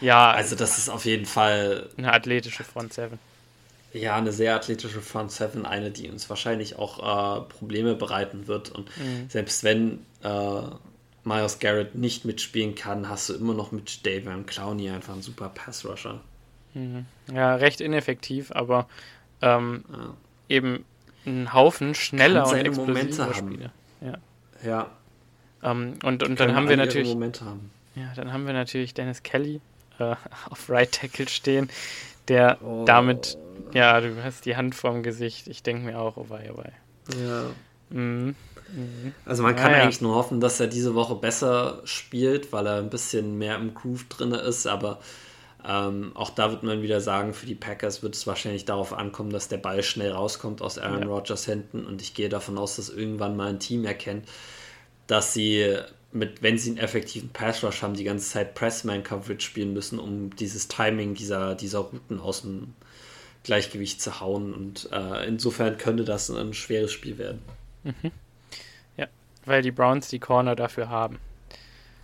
Ja, 0.00 0.32
Also, 0.32 0.56
das 0.56 0.78
ist 0.78 0.88
auf 0.88 1.04
jeden 1.04 1.26
Fall 1.26 1.88
eine 1.96 2.12
athletische 2.12 2.64
Front 2.64 2.92
Seven. 2.92 3.18
ja 3.92 4.16
eine 4.16 4.32
sehr 4.32 4.56
athletische 4.56 5.00
Front 5.00 5.30
Seven, 5.30 5.64
eine, 5.66 5.90
die 5.92 6.10
uns 6.10 6.28
wahrscheinlich 6.28 6.76
auch 6.76 6.98
äh, 6.98 7.48
Probleme 7.48 7.94
bereiten 7.94 8.46
wird. 8.48 8.70
Und 8.70 8.88
Mhm. 8.96 9.28
selbst 9.28 9.62
wenn 9.62 10.04
äh, 10.24 10.62
Miles 11.24 11.58
Garrett 11.60 11.94
nicht 11.94 12.24
mitspielen 12.24 12.74
kann, 12.74 13.08
hast 13.08 13.28
du 13.28 13.34
immer 13.34 13.54
noch 13.54 13.70
mit 13.70 14.04
Davian 14.04 14.44
Clowney 14.46 14.90
einfach 14.90 15.12
einen 15.12 15.22
super 15.22 15.50
Pass-Rusher. 15.50 16.20
Ja, 17.32 17.54
recht 17.56 17.80
ineffektiv, 17.80 18.50
aber 18.52 18.86
ähm, 19.42 19.84
Ja. 19.90 20.14
eben 20.48 20.84
ein 21.26 21.52
Haufen 21.52 21.94
schneller 21.94 22.46
und 22.48 22.56
explosiver. 22.56 23.34
Spieler. 23.34 23.70
Ja. 24.00 24.18
ja 24.64 24.90
Ähm, 25.62 25.94
und 26.02 26.22
und 26.22 26.40
dann 26.40 26.54
haben 26.56 26.68
wir 26.68 26.76
natürlich, 26.76 27.08
Momente 27.10 27.44
haben. 27.44 27.70
ja, 27.94 28.12
dann 28.16 28.32
haben 28.32 28.46
wir 28.46 28.52
natürlich 28.52 28.94
Dennis 28.94 29.22
Kelly 29.22 29.60
äh, 29.98 30.14
auf 30.50 30.68
Right 30.68 30.90
Tackle 30.92 31.28
stehen, 31.28 31.68
der 32.28 32.58
Oh. 32.62 32.84
damit, 32.86 33.36
ja, 33.72 34.00
du 34.00 34.22
hast 34.24 34.44
die 34.46 34.56
Hand 34.56 34.74
vorm 34.74 35.02
Gesicht. 35.02 35.46
Ich 35.48 35.62
denke 35.62 35.84
mir 35.84 35.98
auch, 36.00 36.16
oh 36.16 36.26
wei, 36.28 36.50
oh 36.52 36.58
wei. 36.58 36.72
Ja. 37.24 37.44
Mhm. 37.90 38.34
Mhm. 38.74 39.12
Also 39.26 39.42
man 39.42 39.54
kann 39.54 39.70
Ja, 39.72 39.76
ja. 39.78 39.82
eigentlich 39.84 40.00
nur 40.00 40.14
hoffen, 40.14 40.40
dass 40.40 40.58
er 40.58 40.66
diese 40.66 40.94
Woche 40.94 41.14
besser 41.14 41.82
spielt, 41.84 42.52
weil 42.52 42.66
er 42.66 42.78
ein 42.78 42.88
bisschen 42.90 43.36
mehr 43.38 43.56
im 43.56 43.74
Groove 43.74 44.08
drin 44.08 44.32
ist, 44.32 44.66
aber 44.66 44.98
Ähm, 45.64 46.12
auch 46.14 46.30
da 46.30 46.50
wird 46.50 46.62
man 46.62 46.82
wieder 46.82 47.00
sagen, 47.00 47.34
für 47.34 47.46
die 47.46 47.54
Packers 47.54 48.02
wird 48.02 48.14
es 48.14 48.26
wahrscheinlich 48.26 48.64
darauf 48.64 48.92
ankommen, 48.92 49.30
dass 49.30 49.48
der 49.48 49.58
Ball 49.58 49.82
schnell 49.82 50.12
rauskommt 50.12 50.60
aus 50.60 50.78
Aaron 50.78 51.02
ja. 51.02 51.08
Rodgers 51.08 51.46
Händen. 51.46 51.86
Und 51.86 52.02
ich 52.02 52.14
gehe 52.14 52.28
davon 52.28 52.58
aus, 52.58 52.76
dass 52.76 52.88
irgendwann 52.88 53.36
mal 53.36 53.48
ein 53.48 53.60
Team 53.60 53.84
erkennt, 53.84 54.28
dass 55.06 55.32
sie 55.32 55.76
mit, 56.12 56.42
wenn 56.42 56.58
sie 56.58 56.70
einen 56.70 56.78
effektiven 56.78 57.30
Pass 57.30 57.62
Rush 57.62 57.82
haben, 57.82 57.94
die 57.94 58.04
ganze 58.04 58.28
Zeit 58.28 58.54
Pressman 58.54 59.02
Coverage 59.02 59.40
spielen 59.40 59.72
müssen, 59.72 59.98
um 59.98 60.34
dieses 60.36 60.68
Timing 60.68 61.14
dieser, 61.14 61.54
dieser 61.54 61.78
Routen 61.78 62.20
aus 62.20 62.42
dem 62.42 62.74
Gleichgewicht 63.44 64.00
zu 64.02 64.20
hauen. 64.20 64.52
Und 64.52 64.88
äh, 64.92 65.26
insofern 65.26 65.78
könnte 65.78 66.04
das 66.04 66.28
ein 66.28 66.54
schweres 66.54 66.92
Spiel 66.92 67.18
werden. 67.18 67.40
Mhm. 67.84 68.10
Ja, 68.96 69.06
weil 69.44 69.62
die 69.62 69.70
Browns 69.70 70.08
die 70.08 70.18
Corner 70.18 70.56
dafür 70.56 70.88
haben. 70.88 71.18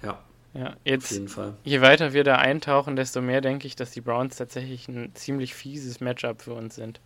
Ja. 0.03 0.23
Ja, 0.59 0.75
jetzt, 0.85 1.07
auf 1.07 1.11
jeden 1.13 1.29
Fall. 1.29 1.55
je 1.63 1.81
weiter 1.81 2.13
wir 2.13 2.25
da 2.25 2.37
eintauchen, 2.37 2.97
desto 2.97 3.21
mehr 3.21 3.41
denke 3.41 3.67
ich, 3.67 3.77
dass 3.77 3.93
die 3.93 4.01
Browns 4.01 4.37
tatsächlich 4.37 4.89
ein 4.89 5.15
ziemlich 5.15 5.55
fieses 5.55 6.01
Matchup 6.01 6.43
für 6.43 6.55
uns 6.55 6.75
sind. 6.75 7.01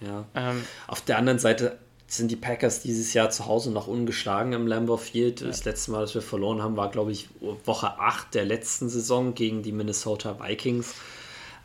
Ja. 0.00 0.24
Ähm, 0.34 0.64
auf 0.86 1.02
der 1.02 1.18
anderen 1.18 1.38
Seite 1.38 1.76
sind 2.06 2.30
die 2.30 2.36
Packers 2.36 2.80
dieses 2.80 3.12
Jahr 3.12 3.28
zu 3.30 3.46
Hause 3.46 3.70
noch 3.72 3.88
ungeschlagen 3.88 4.54
im 4.54 4.66
Lambeau 4.66 4.96
Field. 4.96 5.42
Ja. 5.42 5.48
Das 5.48 5.64
letzte 5.64 5.90
Mal, 5.90 6.00
dass 6.00 6.14
wir 6.14 6.22
verloren 6.22 6.62
haben, 6.62 6.76
war, 6.76 6.90
glaube 6.90 7.12
ich, 7.12 7.28
Woche 7.64 7.98
8 7.98 8.34
der 8.34 8.46
letzten 8.46 8.88
Saison 8.88 9.34
gegen 9.34 9.62
die 9.62 9.72
Minnesota 9.72 10.38
Vikings. 10.40 10.94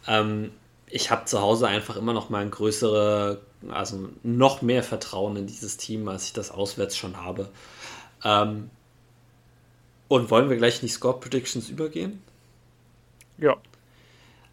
Ähm, 0.07 0.51
ich 0.87 1.09
habe 1.09 1.23
zu 1.23 1.39
Hause 1.39 1.67
einfach 1.67 1.95
immer 1.95 2.11
noch 2.11 2.29
mal 2.29 2.41
ein 2.41 2.51
größere, 2.51 3.39
also 3.69 4.09
noch 4.23 4.61
mehr 4.61 4.83
Vertrauen 4.83 5.37
in 5.37 5.47
dieses 5.47 5.77
Team, 5.77 6.09
als 6.09 6.25
ich 6.25 6.33
das 6.33 6.51
auswärts 6.51 6.97
schon 6.97 7.15
habe. 7.15 7.49
Ähm, 8.25 8.69
und 10.11 10.29
wollen 10.29 10.49
wir 10.49 10.57
gleich 10.57 10.81
in 10.81 10.87
die 10.87 10.93
Score 10.93 11.17
Predictions 11.17 11.69
übergehen? 11.69 12.21
Ja. 13.37 13.55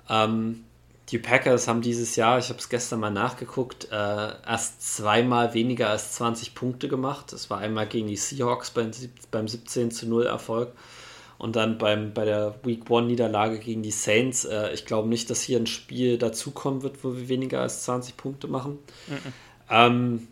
Ähm, 0.09 0.63
die 1.09 1.19
Packers 1.19 1.67
haben 1.67 1.83
dieses 1.83 2.15
Jahr, 2.15 2.39
ich 2.39 2.49
habe 2.49 2.61
es 2.61 2.69
gestern 2.69 3.01
mal 3.01 3.11
nachgeguckt, 3.11 3.89
äh, 3.91 3.95
erst 3.95 4.97
zweimal 4.97 5.55
weniger 5.55 5.91
als 5.91 6.13
20 6.13 6.55
Punkte 6.55 6.87
gemacht. 6.87 7.33
Das 7.33 7.51
war 7.51 7.59
einmal 7.59 7.89
gegen 7.89 8.07
die 8.07 8.17
Seahawks 8.17 8.71
beim, 8.71 8.93
beim 9.33 9.49
17 9.49 9.91
zu 9.91 10.09
0 10.09 10.27
Erfolg 10.27 10.73
und 11.39 11.57
dann 11.57 11.77
beim, 11.77 12.15
bei 12.15 12.25
der 12.25 12.55
Week 12.63 12.89
1 12.89 13.09
Niederlage 13.09 13.59
gegen 13.59 13.83
die 13.83 13.91
Saints. 13.91 14.45
Äh, 14.45 14.73
ich 14.75 14.87
glaube 14.87 15.09
nicht, 15.09 15.29
dass 15.29 15.43
hier 15.43 15.59
ein 15.59 15.67
Spiel 15.67 16.19
dazukommen 16.19 16.85
wird, 16.85 17.03
wo 17.03 17.17
wir 17.17 17.29
weniger 17.29 17.63
als 17.63 17.83
20 17.83 18.17
Punkte 18.17 18.47
machen. 18.47 18.79
Mhm. 19.09 19.33
Ähm, 19.71 20.29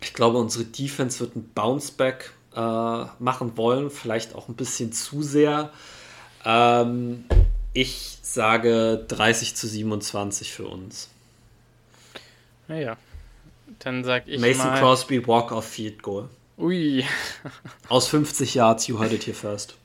ich 0.00 0.14
glaube, 0.14 0.38
unsere 0.38 0.64
Defense 0.64 1.20
wird 1.20 1.36
ein 1.36 1.48
Bounceback 1.54 2.32
äh, 2.54 3.04
machen 3.18 3.56
wollen, 3.56 3.90
vielleicht 3.90 4.34
auch 4.34 4.48
ein 4.48 4.54
bisschen 4.54 4.92
zu 4.92 5.22
sehr. 5.22 5.72
Ähm, 6.44 7.24
ich 7.72 8.18
sage 8.22 9.04
30 9.08 9.54
zu 9.54 9.66
27 9.66 10.52
für 10.52 10.66
uns. 10.66 11.10
Naja, 12.66 12.96
dann 13.78 14.04
sag 14.04 14.26
ich 14.26 14.40
Mason 14.40 14.66
mal... 14.66 14.78
Crosby 14.78 15.26
Walk-off 15.26 15.66
Field 15.66 16.02
Goal. 16.02 16.28
Ui. 16.58 17.04
Aus 17.88 18.08
50 18.08 18.54
Yards, 18.54 18.88
you 18.88 18.98
heard 18.98 19.12
it 19.12 19.24
here 19.24 19.36
first. 19.36 19.76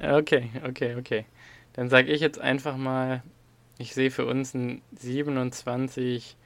Okay, 0.00 0.50
okay, 0.64 0.94
okay. 0.96 1.24
Dann 1.72 1.88
sage 1.88 2.12
ich 2.12 2.20
jetzt 2.20 2.40
einfach 2.40 2.76
mal, 2.76 3.22
ich 3.78 3.94
sehe 3.94 4.10
für 4.10 4.26
uns 4.26 4.54
ein 4.54 4.82
27 4.98 6.36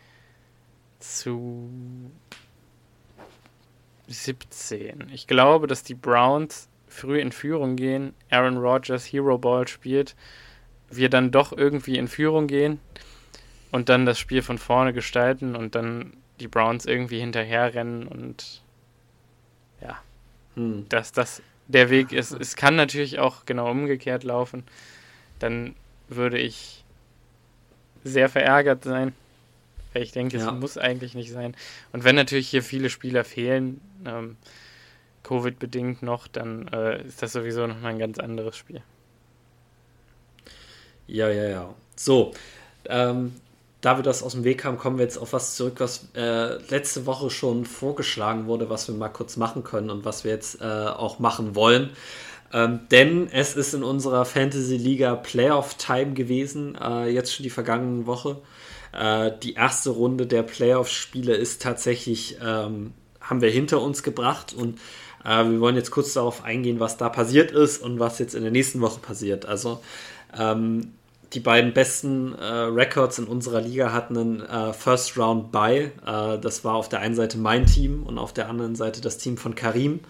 zu 1.01 1.71
17. 4.13 5.11
Ich 5.13 5.27
glaube, 5.27 5.67
dass 5.67 5.83
die 5.83 5.95
Browns 5.95 6.69
früh 6.89 7.21
in 7.21 7.33
Führung 7.33 7.77
gehen, 7.77 8.15
Aaron 8.31 8.59
Rodgers 8.59 9.05
Hero 9.07 9.39
Ball 9.39 9.67
spielt 9.67 10.15
wir 10.97 11.09
dann 11.09 11.31
doch 11.31 11.53
irgendwie 11.53 11.99
in 11.99 12.09
Führung 12.09 12.47
gehen 12.47 12.81
und 13.71 13.89
dann 13.89 14.07
das 14.07 14.19
Spiel 14.19 14.43
von 14.43 14.59
vorne 14.59 14.93
gestalten 14.93 15.57
und 15.57 15.75
dann 15.75 16.15
die 16.41 16.49
Browns 16.49 16.87
irgendwie 16.87 17.21
hinterherrennen 17.21 18.07
und 18.07 18.63
ja, 19.81 19.99
hm. 20.55 20.87
dass 20.89 21.13
das 21.13 21.43
der 21.69 21.91
Weg 21.91 22.13
ist. 22.13 22.33
Es 22.33 22.57
kann 22.57 22.77
natürlich 22.77 23.19
auch 23.19 23.47
genau 23.47 23.71
umgekehrt 23.71 24.25
laufen. 24.25 24.65
Dann 25.39 25.75
würde 26.09 26.39
ich 26.39 26.85
sehr 28.05 28.29
verärgert 28.29 28.85
sein, 28.85 29.15
weil 29.93 30.03
ich 30.03 30.13
denke, 30.13 30.39
ja. 30.39 30.47
es 30.47 30.61
muss 30.61 30.79
eigentlich 30.79 31.15
nicht 31.15 31.33
sein. 31.33 31.55
Und 31.93 32.05
wenn 32.05 32.17
natürlich 32.17 32.49
hier 32.49 32.63
viele 32.63 32.91
Spieler 32.91 33.25
fehlen, 33.25 33.81
ähm, 34.05 34.37
Covid-bedingt 35.23 36.03
noch, 36.03 36.27
dann 36.29 36.69
äh, 36.69 37.07
ist 37.07 37.23
das 37.23 37.33
sowieso 37.33 37.67
nochmal 37.67 37.93
ein 37.93 37.99
ganz 37.99 38.19
anderes 38.19 38.57
Spiel. 38.57 38.83
Ja, 41.07 41.29
ja, 41.29 41.49
ja. 41.49 41.75
So, 41.97 42.33
ähm, 42.87 43.33
da 43.81 43.99
wir 43.99 44.03
das 44.03 44.23
aus 44.23 44.33
dem 44.33 44.45
Weg 44.45 44.65
haben, 44.65 44.79
kommen 44.79 44.99
wir 44.99 45.05
jetzt 45.05 45.19
auf 45.19 45.33
was 45.33 45.57
zurück, 45.57 45.75
was 45.79 46.09
äh, 46.15 46.57
letzte 46.71 47.07
Woche 47.07 47.31
schon 47.31 47.65
vorgeschlagen 47.65 48.47
wurde, 48.47 48.71
was 48.71 48.89
wir 48.89 48.95
mal 48.95 49.09
kurz 49.09 49.37
machen 49.37 49.65
können 49.65 49.91
und 49.91 50.05
was 50.05 50.25
wir 50.25 50.31
jetzt 50.31 50.61
äh, 50.61 50.65
auch 50.65 51.19
machen 51.19 51.55
wollen. 51.55 51.91
Ähm, 52.53 52.81
denn 52.91 53.29
es 53.33 53.57
ist 53.57 53.75
in 53.75 53.83
unserer 53.83 54.25
Fantasy 54.25 54.77
Liga 54.77 55.17
Playoff 55.17 55.75
Time 55.75 56.13
gewesen, 56.13 56.77
äh, 56.81 57.09
jetzt 57.09 57.35
schon 57.35 57.45
die 57.45 57.51
vergangene 57.51 58.07
Woche. 58.07 58.37
Äh, 58.93 59.33
die 59.43 59.55
erste 59.55 59.91
Runde 59.91 60.27
der 60.27 60.43
Playoff-Spiele 60.43 61.35
ist 61.35 61.63
tatsächlich, 61.63 62.37
ähm, 62.43 62.93
haben 63.21 63.41
wir 63.41 63.51
hinter 63.51 63.81
uns 63.81 64.03
gebracht 64.03 64.55
und 64.55 64.79
äh, 65.25 65.45
wir 65.45 65.61
wollen 65.61 65.77
jetzt 65.77 65.91
kurz 65.91 66.13
darauf 66.13 66.45
eingehen, 66.45 66.81
was 66.81 66.97
da 66.97 67.09
passiert 67.09 67.51
ist 67.51 67.83
und 67.83 67.99
was 67.99 68.19
jetzt 68.19 68.35
in 68.35 68.43
der 68.43 68.53
nächsten 68.53 68.81
Woche 68.81 69.01
passiert. 69.01 69.47
Also 69.47 69.81
ähm, 70.39 70.93
die 71.33 71.41
beiden 71.41 71.73
besten 71.73 72.35
äh, 72.35 72.45
Records 72.45 73.19
in 73.19 73.25
unserer 73.25 73.63
Liga 73.63 73.93
hatten 73.93 74.19
einen 74.19 74.41
äh, 74.41 74.73
First 74.73 75.17
Round 75.17 75.51
Bye. 75.51 75.93
Äh, 76.07 76.39
das 76.39 76.65
war 76.65 76.75
auf 76.75 76.89
der 76.89 77.01
einen 77.01 77.15
Seite 77.15 77.39
mein 77.39 77.67
Team 77.67 78.03
und 78.03 78.19
auf 78.19 78.35
der 78.35 78.49
anderen 78.49 78.75
Seite 78.75 79.01
das 79.01 79.19
Team 79.19 79.39
von 79.39 79.55
Karim. 79.55 80.01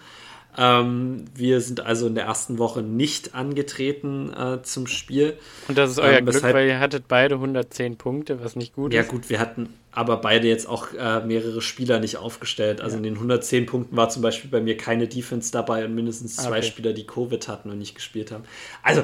Ähm, 0.57 1.25
wir 1.33 1.61
sind 1.61 1.81
also 1.81 2.07
in 2.07 2.15
der 2.15 2.25
ersten 2.25 2.57
Woche 2.57 2.81
nicht 2.81 3.33
angetreten 3.33 4.31
äh, 4.33 4.61
zum 4.61 4.87
Spiel. 4.87 5.37
Und 5.67 5.77
das 5.77 5.91
ist 5.91 5.99
euer 5.99 6.19
ähm, 6.19 6.25
Glück, 6.25 6.43
weil 6.43 6.67
ihr 6.67 6.79
hattet 6.79 7.07
beide 7.07 7.35
110 7.35 7.97
Punkte, 7.97 8.43
was 8.43 8.55
nicht 8.55 8.75
gut 8.75 8.93
ja, 8.93 9.01
ist. 9.01 9.07
Ja 9.07 9.11
gut, 9.11 9.29
wir 9.29 9.39
hatten 9.39 9.69
aber 9.91 10.17
beide 10.17 10.47
jetzt 10.47 10.67
auch 10.67 10.87
äh, 10.93 11.21
mehrere 11.25 11.61
Spieler 11.61 11.99
nicht 11.99 12.17
aufgestellt. 12.17 12.81
Also 12.81 12.95
ja. 12.95 12.97
in 12.97 13.03
den 13.03 13.13
110 13.15 13.65
Punkten 13.65 13.95
war 13.95 14.09
zum 14.09 14.21
Beispiel 14.21 14.49
bei 14.49 14.61
mir 14.61 14.77
keine 14.77 15.07
Defense 15.07 15.51
dabei 15.51 15.85
und 15.85 15.95
mindestens 15.95 16.35
zwei 16.35 16.59
okay. 16.59 16.63
Spieler, 16.63 16.93
die 16.93 17.05
Covid 17.05 17.47
hatten 17.47 17.69
und 17.69 17.77
nicht 17.77 17.95
gespielt 17.95 18.31
haben. 18.31 18.43
Also 18.81 19.03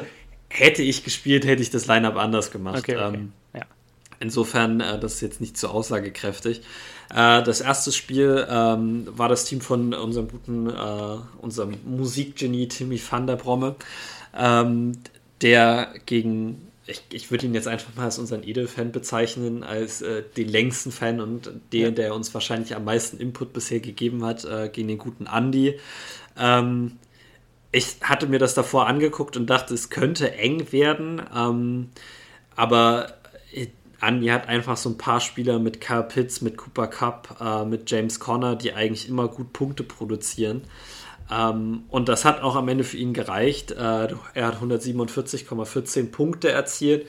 hätte 0.49 0.81
ich 0.81 1.03
gespielt, 1.03 1.45
hätte 1.45 1.61
ich 1.61 1.69
das 1.69 1.87
Line-Up 1.87 2.17
anders 2.17 2.51
gemacht. 2.51 2.79
Okay, 2.79 2.95
okay. 2.95 3.15
Ähm, 3.15 3.33
ja. 3.53 3.65
Insofern, 4.19 4.81
äh, 4.81 4.99
das 4.99 5.15
ist 5.15 5.21
jetzt 5.21 5.41
nicht 5.41 5.57
so 5.57 5.69
aussagekräftig. 5.69 6.61
Äh, 7.13 7.43
das 7.43 7.61
erste 7.61 7.91
Spiel 7.91 8.45
ähm, 8.49 9.07
war 9.11 9.29
das 9.29 9.45
Team 9.45 9.61
von 9.61 9.93
unserem 9.93 10.27
guten, 10.27 10.69
äh, 10.69 11.17
unserem 11.41 11.75
Musikgenie 11.85 12.67
Timmy 12.67 13.01
van 13.09 13.27
der 13.27 13.35
Bromme, 13.35 13.75
ähm, 14.37 14.93
der 15.41 15.93
gegen, 16.05 16.67
ich, 16.85 17.03
ich 17.11 17.31
würde 17.31 17.45
ihn 17.45 17.53
jetzt 17.53 17.67
einfach 17.67 17.95
mal 17.95 18.05
als 18.05 18.19
unseren 18.19 18.43
Edel-Fan 18.43 18.91
bezeichnen, 18.91 19.63
als 19.63 20.01
äh, 20.01 20.23
den 20.37 20.49
längsten 20.49 20.91
Fan 20.91 21.19
und 21.19 21.51
den, 21.73 21.81
ja. 21.81 21.91
der 21.91 22.15
uns 22.15 22.33
wahrscheinlich 22.33 22.75
am 22.75 22.85
meisten 22.85 23.17
Input 23.17 23.53
bisher 23.53 23.79
gegeben 23.79 24.23
hat, 24.23 24.45
äh, 24.45 24.69
gegen 24.69 24.87
den 24.87 24.97
guten 24.97 25.25
Andy. 25.25 25.79
Ähm, 26.37 26.97
ich 27.71 27.97
hatte 28.01 28.27
mir 28.27 28.39
das 28.39 28.55
davor 28.55 28.87
angeguckt 28.87 29.37
und 29.37 29.47
dachte, 29.47 29.73
es 29.73 29.89
könnte 29.89 30.33
eng 30.33 30.71
werden. 30.71 31.21
Ähm, 31.35 31.89
aber 32.55 33.18
Andi 33.99 34.27
hat 34.27 34.47
einfach 34.47 34.77
so 34.77 34.89
ein 34.89 34.97
paar 34.97 35.19
Spieler 35.19 35.59
mit 35.59 35.81
Kyle 35.81 36.03
Pitts, 36.03 36.41
mit 36.41 36.57
Cooper 36.57 36.87
Cup, 36.87 37.37
äh, 37.41 37.65
mit 37.65 37.89
James 37.89 38.19
Conner, 38.19 38.55
die 38.55 38.73
eigentlich 38.73 39.07
immer 39.09 39.27
gut 39.27 39.53
Punkte 39.53 39.83
produzieren. 39.83 40.61
Ähm, 41.31 41.83
und 41.89 42.09
das 42.09 42.25
hat 42.25 42.41
auch 42.41 42.55
am 42.55 42.67
Ende 42.67 42.83
für 42.83 42.97
ihn 42.97 43.13
gereicht. 43.13 43.71
Äh, 43.71 43.75
er 44.33 44.47
hat 44.47 44.61
147,14 44.61 46.11
Punkte 46.11 46.51
erzielt 46.51 47.05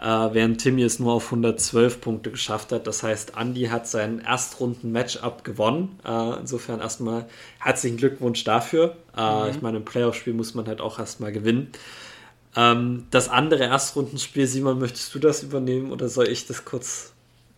äh, 0.00 0.06
während 0.32 0.60
Timmy 0.60 0.82
es 0.82 0.98
nur 0.98 1.12
auf 1.12 1.26
112 1.26 2.00
Punkte 2.00 2.30
geschafft 2.30 2.72
hat. 2.72 2.86
Das 2.86 3.02
heißt, 3.02 3.34
Andy 3.36 3.66
hat 3.66 3.86
seinen 3.86 4.20
Erstrunden-Matchup 4.20 5.44
gewonnen. 5.44 5.98
Äh, 6.06 6.40
insofern 6.40 6.80
erstmal 6.80 7.26
herzlichen 7.58 7.98
Glückwunsch 7.98 8.44
dafür. 8.44 8.96
Äh, 9.16 9.44
mhm. 9.44 9.50
Ich 9.50 9.62
meine, 9.62 9.76
im 9.76 9.84
Playoff-Spiel 9.84 10.32
muss 10.32 10.54
man 10.54 10.66
halt 10.66 10.80
auch 10.80 10.98
erstmal 10.98 11.32
gewinnen. 11.32 11.70
Ähm, 12.56 13.06
das 13.10 13.28
andere 13.28 13.64
Erstrundenspiel, 13.64 14.46
Simon, 14.46 14.78
möchtest 14.78 15.14
du 15.14 15.18
das 15.18 15.42
übernehmen 15.42 15.92
oder 15.92 16.08
soll 16.08 16.28
ich 16.28 16.46
das 16.46 16.64
kurz? 16.64 17.12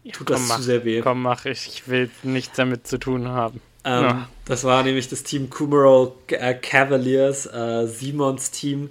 Ja, 0.04 0.12
Tut 0.12 0.26
komm, 0.26 0.36
das 0.36 0.48
mach, 0.48 0.56
zu 0.56 0.62
sehr 0.62 0.84
weh? 0.84 1.00
Komm, 1.00 1.22
mach 1.22 1.44
ich. 1.44 1.68
Ich 1.68 1.88
will 1.88 2.10
nichts 2.22 2.56
damit 2.56 2.86
zu 2.86 2.98
tun 2.98 3.28
haben. 3.28 3.60
Ähm, 3.84 4.02
ja. 4.02 4.28
Das 4.44 4.64
war 4.64 4.82
nämlich 4.82 5.08
das 5.08 5.22
Team 5.22 5.50
Kumaro 5.50 6.16
äh, 6.28 6.54
Cavaliers, 6.54 7.46
äh, 7.46 7.86
Simons 7.86 8.50
Team 8.50 8.90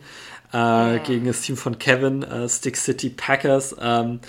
äh, 0.52 1.00
gegen 1.00 1.26
das 1.26 1.42
Team 1.42 1.58
von 1.58 1.80
Kevin, 1.80 2.24
äh, 2.24 2.48
Stick 2.50 2.78
City 2.78 3.10
Packers. 3.10 3.76
Ähm, 3.80 4.20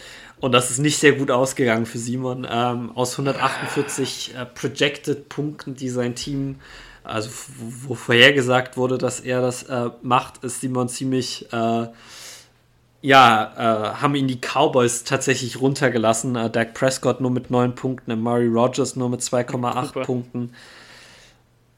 und 0.41 0.53
das 0.53 0.71
ist 0.71 0.79
nicht 0.79 0.99
sehr 0.99 1.13
gut 1.13 1.31
ausgegangen 1.31 1.87
für 1.87 1.99
Simon. 1.99 2.47
Ähm, 2.51 2.91
aus 2.97 3.13
148 3.13 4.35
äh, 4.35 4.45
Projected 4.45 5.29
Punkten, 5.29 5.75
die 5.75 5.89
sein 5.89 6.15
Team, 6.15 6.57
also 7.05 7.31
wo 7.59 7.95
vorhergesagt 7.95 8.77
wurde, 8.77 8.99
dass 8.99 9.21
er 9.21 9.41
das 9.41 9.65
äh, 9.65 9.91
macht, 10.03 10.45
ist 10.45 10.61
Simon 10.61 10.89
ziemlich 10.89 11.53
äh, 11.53 11.87
ja, 13.03 13.53
äh, 13.57 14.01
haben 14.01 14.15
ihn 14.15 14.29
die 14.29 14.39
Cowboys 14.41 15.03
tatsächlich 15.03 15.61
runtergelassen. 15.61 16.37
Äh, 16.37 16.51
Dak 16.51 16.73
Prescott 16.73 17.21
nur 17.21 17.33
mit 17.33 17.51
9 17.51 17.75
Punkten, 17.75 18.13
Amari 18.13 18.47
Rogers 18.47 18.95
nur 18.97 19.11
mit 19.11 19.21
2,8 19.21 20.05
Punkten. 20.05 20.55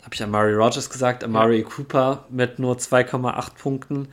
Habe 0.03 0.15
ich 0.15 0.23
Amari 0.23 0.53
Rogers 0.53 0.91
gesagt? 0.91 1.25
Amari 1.25 1.61
ja. 1.61 1.65
Cooper 1.65 2.25
mit 2.29 2.59
nur 2.59 2.77
2,8 2.77 3.55
Punkten. 3.55 4.09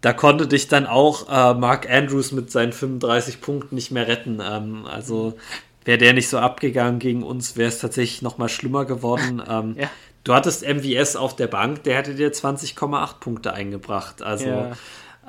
Da 0.00 0.12
konnte 0.12 0.46
dich 0.46 0.68
dann 0.68 0.86
auch 0.86 1.28
äh, 1.28 1.58
Mark 1.58 1.90
Andrews 1.90 2.30
mit 2.30 2.52
seinen 2.52 2.72
35 2.72 3.40
Punkten 3.40 3.74
nicht 3.74 3.90
mehr 3.90 4.06
retten. 4.06 4.40
Ähm, 4.40 4.86
also 4.86 5.36
wäre 5.84 5.98
der 5.98 6.12
nicht 6.12 6.28
so 6.28 6.38
abgegangen 6.38 7.00
gegen 7.00 7.24
uns, 7.24 7.56
wäre 7.56 7.68
es 7.68 7.80
tatsächlich 7.80 8.22
noch 8.22 8.38
mal 8.38 8.48
schlimmer 8.48 8.84
geworden. 8.84 9.42
Ähm, 9.48 9.74
ja. 9.76 9.90
Du 10.24 10.34
hattest 10.34 10.66
MVS 10.66 11.16
auf 11.16 11.36
der 11.36 11.46
Bank, 11.46 11.84
der 11.84 11.96
hätte 11.96 12.14
dir 12.14 12.32
20,8 12.32 13.20
Punkte 13.20 13.52
eingebracht. 13.52 14.22
Also 14.22 14.46
ja. 14.48 14.72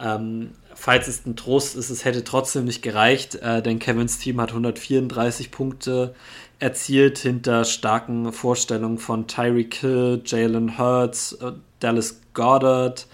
ähm, 0.01 0.51
falls 0.73 1.09
es 1.09 1.25
ein 1.25 1.35
Trost 1.35 1.75
ist, 1.75 1.89
es 1.89 2.05
hätte 2.05 2.23
trotzdem 2.23 2.63
nicht 2.63 2.81
gereicht, 2.81 3.35
äh, 3.35 3.61
denn 3.61 3.79
Kevins 3.79 4.19
Team 4.19 4.39
hat 4.39 4.49
134 4.49 5.51
Punkte 5.51 6.15
erzielt 6.59 7.17
hinter 7.17 7.65
starken 7.65 8.31
Vorstellungen 8.31 8.97
von 8.97 9.27
Tyreek 9.27 9.75
Hill, 9.75 10.21
Jalen 10.25 10.77
Hurts, 10.77 11.33
äh, 11.33 11.51
Dallas 11.81 12.21
Goddard. 12.33 13.07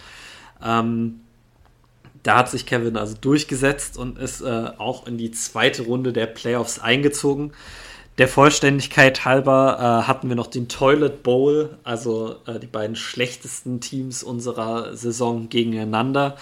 Ähm, 0.63 1.21
da 2.21 2.37
hat 2.37 2.51
sich 2.51 2.67
Kevin 2.67 2.97
also 2.97 3.15
durchgesetzt 3.19 3.97
und 3.97 4.19
ist 4.19 4.41
äh, 4.41 4.69
auch 4.77 5.07
in 5.07 5.17
die 5.17 5.31
zweite 5.31 5.83
Runde 5.83 6.13
der 6.13 6.27
Playoffs 6.27 6.77
eingezogen. 6.77 7.53
Der 8.17 8.27
Vollständigkeit 8.27 9.23
halber 9.25 9.77
äh, 9.79 10.07
hatten 10.07 10.27
wir 10.27 10.35
noch 10.35 10.47
den 10.47 10.67
Toilet 10.67 11.23
Bowl, 11.23 11.77
also 11.83 12.35
äh, 12.45 12.59
die 12.59 12.67
beiden 12.67 12.95
schlechtesten 12.95 13.79
Teams 13.79 14.21
unserer 14.21 14.95
Saison 14.97 15.47
gegeneinander. 15.49 16.35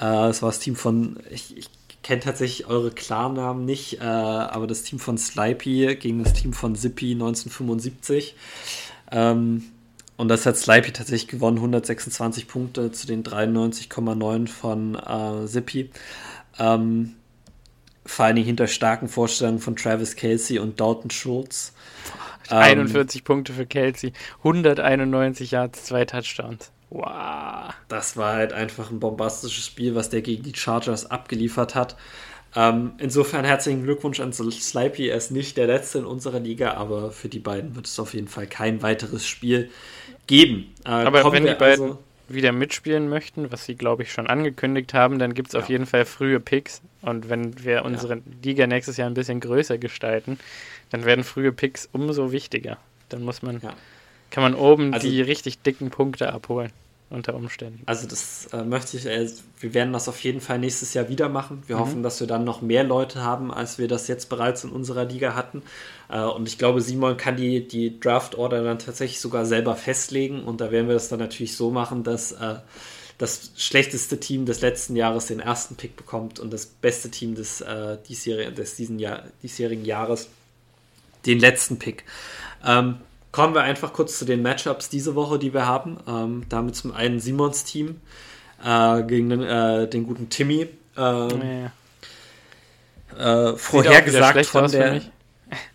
Äh, 0.00 0.28
es 0.28 0.42
war 0.42 0.48
das 0.48 0.58
Team 0.58 0.74
von, 0.74 1.18
ich, 1.30 1.56
ich 1.56 1.68
kenne 2.02 2.22
tatsächlich 2.22 2.66
eure 2.66 2.90
Klarnamen 2.90 3.64
nicht, 3.64 4.00
äh, 4.00 4.04
aber 4.04 4.66
das 4.66 4.82
Team 4.82 4.98
von 4.98 5.18
Slipey 5.18 5.96
gegen 5.96 6.24
das 6.24 6.32
Team 6.32 6.54
von 6.54 6.74
Zippy 6.74 7.12
1975. 7.12 8.34
Ähm, 9.10 9.64
und 10.16 10.28
das 10.28 10.46
hat 10.46 10.56
Slipey 10.56 10.92
tatsächlich 10.92 11.28
gewonnen, 11.28 11.58
126 11.58 12.48
Punkte 12.48 12.90
zu 12.90 13.06
den 13.06 13.22
93,9 13.22 14.48
von 14.48 14.94
äh, 14.94 15.46
Zippy. 15.46 15.90
Ähm, 16.58 17.14
vor 18.04 18.24
allen 18.24 18.36
Dingen 18.36 18.46
hinter 18.46 18.66
starken 18.66 19.08
Vorstellungen 19.08 19.58
von 19.58 19.76
Travis 19.76 20.16
Kelsey 20.16 20.58
und 20.58 20.80
Dalton 20.80 21.10
Schultz. 21.10 21.72
41 22.48 23.20
ähm, 23.20 23.24
Punkte 23.24 23.52
für 23.52 23.66
Kelsey, 23.66 24.12
191 24.38 25.52
Yards, 25.52 25.84
zwei 25.84 26.04
Touchdowns. 26.04 26.70
Wow. 26.90 27.72
Das 27.88 28.16
war 28.16 28.34
halt 28.34 28.52
einfach 28.52 28.90
ein 28.90 29.00
bombastisches 29.00 29.64
Spiel, 29.64 29.94
was 29.94 30.10
der 30.10 30.20
gegen 30.20 30.42
die 30.42 30.54
Chargers 30.54 31.10
abgeliefert 31.10 31.74
hat. 31.74 31.96
Ähm, 32.54 32.92
insofern 32.98 33.46
herzlichen 33.46 33.82
Glückwunsch 33.84 34.20
an 34.20 34.32
Slipey. 34.32 35.08
Er 35.08 35.16
ist 35.16 35.30
nicht 35.30 35.56
der 35.56 35.66
Letzte 35.66 36.00
in 36.00 36.04
unserer 36.04 36.38
Liga, 36.38 36.74
aber 36.74 37.10
für 37.10 37.28
die 37.28 37.38
beiden 37.38 37.76
wird 37.76 37.86
es 37.86 37.98
auf 37.98 38.12
jeden 38.12 38.28
Fall 38.28 38.46
kein 38.46 38.82
weiteres 38.82 39.26
Spiel 39.26 39.70
geben. 40.26 40.74
Äh, 40.84 40.90
aber 40.90 41.32
wenn 41.32 41.46
die 41.46 41.54
beiden 41.54 41.84
also 41.84 41.98
wieder 42.28 42.52
mitspielen 42.52 43.08
möchten, 43.08 43.52
was 43.52 43.64
sie, 43.64 43.74
glaube 43.74 44.02
ich, 44.02 44.12
schon 44.12 44.26
angekündigt 44.26 44.94
haben, 44.94 45.18
dann 45.18 45.34
gibt 45.34 45.48
es 45.48 45.54
ja. 45.54 45.60
auf 45.60 45.68
jeden 45.68 45.86
Fall 45.86 46.04
frühe 46.04 46.40
Picks. 46.40 46.82
Und 47.02 47.28
wenn 47.28 47.62
wir 47.64 47.84
unsere 47.84 48.16
ja. 48.16 48.22
Liga 48.42 48.66
nächstes 48.66 48.96
Jahr 48.96 49.08
ein 49.08 49.14
bisschen 49.14 49.40
größer 49.40 49.78
gestalten, 49.78 50.38
dann 50.90 51.04
werden 51.04 51.24
frühe 51.24 51.52
Picks 51.52 51.88
umso 51.92 52.32
wichtiger. 52.32 52.78
Dann 53.08 53.22
muss 53.22 53.42
man, 53.42 53.60
ja. 53.60 53.74
kann 54.30 54.42
man 54.42 54.54
oben 54.54 54.94
also, 54.94 55.08
die 55.08 55.20
richtig 55.20 55.60
dicken 55.62 55.90
Punkte 55.90 56.32
abholen 56.32 56.72
unter 57.12 57.34
Umständen. 57.34 57.82
Also 57.86 58.08
das 58.08 58.48
äh, 58.52 58.64
möchte 58.64 58.96
ich, 58.96 59.06
äh, 59.06 59.28
wir 59.60 59.74
werden 59.74 59.92
das 59.92 60.08
auf 60.08 60.22
jeden 60.22 60.40
Fall 60.40 60.58
nächstes 60.58 60.94
Jahr 60.94 61.08
wieder 61.08 61.28
machen. 61.28 61.62
Wir 61.66 61.76
mhm. 61.76 61.80
hoffen, 61.80 62.02
dass 62.02 62.20
wir 62.20 62.26
dann 62.26 62.44
noch 62.44 62.62
mehr 62.62 62.84
Leute 62.84 63.22
haben, 63.22 63.52
als 63.52 63.78
wir 63.78 63.88
das 63.88 64.08
jetzt 64.08 64.28
bereits 64.28 64.64
in 64.64 64.70
unserer 64.70 65.04
Liga 65.04 65.34
hatten. 65.34 65.62
Äh, 66.08 66.20
und 66.22 66.48
ich 66.48 66.58
glaube, 66.58 66.80
Simon 66.80 67.16
kann 67.16 67.36
die, 67.36 67.66
die 67.66 68.00
Draft-Order 68.00 68.64
dann 68.64 68.78
tatsächlich 68.78 69.20
sogar 69.20 69.46
selber 69.46 69.76
festlegen. 69.76 70.42
Und 70.44 70.60
da 70.60 70.70
werden 70.70 70.88
wir 70.88 70.94
das 70.94 71.08
dann 71.08 71.20
natürlich 71.20 71.56
so 71.56 71.70
machen, 71.70 72.02
dass 72.02 72.32
äh, 72.32 72.56
das 73.18 73.52
schlechteste 73.56 74.18
Team 74.18 74.46
des 74.46 74.62
letzten 74.62 74.96
Jahres 74.96 75.26
den 75.26 75.40
ersten 75.40 75.76
Pick 75.76 75.96
bekommt 75.96 76.40
und 76.40 76.52
das 76.52 76.66
beste 76.66 77.10
Team 77.10 77.34
des, 77.34 77.60
äh, 77.60 77.98
diesjährigen, 78.08 78.54
des 78.54 78.74
diesen 78.74 78.98
Jahr, 78.98 79.24
diesjährigen 79.42 79.84
Jahres 79.84 80.28
den 81.24 81.38
letzten 81.38 81.78
Pick. 81.78 82.04
Ähm, 82.64 82.96
Kommen 83.32 83.54
wir 83.54 83.62
einfach 83.62 83.94
kurz 83.94 84.18
zu 84.18 84.26
den 84.26 84.42
Matchups 84.42 84.90
diese 84.90 85.14
Woche, 85.14 85.38
die 85.38 85.54
wir 85.54 85.66
haben. 85.66 85.98
Ähm, 86.06 86.44
damit 86.50 86.76
zum 86.76 86.92
einen 86.92 87.18
Simons 87.18 87.64
Team 87.64 88.00
äh, 88.62 89.02
gegen 89.04 89.30
den, 89.30 89.42
äh, 89.42 89.88
den, 89.88 90.06
guten 90.06 90.28
Timmy. 90.28 90.68
Ähm, 90.98 91.72
ja. 93.18 93.50
äh, 93.52 93.56
vorhergesagt 93.56 94.44
von 94.44 94.70
der. 94.70 95.00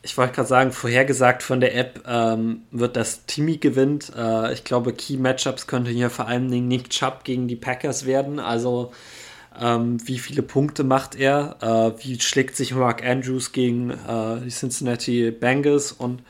Ich 0.01 0.17
wollte 0.17 0.33
gerade 0.33 0.47
sagen, 0.47 0.71
vorhergesagt 0.71 1.43
von 1.43 1.59
der 1.59 1.75
App 1.75 2.01
ähm, 2.07 2.61
wird 2.71 2.95
das 2.95 3.25
Timmy 3.25 3.57
gewinnt. 3.57 4.11
Äh, 4.15 4.53
ich 4.53 4.63
glaube, 4.63 4.93
Key 4.93 5.17
Matchups 5.17 5.67
könnte 5.67 5.91
hier 5.91 6.09
vor 6.09 6.27
allen 6.27 6.49
Dingen 6.49 6.67
Nick 6.67 6.89
Chubb 6.89 7.23
gegen 7.23 7.47
die 7.47 7.55
Packers 7.55 8.05
werden. 8.05 8.39
Also 8.39 8.91
ähm, 9.59 9.97
wie 10.07 10.19
viele 10.19 10.43
Punkte 10.43 10.83
macht 10.83 11.15
er? 11.15 11.57
Äh, 11.61 12.03
wie 12.03 12.19
schlägt 12.19 12.55
sich 12.55 12.73
Mark 12.73 13.03
Andrews 13.03 13.51
gegen 13.51 13.91
äh, 13.91 14.41
die 14.43 14.49
Cincinnati 14.49 15.31
Bengals 15.31 15.91
und 15.91 16.21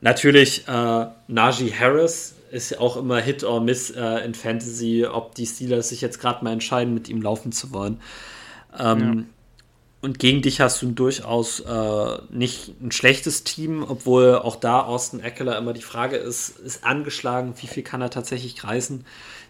Natürlich 0.00 0.66
äh, 0.68 1.06
Najee 1.26 1.72
Harris 1.72 2.34
ist 2.50 2.78
auch 2.78 2.96
immer 2.96 3.20
Hit 3.20 3.44
or 3.44 3.60
Miss 3.60 3.90
äh, 3.90 4.24
in 4.24 4.34
Fantasy, 4.34 5.06
ob 5.06 5.34
die 5.34 5.46
Steelers 5.46 5.88
sich 5.90 6.00
jetzt 6.00 6.20
gerade 6.20 6.44
mal 6.44 6.52
entscheiden, 6.52 6.94
mit 6.94 7.08
ihm 7.08 7.20
laufen 7.20 7.52
zu 7.52 7.72
wollen. 7.72 8.00
Ähm, 8.78 9.00
ja. 9.00 9.24
Und 10.00 10.20
gegen 10.20 10.42
dich 10.42 10.60
hast 10.60 10.80
du 10.80 10.92
durchaus 10.92 11.58
äh, 11.58 12.18
nicht 12.30 12.80
ein 12.80 12.92
schlechtes 12.92 13.42
Team, 13.42 13.84
obwohl 13.86 14.36
auch 14.36 14.54
da 14.54 14.82
Austin 14.82 15.18
Eckler 15.18 15.58
immer 15.58 15.72
die 15.72 15.82
Frage 15.82 16.16
ist, 16.16 16.50
ist 16.60 16.84
angeschlagen, 16.84 17.54
wie 17.60 17.66
viel 17.66 17.82
kann 17.82 18.00
er 18.00 18.10
tatsächlich 18.10 18.62
reißen? 18.62 19.04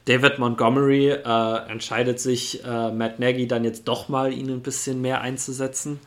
David 0.06 0.38
Montgomery 0.38 1.10
äh, 1.10 1.70
entscheidet 1.70 2.18
sich, 2.18 2.64
äh, 2.64 2.90
Matt 2.90 3.18
Nagy 3.18 3.46
dann 3.46 3.62
jetzt 3.62 3.86
doch 3.88 4.08
mal 4.08 4.32
ihn 4.32 4.48
ein 4.48 4.62
bisschen 4.62 5.02
mehr 5.02 5.20
einzusetzen. 5.20 6.00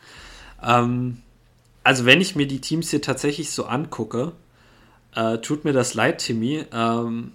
Ähm, 0.60 1.18
also 1.84 2.04
wenn 2.04 2.20
ich 2.20 2.36
mir 2.36 2.46
die 2.46 2.60
Teams 2.60 2.90
hier 2.90 3.02
tatsächlich 3.02 3.50
so 3.50 3.66
angucke, 3.66 4.32
äh, 5.14 5.38
tut 5.38 5.64
mir 5.64 5.72
das 5.72 5.94
leid, 5.94 6.18
Timmy. 6.18 6.64
Ähm, 6.72 7.32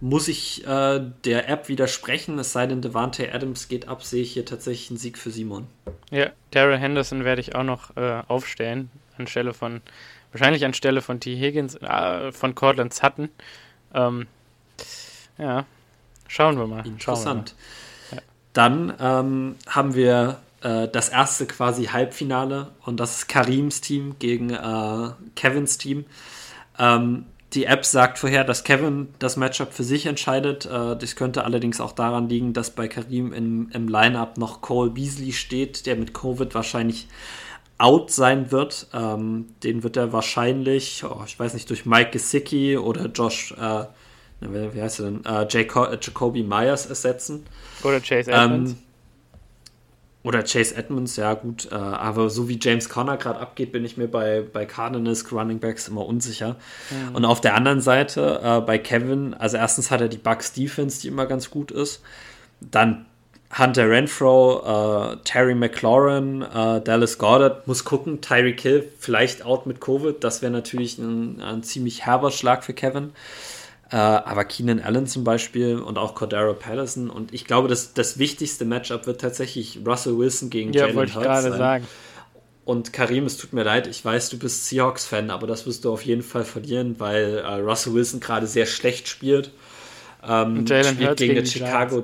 muss 0.00 0.28
ich 0.28 0.66
äh, 0.66 1.00
der 1.24 1.48
App 1.48 1.68
widersprechen, 1.68 2.38
es 2.38 2.52
sei 2.52 2.66
denn, 2.66 2.82
Devante 2.82 3.32
Adams 3.32 3.68
geht 3.68 3.88
ab, 3.88 4.02
sehe 4.02 4.22
ich 4.22 4.32
hier 4.32 4.44
tatsächlich 4.44 4.90
einen 4.90 4.98
Sieg 4.98 5.16
für 5.16 5.30
Simon. 5.30 5.66
Ja, 6.10 6.30
Daryl 6.50 6.76
Henderson 6.76 7.24
werde 7.24 7.40
ich 7.40 7.54
auch 7.54 7.62
noch 7.62 7.96
äh, 7.96 8.22
aufstellen, 8.28 8.90
anstelle 9.16 9.54
von, 9.54 9.80
wahrscheinlich 10.32 10.64
anstelle 10.66 11.00
von 11.00 11.20
T. 11.20 11.36
Higgins, 11.36 11.76
äh, 11.76 12.32
von 12.32 12.54
Cortland 12.54 12.92
Sutton. 12.92 13.30
Ähm, 13.94 14.26
ja, 15.38 15.64
schauen 16.28 16.58
wir 16.58 16.66
mal. 16.66 16.86
Interessant. 16.86 17.54
Wir 18.10 18.16
mal. 18.16 18.22
Ja. 18.22 18.28
Dann 18.52 18.94
ähm, 19.00 19.56
haben 19.66 19.94
wir 19.94 20.38
äh, 20.64 20.88
das 20.88 21.10
erste 21.10 21.46
quasi 21.46 21.84
Halbfinale 21.86 22.72
und 22.84 22.98
das 22.98 23.18
ist 23.18 23.28
Karims 23.28 23.80
Team 23.80 24.16
gegen 24.18 24.50
äh, 24.50 25.10
Kevins 25.36 25.78
Team. 25.78 26.06
Ähm, 26.78 27.26
die 27.52 27.66
App 27.66 27.84
sagt 27.84 28.18
vorher, 28.18 28.42
dass 28.42 28.64
Kevin 28.64 29.08
das 29.20 29.36
Matchup 29.36 29.72
für 29.72 29.84
sich 29.84 30.06
entscheidet. 30.06 30.66
Äh, 30.66 30.96
das 30.96 31.14
könnte 31.14 31.44
allerdings 31.44 31.80
auch 31.80 31.92
daran 31.92 32.28
liegen, 32.28 32.52
dass 32.52 32.70
bei 32.70 32.88
Karim 32.88 33.32
im, 33.32 33.70
im 33.72 33.88
Lineup 33.88 34.38
noch 34.38 34.60
Cole 34.60 34.90
Beasley 34.90 35.32
steht, 35.32 35.86
der 35.86 35.96
mit 35.96 36.14
Covid 36.14 36.54
wahrscheinlich 36.54 37.06
out 37.78 38.10
sein 38.10 38.50
wird. 38.50 38.88
Ähm, 38.92 39.46
den 39.62 39.82
wird 39.82 39.96
er 39.96 40.12
wahrscheinlich, 40.12 41.04
oh, 41.04 41.22
ich 41.26 41.38
weiß 41.38 41.54
nicht, 41.54 41.70
durch 41.70 41.86
Mike 41.86 42.10
Gesicki 42.10 42.76
oder 42.76 43.06
Josh, 43.06 43.52
äh, 43.52 43.84
wie 44.40 44.82
heißt 44.82 45.00
er 45.00 45.10
denn, 45.10 45.24
äh, 45.24 45.46
Jaco 45.48 45.86
Jacoby 45.92 46.42
Myers 46.42 46.86
ersetzen. 46.86 47.46
Oder 47.82 48.00
Chase 48.00 48.32
Edmonds. 48.32 48.72
Ähm, 48.72 48.78
oder 50.24 50.42
Chase 50.42 50.74
Edmonds, 50.74 51.16
ja 51.16 51.34
gut, 51.34 51.68
äh, 51.70 51.74
aber 51.74 52.30
so 52.30 52.48
wie 52.48 52.58
James 52.60 52.88
Conner 52.88 53.18
gerade 53.18 53.38
abgeht, 53.38 53.72
bin 53.72 53.84
ich 53.84 53.98
mir 53.98 54.08
bei, 54.08 54.42
bei 54.50 54.64
Cardinals 54.64 55.30
Running 55.30 55.60
Backs 55.60 55.86
immer 55.86 56.06
unsicher. 56.06 56.56
Mhm. 56.90 57.14
Und 57.14 57.24
auf 57.26 57.42
der 57.42 57.54
anderen 57.54 57.82
Seite 57.82 58.40
äh, 58.42 58.60
bei 58.62 58.78
Kevin, 58.78 59.34
also 59.34 59.58
erstens 59.58 59.90
hat 59.90 60.00
er 60.00 60.08
die 60.08 60.16
Bucks 60.16 60.54
Defense, 60.54 61.02
die 61.02 61.08
immer 61.08 61.26
ganz 61.26 61.50
gut 61.50 61.70
ist. 61.70 62.02
Dann 62.62 63.04
Hunter 63.56 63.90
Renfro, 63.90 65.12
äh, 65.12 65.16
Terry 65.24 65.54
McLaurin, 65.54 66.40
äh, 66.40 66.80
Dallas 66.80 67.18
Goddard, 67.18 67.68
muss 67.68 67.84
gucken, 67.84 68.22
Tyreek 68.22 68.62
Hill 68.62 68.88
vielleicht 68.98 69.44
out 69.44 69.66
mit 69.66 69.82
Covid, 69.82 70.24
das 70.24 70.40
wäre 70.40 70.50
natürlich 70.50 70.98
ein, 70.98 71.42
ein 71.42 71.62
ziemlich 71.62 72.06
herber 72.06 72.30
Schlag 72.30 72.64
für 72.64 72.72
Kevin. 72.72 73.12
Äh, 73.94 73.96
aber 73.96 74.44
Keenan 74.44 74.80
Allen 74.80 75.06
zum 75.06 75.22
Beispiel 75.22 75.76
und 75.76 75.98
auch 75.98 76.16
Cordero 76.16 76.52
Patterson. 76.52 77.08
Und 77.08 77.32
ich 77.32 77.44
glaube, 77.44 77.68
das, 77.68 77.94
das 77.94 78.18
wichtigste 78.18 78.64
Matchup 78.64 79.06
wird 79.06 79.20
tatsächlich 79.20 79.78
Russell 79.86 80.18
Wilson 80.18 80.50
gegen 80.50 80.72
ja, 80.72 80.88
Jalen 80.88 81.14
Hurts 81.14 81.42
sein. 81.44 81.52
Sagen. 81.52 81.86
Und 82.64 82.92
Karim, 82.92 83.24
es 83.24 83.36
tut 83.36 83.52
mir 83.52 83.62
leid, 83.62 83.86
ich 83.86 84.04
weiß, 84.04 84.30
du 84.30 84.38
bist 84.40 84.66
Seahawks-Fan, 84.66 85.30
aber 85.30 85.46
das 85.46 85.64
wirst 85.64 85.84
du 85.84 85.92
auf 85.92 86.04
jeden 86.04 86.22
Fall 86.22 86.42
verlieren, 86.42 86.96
weil 86.98 87.38
äh, 87.38 87.46
Russell 87.60 87.94
Wilson 87.94 88.18
gerade 88.18 88.48
sehr 88.48 88.66
schlecht 88.66 89.06
spielt. 89.06 89.52
Ähm, 90.26 90.66
spielt 90.66 91.16
gegen, 91.16 91.34
gegen 91.34 91.46
Chicago. 91.46 92.02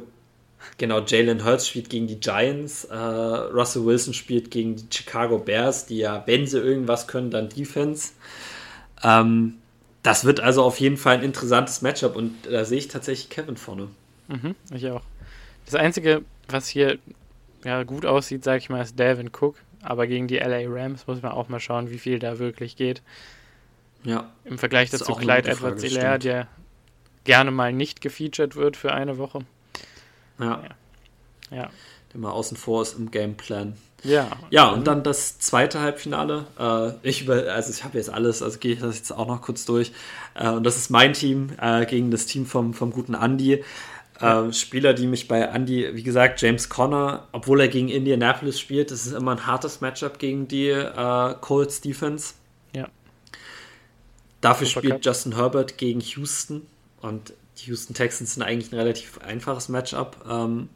Genau, 0.78 1.00
Jalen 1.00 1.44
Hurts 1.44 1.66
spielt 1.66 1.90
gegen 1.90 2.06
die 2.06 2.20
Giants, 2.20 2.84
äh, 2.84 2.94
Russell 2.94 3.84
Wilson 3.84 4.14
spielt 4.14 4.52
gegen 4.52 4.76
die 4.76 4.86
Chicago 4.92 5.38
Bears, 5.38 5.86
die 5.86 5.98
ja, 5.98 6.22
wenn 6.26 6.46
sie 6.46 6.60
irgendwas 6.60 7.08
können, 7.08 7.32
dann 7.32 7.48
Defense. 7.48 8.10
Ähm, 9.02 9.54
das 10.02 10.24
wird 10.24 10.40
also 10.40 10.62
auf 10.62 10.80
jeden 10.80 10.96
Fall 10.96 11.18
ein 11.18 11.22
interessantes 11.22 11.82
Matchup 11.82 12.16
und 12.16 12.46
da 12.46 12.64
sehe 12.64 12.78
ich 12.78 12.88
tatsächlich 12.88 13.28
Kevin 13.28 13.56
vorne. 13.56 13.88
Mhm, 14.28 14.54
ich 14.72 14.88
auch. 14.88 15.02
Das 15.66 15.74
Einzige, 15.74 16.22
was 16.48 16.68
hier 16.68 16.98
ja, 17.64 17.82
gut 17.82 18.06
aussieht, 18.06 18.44
sage 18.44 18.58
ich 18.58 18.70
mal, 18.70 18.82
ist 18.82 18.98
Dalvin 18.98 19.28
Cook. 19.28 19.56
Aber 19.82 20.06
gegen 20.06 20.28
die 20.28 20.36
LA 20.36 20.64
Rams 20.66 21.06
muss 21.06 21.22
man 21.22 21.32
auch 21.32 21.48
mal 21.48 21.60
schauen, 21.60 21.90
wie 21.90 21.98
viel 21.98 22.18
da 22.18 22.38
wirklich 22.38 22.76
geht. 22.76 23.02
Ja. 24.04 24.30
Im 24.44 24.58
Vergleich 24.58 24.90
dazu 24.90 25.14
Clyde 25.14 25.50
Edwards 25.50 25.82
Hilaire, 25.82 26.18
der 26.18 26.48
gerne 27.24 27.50
mal 27.50 27.72
nicht 27.72 28.00
gefeatured 28.00 28.56
wird 28.56 28.76
für 28.76 28.92
eine 28.92 29.18
Woche. 29.18 29.40
Ja. 30.38 30.62
ja. 31.50 31.56
ja. 31.56 31.70
Der 32.12 32.20
mal 32.20 32.30
außen 32.30 32.56
vor 32.56 32.82
ist 32.82 32.98
im 32.98 33.10
Gameplan. 33.10 33.74
Ja. 34.02 34.30
Ja, 34.50 34.70
und 34.70 34.86
dann 34.86 35.02
das 35.02 35.38
zweite 35.38 35.80
Halbfinale. 35.80 36.46
Äh, 36.58 37.08
ich 37.08 37.22
über, 37.22 37.52
also 37.52 37.70
ich 37.70 37.84
habe 37.84 37.98
jetzt 37.98 38.10
alles, 38.10 38.42
also 38.42 38.58
gehe 38.58 38.72
ich 38.72 38.80
das 38.80 38.96
jetzt 38.96 39.12
auch 39.12 39.26
noch 39.26 39.42
kurz 39.42 39.64
durch. 39.64 39.92
Äh, 40.34 40.48
und 40.50 40.64
das 40.64 40.76
ist 40.76 40.90
mein 40.90 41.12
Team 41.12 41.50
äh, 41.60 41.86
gegen 41.86 42.10
das 42.10 42.26
Team 42.26 42.46
vom, 42.46 42.74
vom 42.74 42.90
guten 42.90 43.14
Andy. 43.14 43.62
Äh, 44.20 44.52
Spieler, 44.52 44.92
die 44.92 45.06
mich 45.06 45.28
bei 45.28 45.40
Andy, 45.40 45.94
wie 45.94 46.02
gesagt, 46.02 46.42
James 46.42 46.68
Conner, 46.68 47.28
obwohl 47.32 47.60
er 47.60 47.68
gegen 47.68 47.88
Indianapolis 47.88 48.58
spielt, 48.58 48.90
das 48.90 49.06
ist 49.06 49.12
immer 49.12 49.32
ein 49.32 49.46
hartes 49.46 49.80
Matchup 49.80 50.18
gegen 50.18 50.46
die 50.48 50.68
äh, 50.68 51.34
Colts 51.40 51.80
Defense. 51.80 52.34
Ja. 52.74 52.88
Dafür 54.40 54.66
Super 54.66 54.80
spielt 54.80 54.94
Cup. 54.94 55.04
Justin 55.04 55.36
Herbert 55.36 55.78
gegen 55.78 56.00
Houston 56.00 56.66
und 57.00 57.32
die 57.58 57.66
Houston 57.70 57.94
Texans 57.94 58.34
sind 58.34 58.42
eigentlich 58.42 58.72
ein 58.72 58.78
relativ 58.78 59.18
einfaches 59.18 59.68
Matchup. 59.68 60.16
Ähm, 60.28 60.68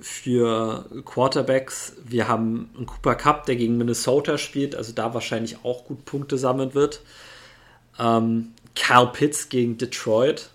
für 0.00 0.86
Quarterbacks. 1.04 1.94
Wir 2.04 2.28
haben 2.28 2.70
einen 2.76 2.86
Cooper 2.86 3.14
Cup, 3.14 3.46
der 3.46 3.56
gegen 3.56 3.76
Minnesota 3.78 4.38
spielt, 4.38 4.74
also 4.74 4.92
da 4.92 5.14
wahrscheinlich 5.14 5.64
auch 5.64 5.84
gut 5.84 6.04
Punkte 6.04 6.38
sammeln 6.38 6.74
wird. 6.74 7.00
Ähm, 7.98 8.52
Kyle 8.74 9.10
Pitts 9.12 9.48
gegen 9.48 9.78
Detroit. 9.78 10.50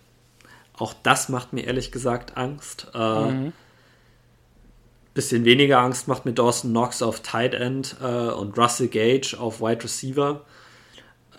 Auch 0.77 0.93
das 1.03 1.29
macht 1.29 1.53
mir 1.53 1.65
ehrlich 1.65 1.91
gesagt 1.91 2.37
Angst. 2.37 2.87
Äh, 2.93 3.31
mhm. 3.31 3.53
Bisschen 5.13 5.45
weniger 5.45 5.79
Angst 5.79 6.07
macht 6.07 6.25
mir 6.25 6.33
Dawson 6.33 6.71
Knox 6.71 7.01
auf 7.01 7.19
Tight 7.19 7.53
End 7.53 7.97
äh, 8.01 8.05
und 8.05 8.57
Russell 8.57 8.87
Gage 8.87 9.37
auf 9.39 9.61
Wide 9.61 9.83
Receiver. 9.83 10.41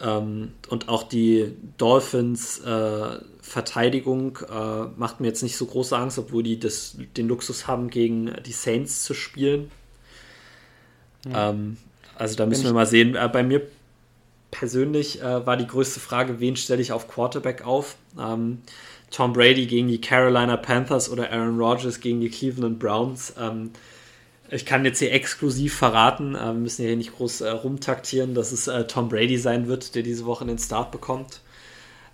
Ähm, 0.02 0.52
und 0.68 0.88
auch 0.88 1.04
die 1.04 1.52
Dolphins 1.78 2.60
äh, 2.60 3.18
Verteidigung 3.40 4.38
äh, 4.50 4.84
macht 4.96 5.20
mir 5.20 5.28
jetzt 5.28 5.42
nicht 5.42 5.56
so 5.56 5.66
große 5.66 5.96
Angst, 5.96 6.18
obwohl 6.18 6.42
die 6.42 6.58
das, 6.58 6.96
den 7.16 7.28
Luxus 7.28 7.66
haben, 7.66 7.90
gegen 7.90 8.32
die 8.44 8.52
Saints 8.52 9.04
zu 9.04 9.14
spielen. 9.14 9.70
Ja. 11.26 11.50
Ähm, 11.50 11.76
also 12.16 12.36
da 12.36 12.46
müssen 12.46 12.64
wir 12.64 12.72
mal 12.72 12.86
sehen. 12.86 13.14
Äh, 13.14 13.28
bei 13.32 13.42
mir 13.42 13.62
persönlich 14.50 15.20
äh, 15.20 15.46
war 15.46 15.56
die 15.56 15.66
größte 15.66 16.00
Frage, 16.00 16.40
wen 16.40 16.56
stelle 16.56 16.80
ich 16.80 16.92
auf 16.92 17.08
Quarterback 17.08 17.66
auf? 17.66 17.96
Ähm, 18.18 18.62
Tom 19.10 19.32
Brady 19.32 19.66
gegen 19.66 19.88
die 19.88 20.00
Carolina 20.00 20.56
Panthers 20.56 21.10
oder 21.10 21.30
Aaron 21.30 21.60
Rodgers 21.60 22.00
gegen 22.00 22.20
die 22.20 22.30
Cleveland 22.30 22.78
Browns. 22.78 23.34
Ich 24.54 24.64
kann 24.64 24.84
jetzt 24.84 25.00
hier 25.00 25.12
exklusiv 25.12 25.74
verraten, 25.74 26.36
äh, 26.36 26.46
wir 26.46 26.52
müssen 26.52 26.86
hier 26.86 26.96
nicht 26.96 27.16
groß 27.16 27.40
äh, 27.40 27.50
rumtaktieren, 27.50 28.34
dass 28.34 28.52
es 28.52 28.68
äh, 28.68 28.86
Tom 28.86 29.08
Brady 29.08 29.36
sein 29.36 29.66
wird, 29.66 29.96
der 29.96 30.04
diese 30.04 30.26
Woche 30.26 30.46
den 30.46 30.58
Start 30.58 30.92
bekommt. 30.92 31.40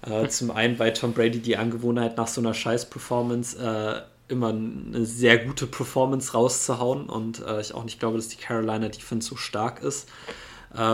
Äh, 0.01 0.26
zum 0.28 0.51
einen, 0.51 0.78
weil 0.78 0.95
Tom 0.95 1.12
Brady 1.12 1.41
die 1.41 1.59
Angewohnheit 1.59 2.16
nach 2.16 2.28
so 2.28 2.41
einer 2.41 2.55
Scheiß-Performance 2.55 3.59
äh, 3.59 4.32
immer 4.32 4.49
eine 4.49 5.05
sehr 5.05 5.36
gute 5.36 5.66
Performance 5.66 6.32
rauszuhauen 6.32 7.11
und 7.11 7.45
äh, 7.45 7.61
ich 7.61 7.74
auch 7.74 7.84
nicht 7.84 8.01
glaube, 8.01 8.16
dass 8.16 8.28
die 8.28 8.36
Carolina 8.36 8.88
Defense 8.88 9.28
so 9.28 9.36
stark 9.36 9.82
ist 9.82 10.09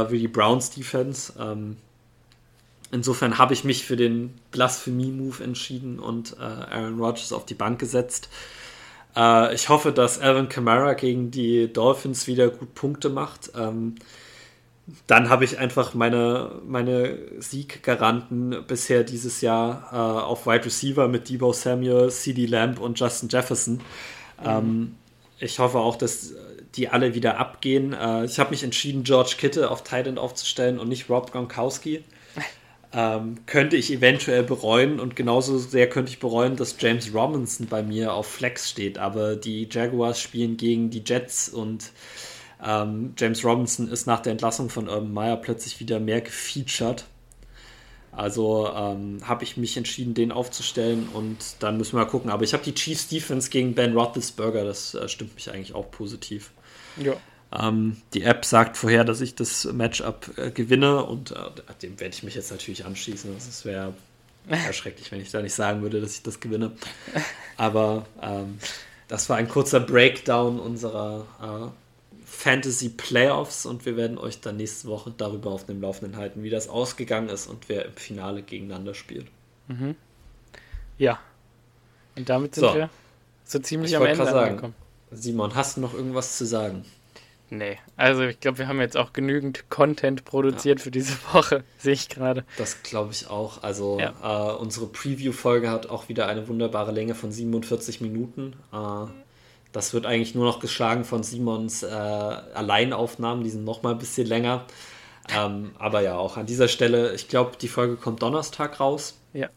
wie 0.08 0.18
die 0.18 0.26
Browns 0.26 0.70
Defense. 0.70 1.34
Ähm, 1.38 1.76
insofern 2.92 3.36
habe 3.36 3.52
ich 3.52 3.62
mich 3.62 3.84
für 3.84 3.96
den 3.96 4.32
Blasphemie-Move 4.52 5.44
entschieden 5.44 5.98
und 5.98 6.40
Aaron 6.40 6.98
Rodgers 6.98 7.34
auf 7.34 7.44
die 7.44 7.52
Bank 7.52 7.78
gesetzt. 7.78 8.30
Äh, 9.16 9.54
ich 9.54 9.68
hoffe, 9.68 9.92
dass 9.92 10.20
Alvin 10.20 10.48
Kamara 10.48 10.94
gegen 10.94 11.30
die 11.30 11.72
Dolphins 11.72 12.26
wieder 12.26 12.48
gut 12.48 12.74
Punkte 12.74 13.08
macht. 13.08 13.52
Ähm, 13.56 13.96
dann 15.08 15.30
habe 15.30 15.44
ich 15.44 15.58
einfach 15.58 15.94
meine, 15.94 16.60
meine 16.64 17.18
Sieggaranten 17.38 18.64
bisher 18.68 19.02
dieses 19.02 19.40
Jahr 19.40 19.88
äh, 19.92 19.96
auf 19.96 20.46
Wide 20.46 20.64
Receiver 20.64 21.08
mit 21.08 21.28
Debo 21.28 21.52
Samuel, 21.52 22.10
CD 22.10 22.46
Lamb 22.46 22.78
und 22.78 22.98
Justin 23.00 23.28
Jefferson. 23.28 23.74
Mhm. 23.74 23.80
Ähm, 24.44 24.94
ich 25.38 25.58
hoffe 25.58 25.78
auch, 25.78 25.96
dass 25.96 26.34
die 26.76 26.88
alle 26.88 27.14
wieder 27.14 27.38
abgehen. 27.38 27.94
Äh, 27.94 28.26
ich 28.26 28.38
habe 28.38 28.50
mich 28.50 28.62
entschieden, 28.62 29.02
George 29.02 29.34
Kittle 29.38 29.70
auf 29.70 29.82
Titan 29.82 30.18
aufzustellen 30.18 30.78
und 30.78 30.88
nicht 30.88 31.10
Rob 31.10 31.32
Gronkowski 31.32 32.04
ähm, 32.92 33.36
könnte 33.46 33.76
ich 33.76 33.92
eventuell 33.92 34.42
bereuen 34.42 35.00
und 35.00 35.16
genauso 35.16 35.58
sehr 35.58 35.88
könnte 35.88 36.10
ich 36.10 36.18
bereuen, 36.18 36.56
dass 36.56 36.76
James 36.78 37.12
Robinson 37.12 37.66
bei 37.66 37.82
mir 37.82 38.14
auf 38.14 38.26
Flex 38.26 38.70
steht. 38.70 38.98
Aber 38.98 39.36
die 39.36 39.68
Jaguars 39.70 40.20
spielen 40.20 40.56
gegen 40.56 40.90
die 40.90 41.02
Jets 41.04 41.48
und 41.48 41.90
ähm, 42.64 43.14
James 43.18 43.44
Robinson 43.44 43.88
ist 43.88 44.06
nach 44.06 44.20
der 44.20 44.32
Entlassung 44.32 44.70
von 44.70 44.88
Urban 44.88 45.12
Meyer 45.12 45.36
plötzlich 45.36 45.80
wieder 45.80 46.00
mehr 46.00 46.20
gefeatured. 46.20 47.04
Also 48.12 48.72
ähm, 48.74 49.18
habe 49.24 49.44
ich 49.44 49.58
mich 49.58 49.76
entschieden, 49.76 50.14
den 50.14 50.32
aufzustellen 50.32 51.06
und 51.12 51.36
dann 51.58 51.76
müssen 51.76 51.92
wir 51.92 52.04
mal 52.04 52.10
gucken. 52.10 52.30
Aber 52.30 52.44
ich 52.44 52.54
habe 52.54 52.64
die 52.64 52.74
Chiefs 52.74 53.08
Defense 53.08 53.50
gegen 53.50 53.74
Ben 53.74 53.92
Roethlisberger, 53.94 54.64
das 54.64 54.94
äh, 54.94 55.06
stimmt 55.06 55.34
mich 55.34 55.50
eigentlich 55.52 55.74
auch 55.74 55.90
positiv. 55.90 56.52
Ja. 56.96 57.12
Ähm, 57.58 57.96
die 58.12 58.22
App 58.22 58.44
sagt 58.44 58.76
vorher, 58.76 59.04
dass 59.04 59.20
ich 59.20 59.34
das 59.34 59.64
Matchup 59.64 60.36
äh, 60.36 60.50
gewinne 60.50 61.04
und 61.04 61.30
äh, 61.30 61.36
dem 61.82 61.98
werde 62.00 62.14
ich 62.14 62.22
mich 62.22 62.34
jetzt 62.34 62.50
natürlich 62.50 62.84
anschließen. 62.84 63.32
Das 63.34 63.64
wäre 63.64 63.94
erschrecklich, 64.48 65.10
wenn 65.12 65.20
ich 65.20 65.30
da 65.30 65.40
nicht 65.40 65.54
sagen 65.54 65.82
würde, 65.82 66.00
dass 66.00 66.14
ich 66.14 66.22
das 66.22 66.40
gewinne. 66.40 66.72
Aber 67.56 68.06
ähm, 68.20 68.58
das 69.08 69.28
war 69.28 69.36
ein 69.36 69.48
kurzer 69.48 69.80
Breakdown 69.80 70.58
unserer 70.58 71.26
äh, 71.40 72.26
Fantasy 72.26 72.90
Playoffs 72.90 73.64
und 73.64 73.86
wir 73.86 73.96
werden 73.96 74.18
euch 74.18 74.40
dann 74.40 74.56
nächste 74.56 74.88
Woche 74.88 75.14
darüber 75.16 75.50
auf 75.50 75.64
dem 75.64 75.80
Laufenden 75.80 76.16
halten, 76.16 76.42
wie 76.42 76.50
das 76.50 76.68
ausgegangen 76.68 77.28
ist 77.28 77.46
und 77.46 77.68
wer 77.68 77.86
im 77.86 77.94
Finale 77.94 78.42
gegeneinander 78.42 78.94
spielt. 78.94 79.28
Mhm. 79.68 79.94
Ja. 80.98 81.20
Und 82.16 82.28
damit 82.28 82.54
sind 82.54 82.68
so. 82.68 82.74
wir 82.74 82.90
so 83.44 83.58
ziemlich 83.60 83.92
ich 83.92 83.96
am 83.96 84.04
Ende 84.04 84.28
angekommen. 84.28 84.74
Simon, 85.12 85.54
hast 85.54 85.76
du 85.76 85.80
noch 85.80 85.94
irgendwas 85.94 86.36
zu 86.36 86.44
sagen? 86.44 86.84
Nee, 87.48 87.78
also 87.96 88.22
ich 88.22 88.40
glaube, 88.40 88.58
wir 88.58 88.68
haben 88.68 88.80
jetzt 88.80 88.96
auch 88.96 89.12
genügend 89.12 89.70
Content 89.70 90.24
produziert 90.24 90.80
ja. 90.80 90.82
für 90.82 90.90
diese 90.90 91.14
Woche, 91.32 91.62
sehe 91.78 91.92
ich 91.92 92.08
gerade. 92.08 92.44
Das 92.58 92.82
glaube 92.82 93.12
ich 93.12 93.30
auch. 93.30 93.62
Also 93.62 94.00
ja. 94.00 94.14
äh, 94.22 94.54
unsere 94.56 94.86
Preview-Folge 94.86 95.70
hat 95.70 95.88
auch 95.88 96.08
wieder 96.08 96.26
eine 96.26 96.48
wunderbare 96.48 96.90
Länge 96.90 97.14
von 97.14 97.30
47 97.30 98.00
Minuten. 98.00 98.54
Äh, 98.72 99.06
das 99.70 99.94
wird 99.94 100.06
eigentlich 100.06 100.34
nur 100.34 100.44
noch 100.44 100.58
geschlagen 100.58 101.04
von 101.04 101.22
Simons 101.22 101.82
äh, 101.82 101.86
Alleinaufnahmen, 101.86 103.44
die 103.44 103.50
sind 103.50 103.64
nochmal 103.64 103.92
ein 103.92 103.98
bisschen 103.98 104.26
länger. 104.26 104.64
Ähm, 105.34 105.72
aber 105.78 106.00
ja, 106.00 106.16
auch 106.16 106.36
an 106.36 106.46
dieser 106.46 106.68
Stelle, 106.68 107.14
ich 107.14 107.28
glaube, 107.28 107.52
die 107.60 107.68
Folge 107.68 107.96
kommt 107.96 108.22
Donnerstag 108.22 108.80
raus. 108.80 109.18
Ja. 109.32 109.50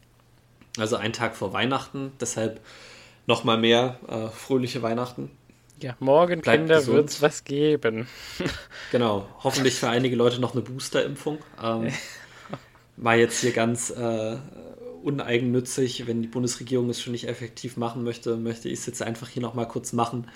Also 0.78 0.96
einen 0.96 1.14
Tag 1.14 1.36
vor 1.36 1.54
Weihnachten, 1.54 2.12
deshalb 2.20 2.60
nochmal 3.28 3.58
mehr 3.58 3.98
äh, 4.08 4.28
fröhliche 4.28 4.82
Weihnachten. 4.82 5.32
Ja, 5.82 5.96
morgen, 6.00 6.42
Bleibt 6.42 6.60
Kinder, 6.60 6.86
wird 6.88 7.10
es 7.10 7.22
was 7.22 7.44
geben. 7.46 8.08
genau, 8.92 9.28
hoffentlich 9.44 9.76
für 9.76 9.88
einige 9.88 10.16
Leute 10.16 10.42
noch 10.42 10.54
eine 10.54 10.62
Booster-Impfung. 10.62 11.40
Ähm, 11.64 11.94
war 12.98 13.16
jetzt 13.16 13.40
hier 13.40 13.54
ganz 13.54 13.90
äh, 13.90 14.38
uneigennützig, 15.04 16.06
wenn 16.06 16.22
die 16.22 16.28
Bundesregierung 16.28 16.90
es 16.90 17.02
schon 17.02 17.14
nicht 17.14 17.28
effektiv 17.28 17.78
machen 17.78 18.04
möchte, 18.04 18.36
möchte 18.36 18.68
ich 18.68 18.80
es 18.80 18.86
jetzt 18.88 19.02
einfach 19.02 19.30
hier 19.30 19.42
nochmal 19.42 19.68
kurz 19.68 19.94
machen. 19.94 20.28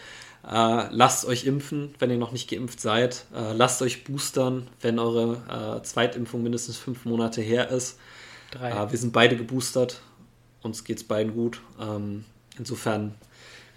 Äh, 0.47 0.87
lasst 0.91 1.25
euch 1.25 1.45
impfen, 1.45 1.93
wenn 1.99 2.09
ihr 2.09 2.17
noch 2.17 2.31
nicht 2.31 2.49
geimpft 2.49 2.79
seid. 2.79 3.25
Äh, 3.35 3.53
lasst 3.53 3.81
euch 3.81 4.05
boostern, 4.05 4.67
wenn 4.81 4.97
eure 4.97 5.79
äh, 5.79 5.83
Zweitimpfung 5.83 6.43
mindestens 6.43 6.77
fünf 6.77 7.05
Monate 7.05 7.41
her 7.41 7.69
ist. 7.69 7.99
Äh, 8.53 8.91
wir 8.91 8.97
sind 8.97 9.11
beide 9.11 9.35
geboostert. 9.35 10.01
Uns 10.61 10.85
geht 10.85 10.97
es 10.97 11.03
beiden 11.03 11.33
gut. 11.33 11.61
Ähm, 11.81 12.23
insofern 12.57 13.15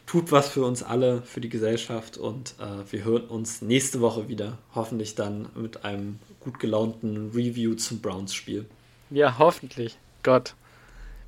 tut 0.06 0.32
was 0.32 0.48
für 0.48 0.64
uns 0.64 0.82
alle, 0.82 1.22
für 1.22 1.40
die 1.40 1.48
Gesellschaft 1.48 2.16
und 2.16 2.54
äh, 2.58 2.90
wir 2.90 3.04
hören 3.04 3.24
uns 3.24 3.60
nächste 3.60 4.00
Woche 4.00 4.28
wieder. 4.28 4.58
Hoffentlich 4.74 5.14
dann 5.14 5.48
mit 5.54 5.84
einem 5.84 6.18
gut 6.40 6.58
gelaunten 6.58 7.30
Review 7.34 7.74
zum 7.74 8.00
Browns-Spiel. 8.00 8.66
Ja, 9.10 9.38
hoffentlich. 9.38 9.98
Gott. 10.22 10.54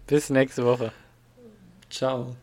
Bis 0.07 0.31
nächste 0.31 0.65
Woche. 0.65 0.93
Ciao. 1.91 2.35